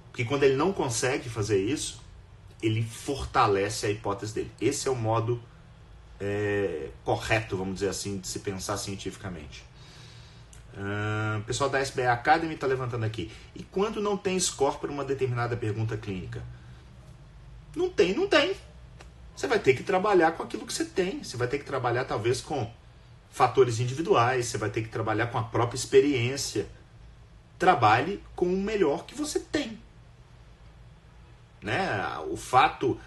Porque 0.07 0.25
quando 0.25 0.43
ele 0.43 0.55
não 0.55 0.71
consegue 0.71 1.29
fazer 1.29 1.61
isso, 1.61 2.01
ele 2.61 2.81
fortalece 2.81 3.85
a 3.85 3.91
hipótese 3.91 4.33
dele. 4.33 4.51
Esse 4.59 4.87
é 4.87 4.91
o 4.91 4.95
modo 4.95 5.41
é, 6.19 6.89
correto, 7.03 7.57
vamos 7.57 7.75
dizer 7.75 7.89
assim, 7.89 8.17
de 8.17 8.27
se 8.27 8.39
pensar 8.39 8.77
cientificamente. 8.77 9.63
Uh, 10.75 11.41
pessoal 11.43 11.69
da 11.69 11.79
SBA 11.79 12.11
Academy 12.11 12.53
está 12.53 12.67
levantando 12.67 13.05
aqui. 13.05 13.31
E 13.55 13.63
quando 13.63 14.01
não 14.01 14.17
tem 14.17 14.37
score 14.37 14.77
para 14.77 14.91
uma 14.91 15.05
determinada 15.05 15.55
pergunta 15.55 15.95
clínica? 15.95 16.43
Não 17.75 17.89
tem, 17.89 18.13
não 18.13 18.27
tem. 18.27 18.55
Você 19.35 19.47
vai 19.47 19.59
ter 19.59 19.73
que 19.73 19.83
trabalhar 19.83 20.31
com 20.31 20.43
aquilo 20.43 20.65
que 20.65 20.73
você 20.73 20.85
tem. 20.85 21.23
Você 21.23 21.35
vai 21.35 21.47
ter 21.47 21.59
que 21.59 21.65
trabalhar 21.65 22.05
talvez 22.05 22.39
com 22.39 22.71
fatores 23.29 23.81
individuais, 23.81 24.45
você 24.45 24.57
vai 24.57 24.69
ter 24.69 24.81
que 24.81 24.87
trabalhar 24.87 25.27
com 25.27 25.37
a 25.37 25.43
própria 25.43 25.75
experiência. 25.75 26.67
Trabalhe 27.59 28.23
com 28.33 28.45
o 28.45 28.57
melhor 28.57 29.05
que 29.05 29.13
você 29.13 29.39
tem. 29.39 29.77
Né? 31.61 31.89
O 32.29 32.37
fato. 32.37 32.99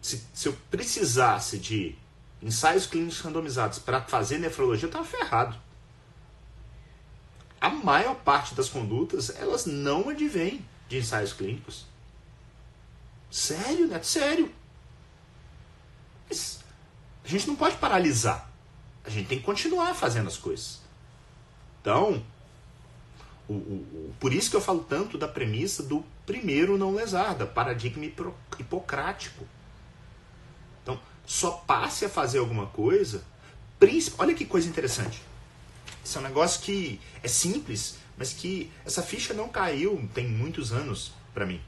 se, 0.00 0.24
se 0.32 0.48
eu 0.48 0.52
precisasse 0.70 1.58
de 1.58 1.96
ensaios 2.40 2.86
clínicos 2.86 3.20
randomizados 3.20 3.80
para 3.80 4.02
fazer 4.02 4.38
nefrologia, 4.38 4.84
eu 4.84 4.88
estava 4.88 5.04
ferrado. 5.04 5.56
A 7.60 7.70
maior 7.70 8.14
parte 8.14 8.54
das 8.54 8.68
condutas, 8.68 9.30
elas 9.30 9.66
não 9.66 10.10
advêm 10.10 10.64
de 10.88 10.98
ensaios 10.98 11.32
clínicos. 11.32 11.86
Sério, 13.30 13.86
né? 13.86 14.02
Sério. 14.02 14.52
Mas 16.28 16.60
a 17.24 17.28
gente 17.28 17.46
não 17.46 17.56
pode 17.56 17.76
paralisar. 17.76 18.50
A 19.04 19.10
gente 19.10 19.28
tem 19.28 19.38
que 19.38 19.44
continuar 19.44 19.94
fazendo 19.94 20.26
as 20.26 20.36
coisas. 20.36 20.80
Então, 21.80 22.24
o, 23.48 23.52
o, 23.52 23.56
o, 23.56 24.14
por 24.18 24.32
isso 24.32 24.50
que 24.50 24.56
eu 24.56 24.60
falo 24.60 24.80
tanto 24.88 25.16
da 25.16 25.28
premissa 25.28 25.82
do 25.82 26.04
primeiro 26.24 26.76
não 26.76 26.94
lesar, 26.94 27.34
da 27.34 27.46
paradigma 27.46 28.04
hipocrático. 28.58 29.46
Então, 30.82 31.00
só 31.24 31.52
passe 31.52 32.04
a 32.04 32.08
fazer 32.08 32.38
alguma 32.38 32.66
coisa. 32.66 33.24
Olha 34.18 34.34
que 34.34 34.44
coisa 34.44 34.68
interessante. 34.68 35.22
Isso 36.04 36.18
é 36.18 36.20
um 36.20 36.24
negócio 36.24 36.62
que 36.62 37.00
é 37.22 37.28
simples, 37.28 37.98
mas 38.16 38.32
que 38.32 38.72
essa 38.84 39.02
ficha 39.02 39.34
não 39.34 39.48
caiu 39.48 40.08
tem 40.14 40.26
muitos 40.26 40.72
anos 40.72 41.12
para 41.34 41.44
mim. 41.46 41.60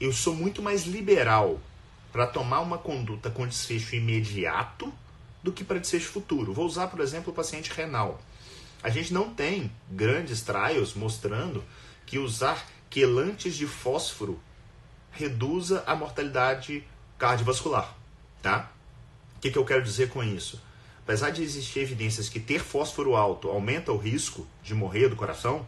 Eu 0.00 0.12
sou 0.12 0.34
muito 0.34 0.60
mais 0.60 0.84
liberal 0.84 1.60
para 2.12 2.26
tomar 2.26 2.60
uma 2.60 2.78
conduta 2.78 3.30
com 3.30 3.46
desfecho 3.46 3.94
imediato 3.94 4.92
do 5.42 5.52
que 5.52 5.62
para 5.62 5.78
desfecho 5.78 6.08
futuro. 6.10 6.52
Vou 6.52 6.66
usar, 6.66 6.88
por 6.88 7.00
exemplo, 7.00 7.32
o 7.32 7.36
paciente 7.36 7.70
renal. 7.70 8.20
A 8.82 8.90
gente 8.90 9.12
não 9.12 9.32
tem 9.32 9.70
grandes 9.90 10.42
trials 10.42 10.94
mostrando 10.94 11.64
que 12.06 12.18
usar 12.18 12.66
quelantes 12.90 13.54
de 13.54 13.66
fósforo 13.66 14.40
reduza 15.10 15.82
a 15.86 15.94
mortalidade 15.94 16.84
cardiovascular, 17.16 17.96
tá? 18.42 18.70
O 19.36 19.40
que, 19.40 19.50
que 19.50 19.58
eu 19.58 19.64
quero 19.64 19.82
dizer 19.82 20.08
com 20.10 20.22
isso? 20.22 20.60
Apesar 21.02 21.30
de 21.30 21.42
existir 21.42 21.80
evidências 21.80 22.28
que 22.28 22.40
ter 22.40 22.60
fósforo 22.60 23.14
alto 23.14 23.48
aumenta 23.48 23.92
o 23.92 23.96
risco 23.96 24.46
de 24.62 24.74
morrer 24.74 25.08
do 25.08 25.16
coração, 25.16 25.66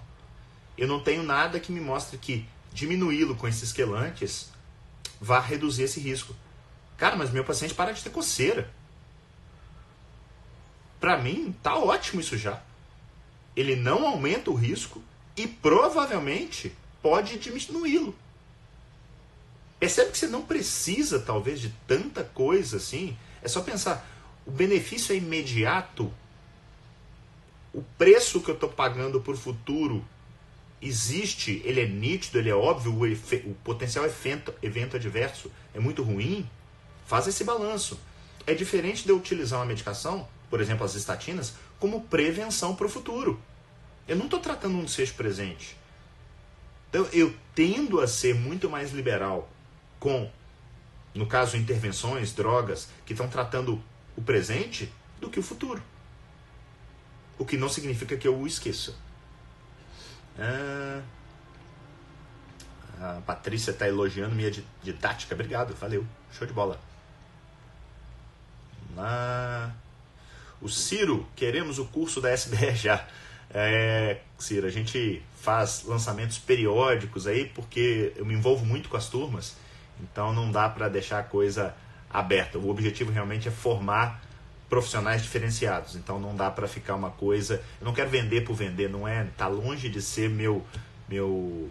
eu 0.76 0.88
não 0.88 1.00
tenho 1.00 1.22
nada 1.22 1.60
que 1.60 1.72
me 1.72 1.80
mostre 1.80 2.18
que 2.18 2.46
diminuí-lo 2.76 3.34
com 3.34 3.48
esses 3.48 3.72
quelantes 3.72 4.50
vai 5.18 5.40
reduzir 5.40 5.84
esse 5.84 5.98
risco. 5.98 6.36
Cara, 6.98 7.16
mas 7.16 7.30
meu 7.30 7.42
paciente 7.42 7.72
para 7.72 7.92
de 7.92 8.02
ter 8.02 8.10
coceira. 8.10 8.70
Para 11.00 11.16
mim, 11.16 11.56
tá 11.62 11.74
ótimo 11.74 12.20
isso 12.20 12.36
já. 12.36 12.62
Ele 13.56 13.74
não 13.74 14.06
aumenta 14.06 14.50
o 14.50 14.54
risco 14.54 15.02
e 15.34 15.46
provavelmente 15.46 16.76
pode 17.00 17.38
diminuí-lo. 17.38 18.14
Percebe 19.80 20.10
que 20.10 20.18
você 20.18 20.26
não 20.26 20.42
precisa, 20.42 21.18
talvez, 21.18 21.60
de 21.60 21.70
tanta 21.86 22.24
coisa 22.24 22.76
assim. 22.76 23.16
É 23.42 23.48
só 23.48 23.62
pensar, 23.62 24.06
o 24.44 24.50
benefício 24.50 25.14
é 25.14 25.16
imediato. 25.16 26.12
O 27.72 27.82
preço 27.96 28.42
que 28.42 28.50
eu 28.50 28.54
estou 28.54 28.68
pagando 28.68 29.20
por 29.20 29.36
futuro 29.36 30.04
existe, 30.86 31.62
ele 31.64 31.80
é 31.80 31.86
nítido, 31.86 32.38
ele 32.38 32.50
é 32.50 32.54
óbvio, 32.54 32.94
o, 32.94 33.06
efe, 33.06 33.42
o 33.46 33.54
potencial 33.64 34.04
evento, 34.04 34.54
evento 34.62 34.96
adverso 34.96 35.50
é 35.74 35.80
muito 35.80 36.02
ruim. 36.02 36.48
Faz 37.06 37.26
esse 37.26 37.44
balanço. 37.44 37.98
É 38.46 38.54
diferente 38.54 39.04
de 39.04 39.10
eu 39.10 39.16
utilizar 39.16 39.58
uma 39.58 39.66
medicação 39.66 40.28
por 40.50 40.60
exemplo, 40.60 40.84
as 40.84 40.94
estatinas, 40.94 41.54
como 41.78 42.02
prevenção 42.02 42.74
para 42.74 42.86
o 42.86 42.90
futuro. 42.90 43.40
Eu 44.06 44.16
não 44.16 44.26
estou 44.26 44.40
tratando 44.40 44.76
um 44.76 44.84
desfecho 44.84 45.14
presente. 45.14 45.76
Então, 46.88 47.06
eu 47.12 47.34
tendo 47.54 48.00
a 48.00 48.06
ser 48.06 48.34
muito 48.34 48.70
mais 48.70 48.92
liberal 48.92 49.48
com, 49.98 50.30
no 51.14 51.26
caso, 51.26 51.56
intervenções, 51.56 52.32
drogas, 52.32 52.88
que 53.04 53.12
estão 53.12 53.28
tratando 53.28 53.82
o 54.16 54.22
presente 54.22 54.90
do 55.20 55.28
que 55.28 55.40
o 55.40 55.42
futuro. 55.42 55.82
O 57.38 57.44
que 57.44 57.56
não 57.56 57.68
significa 57.68 58.16
que 58.16 58.28
eu 58.28 58.38
o 58.38 58.46
esqueça. 58.46 58.94
Ah, 60.38 61.02
a 63.00 63.20
Patrícia 63.26 63.70
está 63.70 63.86
elogiando 63.86 64.34
minha 64.34 64.50
didática. 64.82 65.34
Obrigado, 65.34 65.74
valeu. 65.74 66.06
Show 66.32 66.46
de 66.46 66.52
bola. 66.52 66.78
Lá. 68.94 69.74
O 70.60 70.68
Ciro, 70.68 71.26
queremos 71.36 71.78
o 71.78 71.84
curso 71.86 72.20
da 72.20 72.30
SBR 72.30 72.74
já. 72.76 73.06
É, 73.50 74.20
Ciro, 74.38 74.66
a 74.66 74.70
gente 74.70 75.22
faz 75.40 75.84
lançamentos 75.84 76.38
periódicos 76.38 77.26
aí 77.26 77.46
porque 77.46 78.12
eu 78.16 78.24
me 78.26 78.34
envolvo 78.34 78.66
muito 78.66 78.88
com 78.88 78.96
as 78.96 79.08
turmas, 79.08 79.56
então 80.00 80.32
não 80.32 80.50
dá 80.50 80.68
para 80.68 80.88
deixar 80.88 81.20
a 81.20 81.22
coisa 81.22 81.74
aberta. 82.10 82.58
O 82.58 82.68
objetivo 82.68 83.12
realmente 83.12 83.46
é 83.46 83.50
formar 83.50 84.25
profissionais 84.68 85.22
diferenciados, 85.22 85.94
então 85.94 86.18
não 86.18 86.34
dá 86.34 86.50
para 86.50 86.66
ficar 86.66 86.94
uma 86.94 87.10
coisa. 87.10 87.62
Eu 87.80 87.84
não 87.84 87.94
quero 87.94 88.10
vender 88.10 88.42
por 88.42 88.54
vender, 88.54 88.90
não 88.90 89.06
é? 89.06 89.24
Tá 89.36 89.46
longe 89.46 89.88
de 89.88 90.02
ser 90.02 90.28
meu 90.28 90.64
meu 91.08 91.70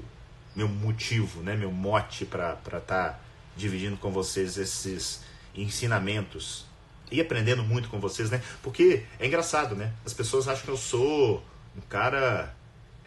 meu 0.56 0.68
motivo, 0.70 1.42
né? 1.42 1.56
Meu 1.56 1.72
mote 1.72 2.26
para 2.26 2.54
estar 2.54 2.80
tá 2.80 3.20
dividindo 3.58 3.98
com 3.98 4.12
vocês 4.12 4.58
esses 4.58 5.22
ensinamentos 5.54 6.66
e 7.12 7.22
aprendendo 7.22 7.64
muito 7.64 7.90
com 7.90 8.00
vocês, 8.00 8.30
né? 8.30 8.42
Porque 8.64 9.04
é 9.20 9.28
engraçado, 9.28 9.76
né? 9.76 9.94
As 10.06 10.14
pessoas 10.14 10.48
acham 10.48 10.64
que 10.64 10.72
eu 10.72 10.78
sou 10.78 11.44
um 11.76 11.82
cara 11.82 12.56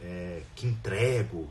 é, 0.01 0.43
que 0.55 0.67
entrego. 0.67 1.49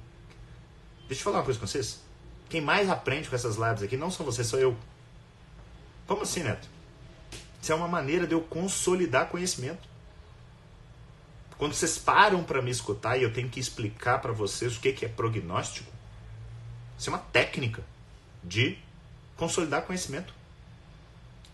Deixa 1.08 1.22
eu 1.22 1.24
falar 1.24 1.40
uma 1.40 1.44
coisa 1.44 1.60
com 1.60 1.66
vocês. 1.66 2.02
Quem 2.50 2.62
mais 2.62 2.90
aprende 2.90 3.28
com 3.28 3.36
essas 3.36 3.56
lives 3.56 3.84
aqui 3.84 3.98
não 3.98 4.12
são 4.12 4.26
vocês, 4.26 4.48
sou 4.48 4.60
eu. 4.60 4.78
Como 6.06 6.22
assim, 6.22 6.44
Neto? 6.44 6.77
Isso 7.68 7.74
é 7.74 7.76
uma 7.76 7.90
maneira 7.90 8.26
de 8.26 8.34
eu 8.34 8.40
consolidar 8.40 9.28
conhecimento. 9.28 9.90
Quando 11.58 11.74
vocês 11.74 11.98
param 11.98 12.42
para 12.42 12.62
me 12.62 12.72
escutar 12.72 13.18
e 13.18 13.24
eu 13.24 13.34
tenho 13.34 13.50
que 13.50 13.60
explicar 13.60 14.22
para 14.22 14.32
vocês 14.32 14.78
o 14.78 14.80
que 14.80 15.04
é 15.04 15.10
prognóstico, 15.10 15.92
isso 16.98 17.10
é 17.10 17.14
uma 17.14 17.20
técnica 17.20 17.84
de 18.42 18.80
consolidar 19.36 19.82
conhecimento. 19.82 20.34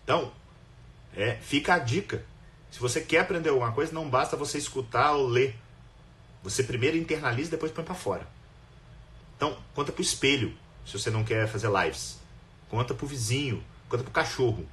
Então, 0.04 0.32
é, 1.16 1.34
fica 1.34 1.74
a 1.74 1.80
dica. 1.80 2.24
Se 2.70 2.78
você 2.78 3.00
quer 3.00 3.22
aprender 3.22 3.48
alguma 3.48 3.72
coisa, 3.72 3.92
não 3.92 4.08
basta 4.08 4.36
você 4.36 4.56
escutar 4.56 5.14
ou 5.14 5.26
ler. 5.26 5.58
Você 6.44 6.62
primeiro 6.62 6.96
internaliza 6.96 7.50
depois 7.50 7.72
põe 7.72 7.82
para 7.82 7.92
fora. 7.96 8.24
Então, 9.36 9.58
conta 9.74 9.90
pro 9.90 10.00
espelho, 10.00 10.56
se 10.86 10.96
você 10.96 11.10
não 11.10 11.24
quer 11.24 11.48
fazer 11.48 11.68
lives. 11.68 12.20
Conta 12.68 12.94
pro 12.94 13.04
vizinho, 13.04 13.64
conta 13.88 14.04
pro 14.04 14.12
cachorro. 14.12 14.64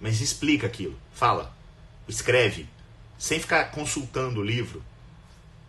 Mas 0.00 0.20
explica 0.20 0.66
aquilo. 0.66 0.98
Fala. 1.12 1.54
Escreve. 2.08 2.68
Sem 3.18 3.40
ficar 3.40 3.70
consultando 3.70 4.40
o 4.40 4.44
livro. 4.44 4.82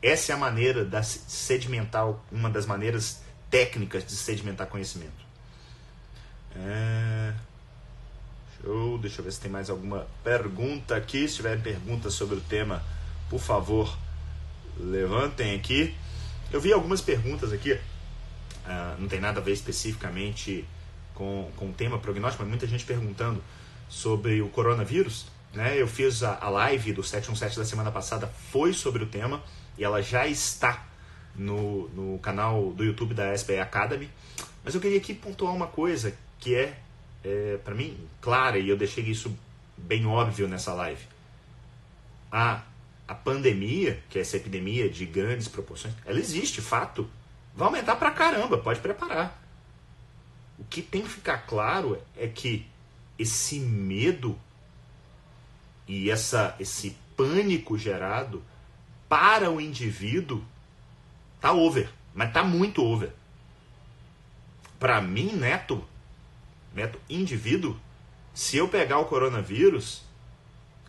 Essa 0.01 0.33
é 0.33 0.35
a 0.35 0.37
maneira 0.37 0.83
de 0.83 1.03
sedimentar, 1.05 2.13
uma 2.31 2.49
das 2.49 2.65
maneiras 2.65 3.21
técnicas 3.49 4.05
de 4.05 4.11
sedimentar 4.11 4.67
conhecimento. 4.67 5.25
É... 6.55 7.33
Show. 8.61 8.97
Deixa 8.97 9.21
eu 9.21 9.25
ver 9.25 9.31
se 9.31 9.39
tem 9.39 9.51
mais 9.51 9.69
alguma 9.69 10.07
pergunta 10.23 10.95
aqui. 10.95 11.27
Se 11.27 11.35
tiver 11.35 11.61
perguntas 11.61 12.13
sobre 12.13 12.35
o 12.35 12.41
tema, 12.41 12.83
por 13.29 13.39
favor, 13.39 13.97
levantem 14.77 15.55
aqui. 15.55 15.95
Eu 16.51 16.61
vi 16.61 16.73
algumas 16.73 17.01
perguntas 17.01 17.51
aqui. 17.51 17.73
Uh, 17.73 18.99
não 18.99 19.07
tem 19.07 19.19
nada 19.19 19.39
a 19.39 19.43
ver 19.43 19.51
especificamente 19.51 20.65
com, 21.13 21.51
com 21.55 21.69
o 21.69 21.73
tema 21.73 21.99
prognóstico, 21.99 22.43
mas 22.43 22.49
muita 22.49 22.67
gente 22.67 22.83
perguntando 22.85 23.43
sobre 23.87 24.41
o 24.41 24.49
coronavírus. 24.49 25.27
Né? 25.53 25.79
Eu 25.79 25.87
fiz 25.87 26.23
a, 26.23 26.37
a 26.39 26.49
live 26.49 26.93
do 26.93 27.03
717 27.03 27.57
da 27.57 27.65
semana 27.65 27.91
passada, 27.91 28.27
foi 28.27 28.73
sobre 28.73 29.03
o 29.03 29.07
tema, 29.07 29.41
e 29.77 29.83
ela 29.83 30.01
já 30.01 30.27
está 30.27 30.85
no, 31.35 31.89
no 31.89 32.19
canal 32.19 32.71
do 32.71 32.83
YouTube 32.83 33.13
da 33.13 33.33
SBA 33.33 33.61
Academy. 33.61 34.09
Mas 34.63 34.75
eu 34.75 34.81
queria 34.81 34.97
aqui 34.97 35.13
pontuar 35.13 35.53
uma 35.53 35.67
coisa 35.67 36.15
que 36.39 36.55
é, 36.55 36.77
é 37.23 37.57
para 37.63 37.75
mim, 37.75 37.97
clara, 38.21 38.57
e 38.57 38.67
eu 38.69 38.77
deixei 38.77 39.03
isso 39.03 39.35
bem 39.77 40.05
óbvio 40.05 40.47
nessa 40.47 40.73
live. 40.73 41.05
A, 42.31 42.63
a 43.07 43.15
pandemia, 43.15 44.01
que 44.09 44.17
é 44.17 44.21
essa 44.21 44.37
epidemia 44.37 44.89
de 44.89 45.05
grandes 45.05 45.47
proporções, 45.47 45.93
ela 46.05 46.19
existe, 46.19 46.61
fato. 46.61 47.09
Vai 47.55 47.67
aumentar 47.67 47.95
pra 47.95 48.11
caramba, 48.11 48.57
pode 48.57 48.79
preparar. 48.79 49.41
O 50.57 50.63
que 50.65 50.81
tem 50.81 51.01
que 51.01 51.09
ficar 51.09 51.39
claro 51.45 52.01
é 52.17 52.27
que 52.27 52.65
esse 53.17 53.59
medo 53.59 54.37
e 55.87 56.09
essa, 56.09 56.55
esse 56.59 56.97
pânico 57.15 57.77
gerado 57.77 58.43
para 59.07 59.49
o 59.51 59.61
indivíduo 59.61 60.43
tá 61.39 61.51
over, 61.53 61.91
mas 62.13 62.33
tá 62.33 62.43
muito 62.43 62.83
over. 62.83 63.13
Para 64.79 64.99
mim, 64.99 65.31
neto, 65.33 65.83
neto 66.73 66.99
indivíduo, 67.09 67.79
se 68.33 68.57
eu 68.57 68.67
pegar 68.67 68.99
o 68.99 69.05
coronavírus, 69.05 70.01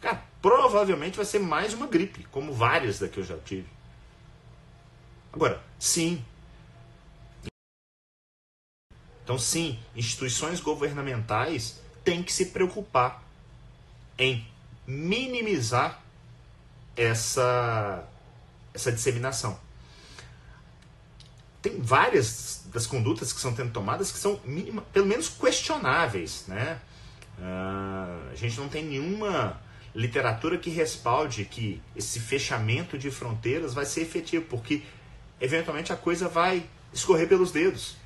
cara, 0.00 0.22
provavelmente 0.42 1.16
vai 1.16 1.24
ser 1.24 1.38
mais 1.38 1.72
uma 1.74 1.86
gripe, 1.86 2.24
como 2.30 2.52
várias 2.52 2.98
da 2.98 3.08
que 3.08 3.20
eu 3.20 3.24
já 3.24 3.36
tive. 3.38 3.68
Agora, 5.32 5.62
sim. 5.78 6.24
Então, 9.22 9.38
sim, 9.38 9.78
instituições 9.94 10.60
governamentais 10.60 11.80
têm 12.06 12.22
que 12.22 12.32
se 12.32 12.46
preocupar 12.46 13.20
em 14.16 14.46
minimizar 14.86 16.00
essa, 16.96 18.08
essa 18.72 18.92
disseminação. 18.92 19.58
Tem 21.60 21.80
várias 21.80 22.62
das 22.72 22.86
condutas 22.86 23.32
que 23.32 23.40
são 23.40 23.52
tendo 23.52 23.72
tomadas 23.72 24.12
que 24.12 24.18
são 24.18 24.40
minima, 24.44 24.82
pelo 24.92 25.06
menos 25.06 25.28
questionáveis. 25.28 26.44
Né? 26.46 26.78
Uh, 27.38 28.30
a 28.30 28.34
gente 28.36 28.56
não 28.56 28.68
tem 28.68 28.84
nenhuma 28.84 29.60
literatura 29.92 30.58
que 30.58 30.70
respalde 30.70 31.44
que 31.44 31.82
esse 31.96 32.20
fechamento 32.20 32.96
de 32.96 33.10
fronteiras 33.10 33.74
vai 33.74 33.84
ser 33.84 34.02
efetivo, 34.02 34.44
porque 34.44 34.84
eventualmente 35.40 35.92
a 35.92 35.96
coisa 35.96 36.28
vai 36.28 36.64
escorrer 36.92 37.28
pelos 37.28 37.50
dedos. 37.50 37.96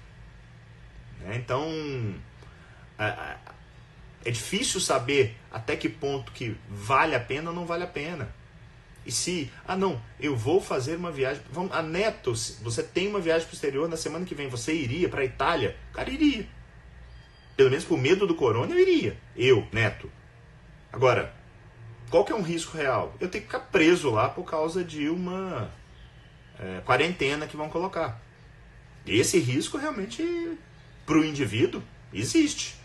Né? 1.20 1.36
Então, 1.36 1.68
é 4.24 4.30
difícil 4.30 4.80
saber 4.80 5.36
até 5.50 5.76
que 5.76 5.88
ponto 5.88 6.32
que 6.32 6.56
vale 6.68 7.14
a 7.14 7.20
pena 7.20 7.50
ou 7.50 7.56
não 7.56 7.66
vale 7.66 7.84
a 7.84 7.88
pena. 7.88 8.34
E 9.04 9.10
se, 9.10 9.50
ah 9.66 9.76
não, 9.76 10.00
eu 10.18 10.36
vou 10.36 10.60
fazer 10.60 10.96
uma 10.96 11.10
viagem, 11.10 11.42
vamos, 11.50 11.72
a 11.72 11.82
Neto, 11.82 12.34
você 12.62 12.82
tem 12.82 13.08
uma 13.08 13.20
viagem 13.20 13.48
posterior 13.48 13.88
na 13.88 13.96
semana 13.96 14.26
que 14.26 14.34
vem, 14.34 14.48
você 14.48 14.74
iria 14.74 15.08
para 15.08 15.22
a 15.22 15.24
Itália? 15.24 15.76
O 15.90 15.94
cara 15.94 16.10
iria. 16.10 16.46
Pelo 17.56 17.70
menos 17.70 17.84
por 17.84 17.98
medo 17.98 18.26
do 18.26 18.34
corona 18.34 18.74
eu 18.74 18.78
iria. 18.78 19.16
Eu, 19.34 19.66
Neto. 19.72 20.10
Agora, 20.92 21.34
qual 22.10 22.24
que 22.24 22.32
é 22.32 22.34
um 22.34 22.42
risco 22.42 22.76
real? 22.76 23.14
Eu 23.20 23.28
tenho 23.28 23.44
que 23.44 23.50
ficar 23.50 23.66
preso 23.66 24.10
lá 24.10 24.28
por 24.28 24.44
causa 24.44 24.84
de 24.84 25.08
uma 25.08 25.70
é, 26.58 26.80
quarentena 26.80 27.46
que 27.46 27.56
vão 27.56 27.70
colocar. 27.70 28.20
Esse 29.06 29.38
risco 29.38 29.78
realmente, 29.78 30.58
para 31.06 31.18
o 31.18 31.24
indivíduo, 31.24 31.82
existe. 32.12 32.79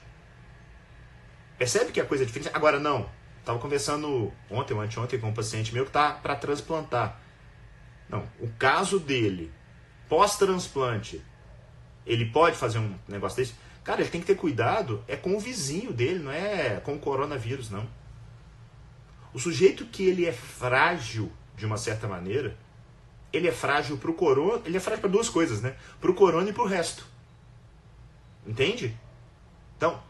Percebe 1.58 1.92
que 1.92 2.02
a 2.02 2.06
coisa 2.06 2.24
é 2.24 2.28
diferente? 2.28 2.52
Agora, 2.54 2.80
não. 2.80 3.10
Estava 3.40 3.60
conversando 3.60 4.34
ontem 4.50 4.74
ou 4.74 4.82
anteontem 4.82 5.20
com 5.20 5.30
um 5.30 5.34
paciente 5.34 5.74
meu 5.74 5.84
que 5.84 5.90
está 5.90 6.12
para 6.14 6.36
transplantar. 6.36 7.20
Não, 8.10 8.28
o 8.40 8.50
caso 8.58 9.00
dele, 9.00 9.52
pós-transplante, 10.10 11.24
ele 12.06 12.26
pode 12.26 12.56
fazer 12.56 12.80
um 12.80 12.96
negócio 13.08 13.38
desse? 13.38 13.56
Cara, 13.84 14.02
ele 14.02 14.10
tem 14.10 14.20
que 14.20 14.28
ter 14.28 14.36
cuidado, 14.36 15.04
é 15.08 15.16
com 15.16 15.36
o 15.36 15.40
vizinho 15.40 15.94
dele, 15.94 16.24
não 16.24 16.32
é 16.32 16.80
com 16.80 16.96
o 16.96 17.00
coronavírus, 17.00 17.70
não. 17.70 17.88
O 19.32 19.40
sujeito 19.40 19.86
que 19.86 20.08
ele 20.08 20.26
é 20.26 20.32
frágil, 20.32 21.32
de 21.56 21.66
uma 21.66 21.78
certa 21.78 22.08
maneira, 22.08 22.58
ele 23.32 23.48
é 23.48 23.52
frágil 23.52 23.98
para 23.98 24.10
o 24.10 24.14
corona, 24.14 24.62
ele 24.66 24.78
é 24.78 24.80
frágil 24.80 25.02
para 25.02 25.10
duas 25.12 25.30
coisas, 25.30 25.62
né? 25.62 25.76
Para 26.02 26.10
o 26.10 26.16
corona 26.16 26.50
e 26.50 26.54
para 26.54 26.64
o 26.64 26.68
resto. 26.68 27.06
Entende? 28.46 28.98
Então, 29.78 30.02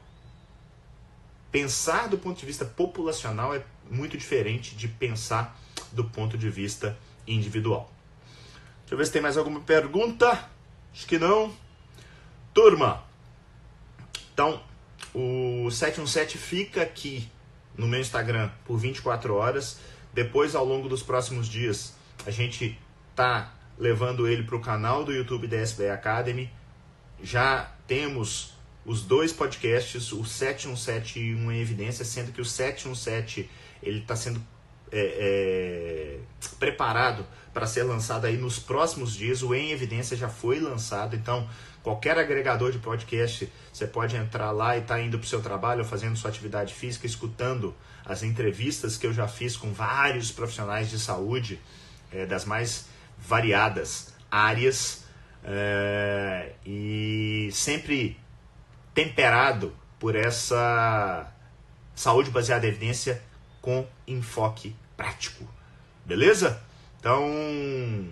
Pensar 1.52 2.08
do 2.08 2.18
ponto 2.18 2.40
de 2.40 2.46
vista 2.46 2.66
populacional 2.66 3.56
é 3.56 3.64
muito 3.90 4.18
diferente 4.18 4.76
de 4.76 4.88
pensar 4.88 5.60
do 5.92 6.04
ponto 6.04 6.38
de 6.38 6.50
vista 6.50 6.98
individual. 7.28 7.92
Deixa 8.82 8.94
eu 8.94 8.98
ver 8.98 9.06
se 9.06 9.12
tem 9.12 9.22
mais 9.22 9.38
alguma 9.38 9.62
pergunta. 9.62 10.50
Acho 10.94 11.08
que 11.08 11.18
não. 11.18 11.54
Turma, 12.54 13.04
então 14.34 14.62
o 15.14 15.70
717 15.70 16.38
fica 16.38 16.82
aqui 16.82 17.30
no 17.78 17.88
meu 17.88 18.00
Instagram 18.00 18.50
por 18.66 18.78
24 18.78 19.34
horas. 19.36 19.80
Depois, 20.14 20.56
ao 20.56 20.64
longo 20.64 20.88
dos 20.88 21.04
próximos 21.04 21.48
dias, 21.48 21.94
a 22.26 22.32
gente 22.32 22.80
tá 23.16 23.54
levando 23.78 24.28
ele 24.28 24.44
para 24.44 24.56
o 24.56 24.62
canal 24.62 25.04
do 25.04 25.14
YouTube 25.14 25.48
da 25.48 25.58
SBA 25.58 25.94
Academy. 25.94 26.50
Já 27.22 27.72
temos 27.88 28.55
os 28.86 29.02
dois 29.02 29.34
podcasts, 29.34 30.12
o 30.12 30.24
717 30.24 31.20
e 31.20 31.36
um 31.36 31.52
em 31.52 31.60
evidência, 31.60 32.06
sendo 32.06 32.32
que 32.32 32.40
o 32.40 32.46
717 32.46 33.50
ele 33.82 34.00
está 34.00 34.16
sendo 34.16 34.42
é, 34.92 36.20
é, 36.20 36.20
preparado 36.60 37.26
para 37.54 37.66
ser 37.66 37.84
lançado 37.84 38.26
aí 38.26 38.38
nos 38.38 38.60
próximos 38.60 39.14
dias. 39.14 39.42
O 39.42 39.56
Em 39.56 39.72
Evidência 39.72 40.16
já 40.16 40.30
foi 40.30 40.60
lançado, 40.60 41.16
então 41.16 41.50
qualquer 41.82 42.18
agregador 42.18 42.72
de 42.72 42.80
podcast 42.80 43.52
você 43.72 43.88
pode 43.88 44.16
entrar 44.16 44.52
lá 44.52 44.78
e 44.78 44.82
tá 44.82 45.00
indo 45.00 45.18
para 45.18 45.26
o 45.26 45.28
seu 45.28 45.42
trabalho, 45.42 45.84
fazendo 45.84 46.16
sua 46.18 46.30
atividade 46.30 46.74
física, 46.74 47.06
escutando 47.06 47.76
as 48.06 48.24
entrevistas 48.24 48.98
que 48.98 49.08
eu 49.08 49.14
já 49.14 49.28
fiz 49.28 49.58
com 49.58 49.74
vários 49.74 50.32
profissionais 50.32 50.90
de 50.90 51.00
saúde 51.00 51.60
é, 52.12 52.26
das 52.26 52.46
mais 52.46 52.88
variadas 53.18 54.14
áreas 54.30 55.06
é, 55.44 56.54
e 56.66 57.50
sempre 57.52 58.18
temperado 58.96 59.76
por 60.00 60.16
essa 60.16 61.32
saúde 61.94 62.32
baseada 62.32 62.66
em 62.66 62.70
evidência 62.70 63.22
com 63.62 63.86
enfoque 64.08 64.74
prático. 64.96 65.46
Beleza? 66.06 66.64
Então, 67.00 68.12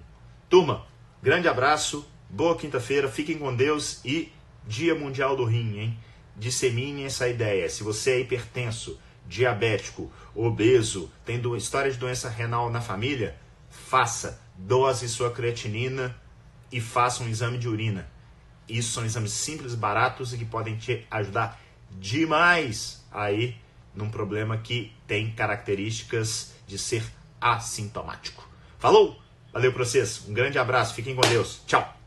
turma, 0.49 0.85
grande 1.21 1.47
abraço, 1.47 2.05
boa 2.29 2.57
quinta-feira, 2.57 3.07
fiquem 3.07 3.37
com 3.37 3.55
Deus 3.55 4.03
e 4.03 4.31
Dia 4.67 4.93
Mundial 4.93 5.35
do 5.35 5.45
Rim, 5.45 5.79
hein? 5.79 5.99
Dissemine 6.35 7.05
essa 7.05 7.27
ideia. 7.29 7.69
Se 7.69 7.81
você 7.83 8.11
é 8.11 8.19
hipertenso, 8.19 8.99
diabético, 9.25 10.11
obeso, 10.35 11.09
tem 11.25 11.41
história 11.55 11.91
de 11.91 11.97
doença 11.97 12.29
renal 12.29 12.69
na 12.69 12.81
família, 12.81 13.37
faça, 13.69 14.41
dose 14.57 15.07
sua 15.07 15.31
creatinina 15.31 16.15
e 16.71 16.81
faça 16.81 17.23
um 17.23 17.29
exame 17.29 17.57
de 17.57 17.69
urina. 17.69 18.11
Isso 18.67 18.91
são 18.91 19.05
exames 19.05 19.31
simples, 19.31 19.75
baratos 19.75 20.33
e 20.33 20.37
que 20.37 20.45
podem 20.45 20.77
te 20.77 21.05
ajudar 21.11 21.59
demais 21.91 23.03
aí 23.11 23.57
num 23.93 24.09
problema 24.09 24.57
que 24.57 24.91
tem 25.05 25.31
características 25.31 26.53
de 26.65 26.77
ser 26.77 27.03
assintomático. 27.39 28.47
Falou? 28.79 29.19
Valeu 29.51 29.71
para 29.71 29.85
vocês. 29.85 30.23
Um 30.27 30.33
grande 30.33 30.57
abraço. 30.57 30.95
Fiquem 30.95 31.15
com 31.15 31.21
Deus. 31.21 31.61
Tchau. 31.67 32.02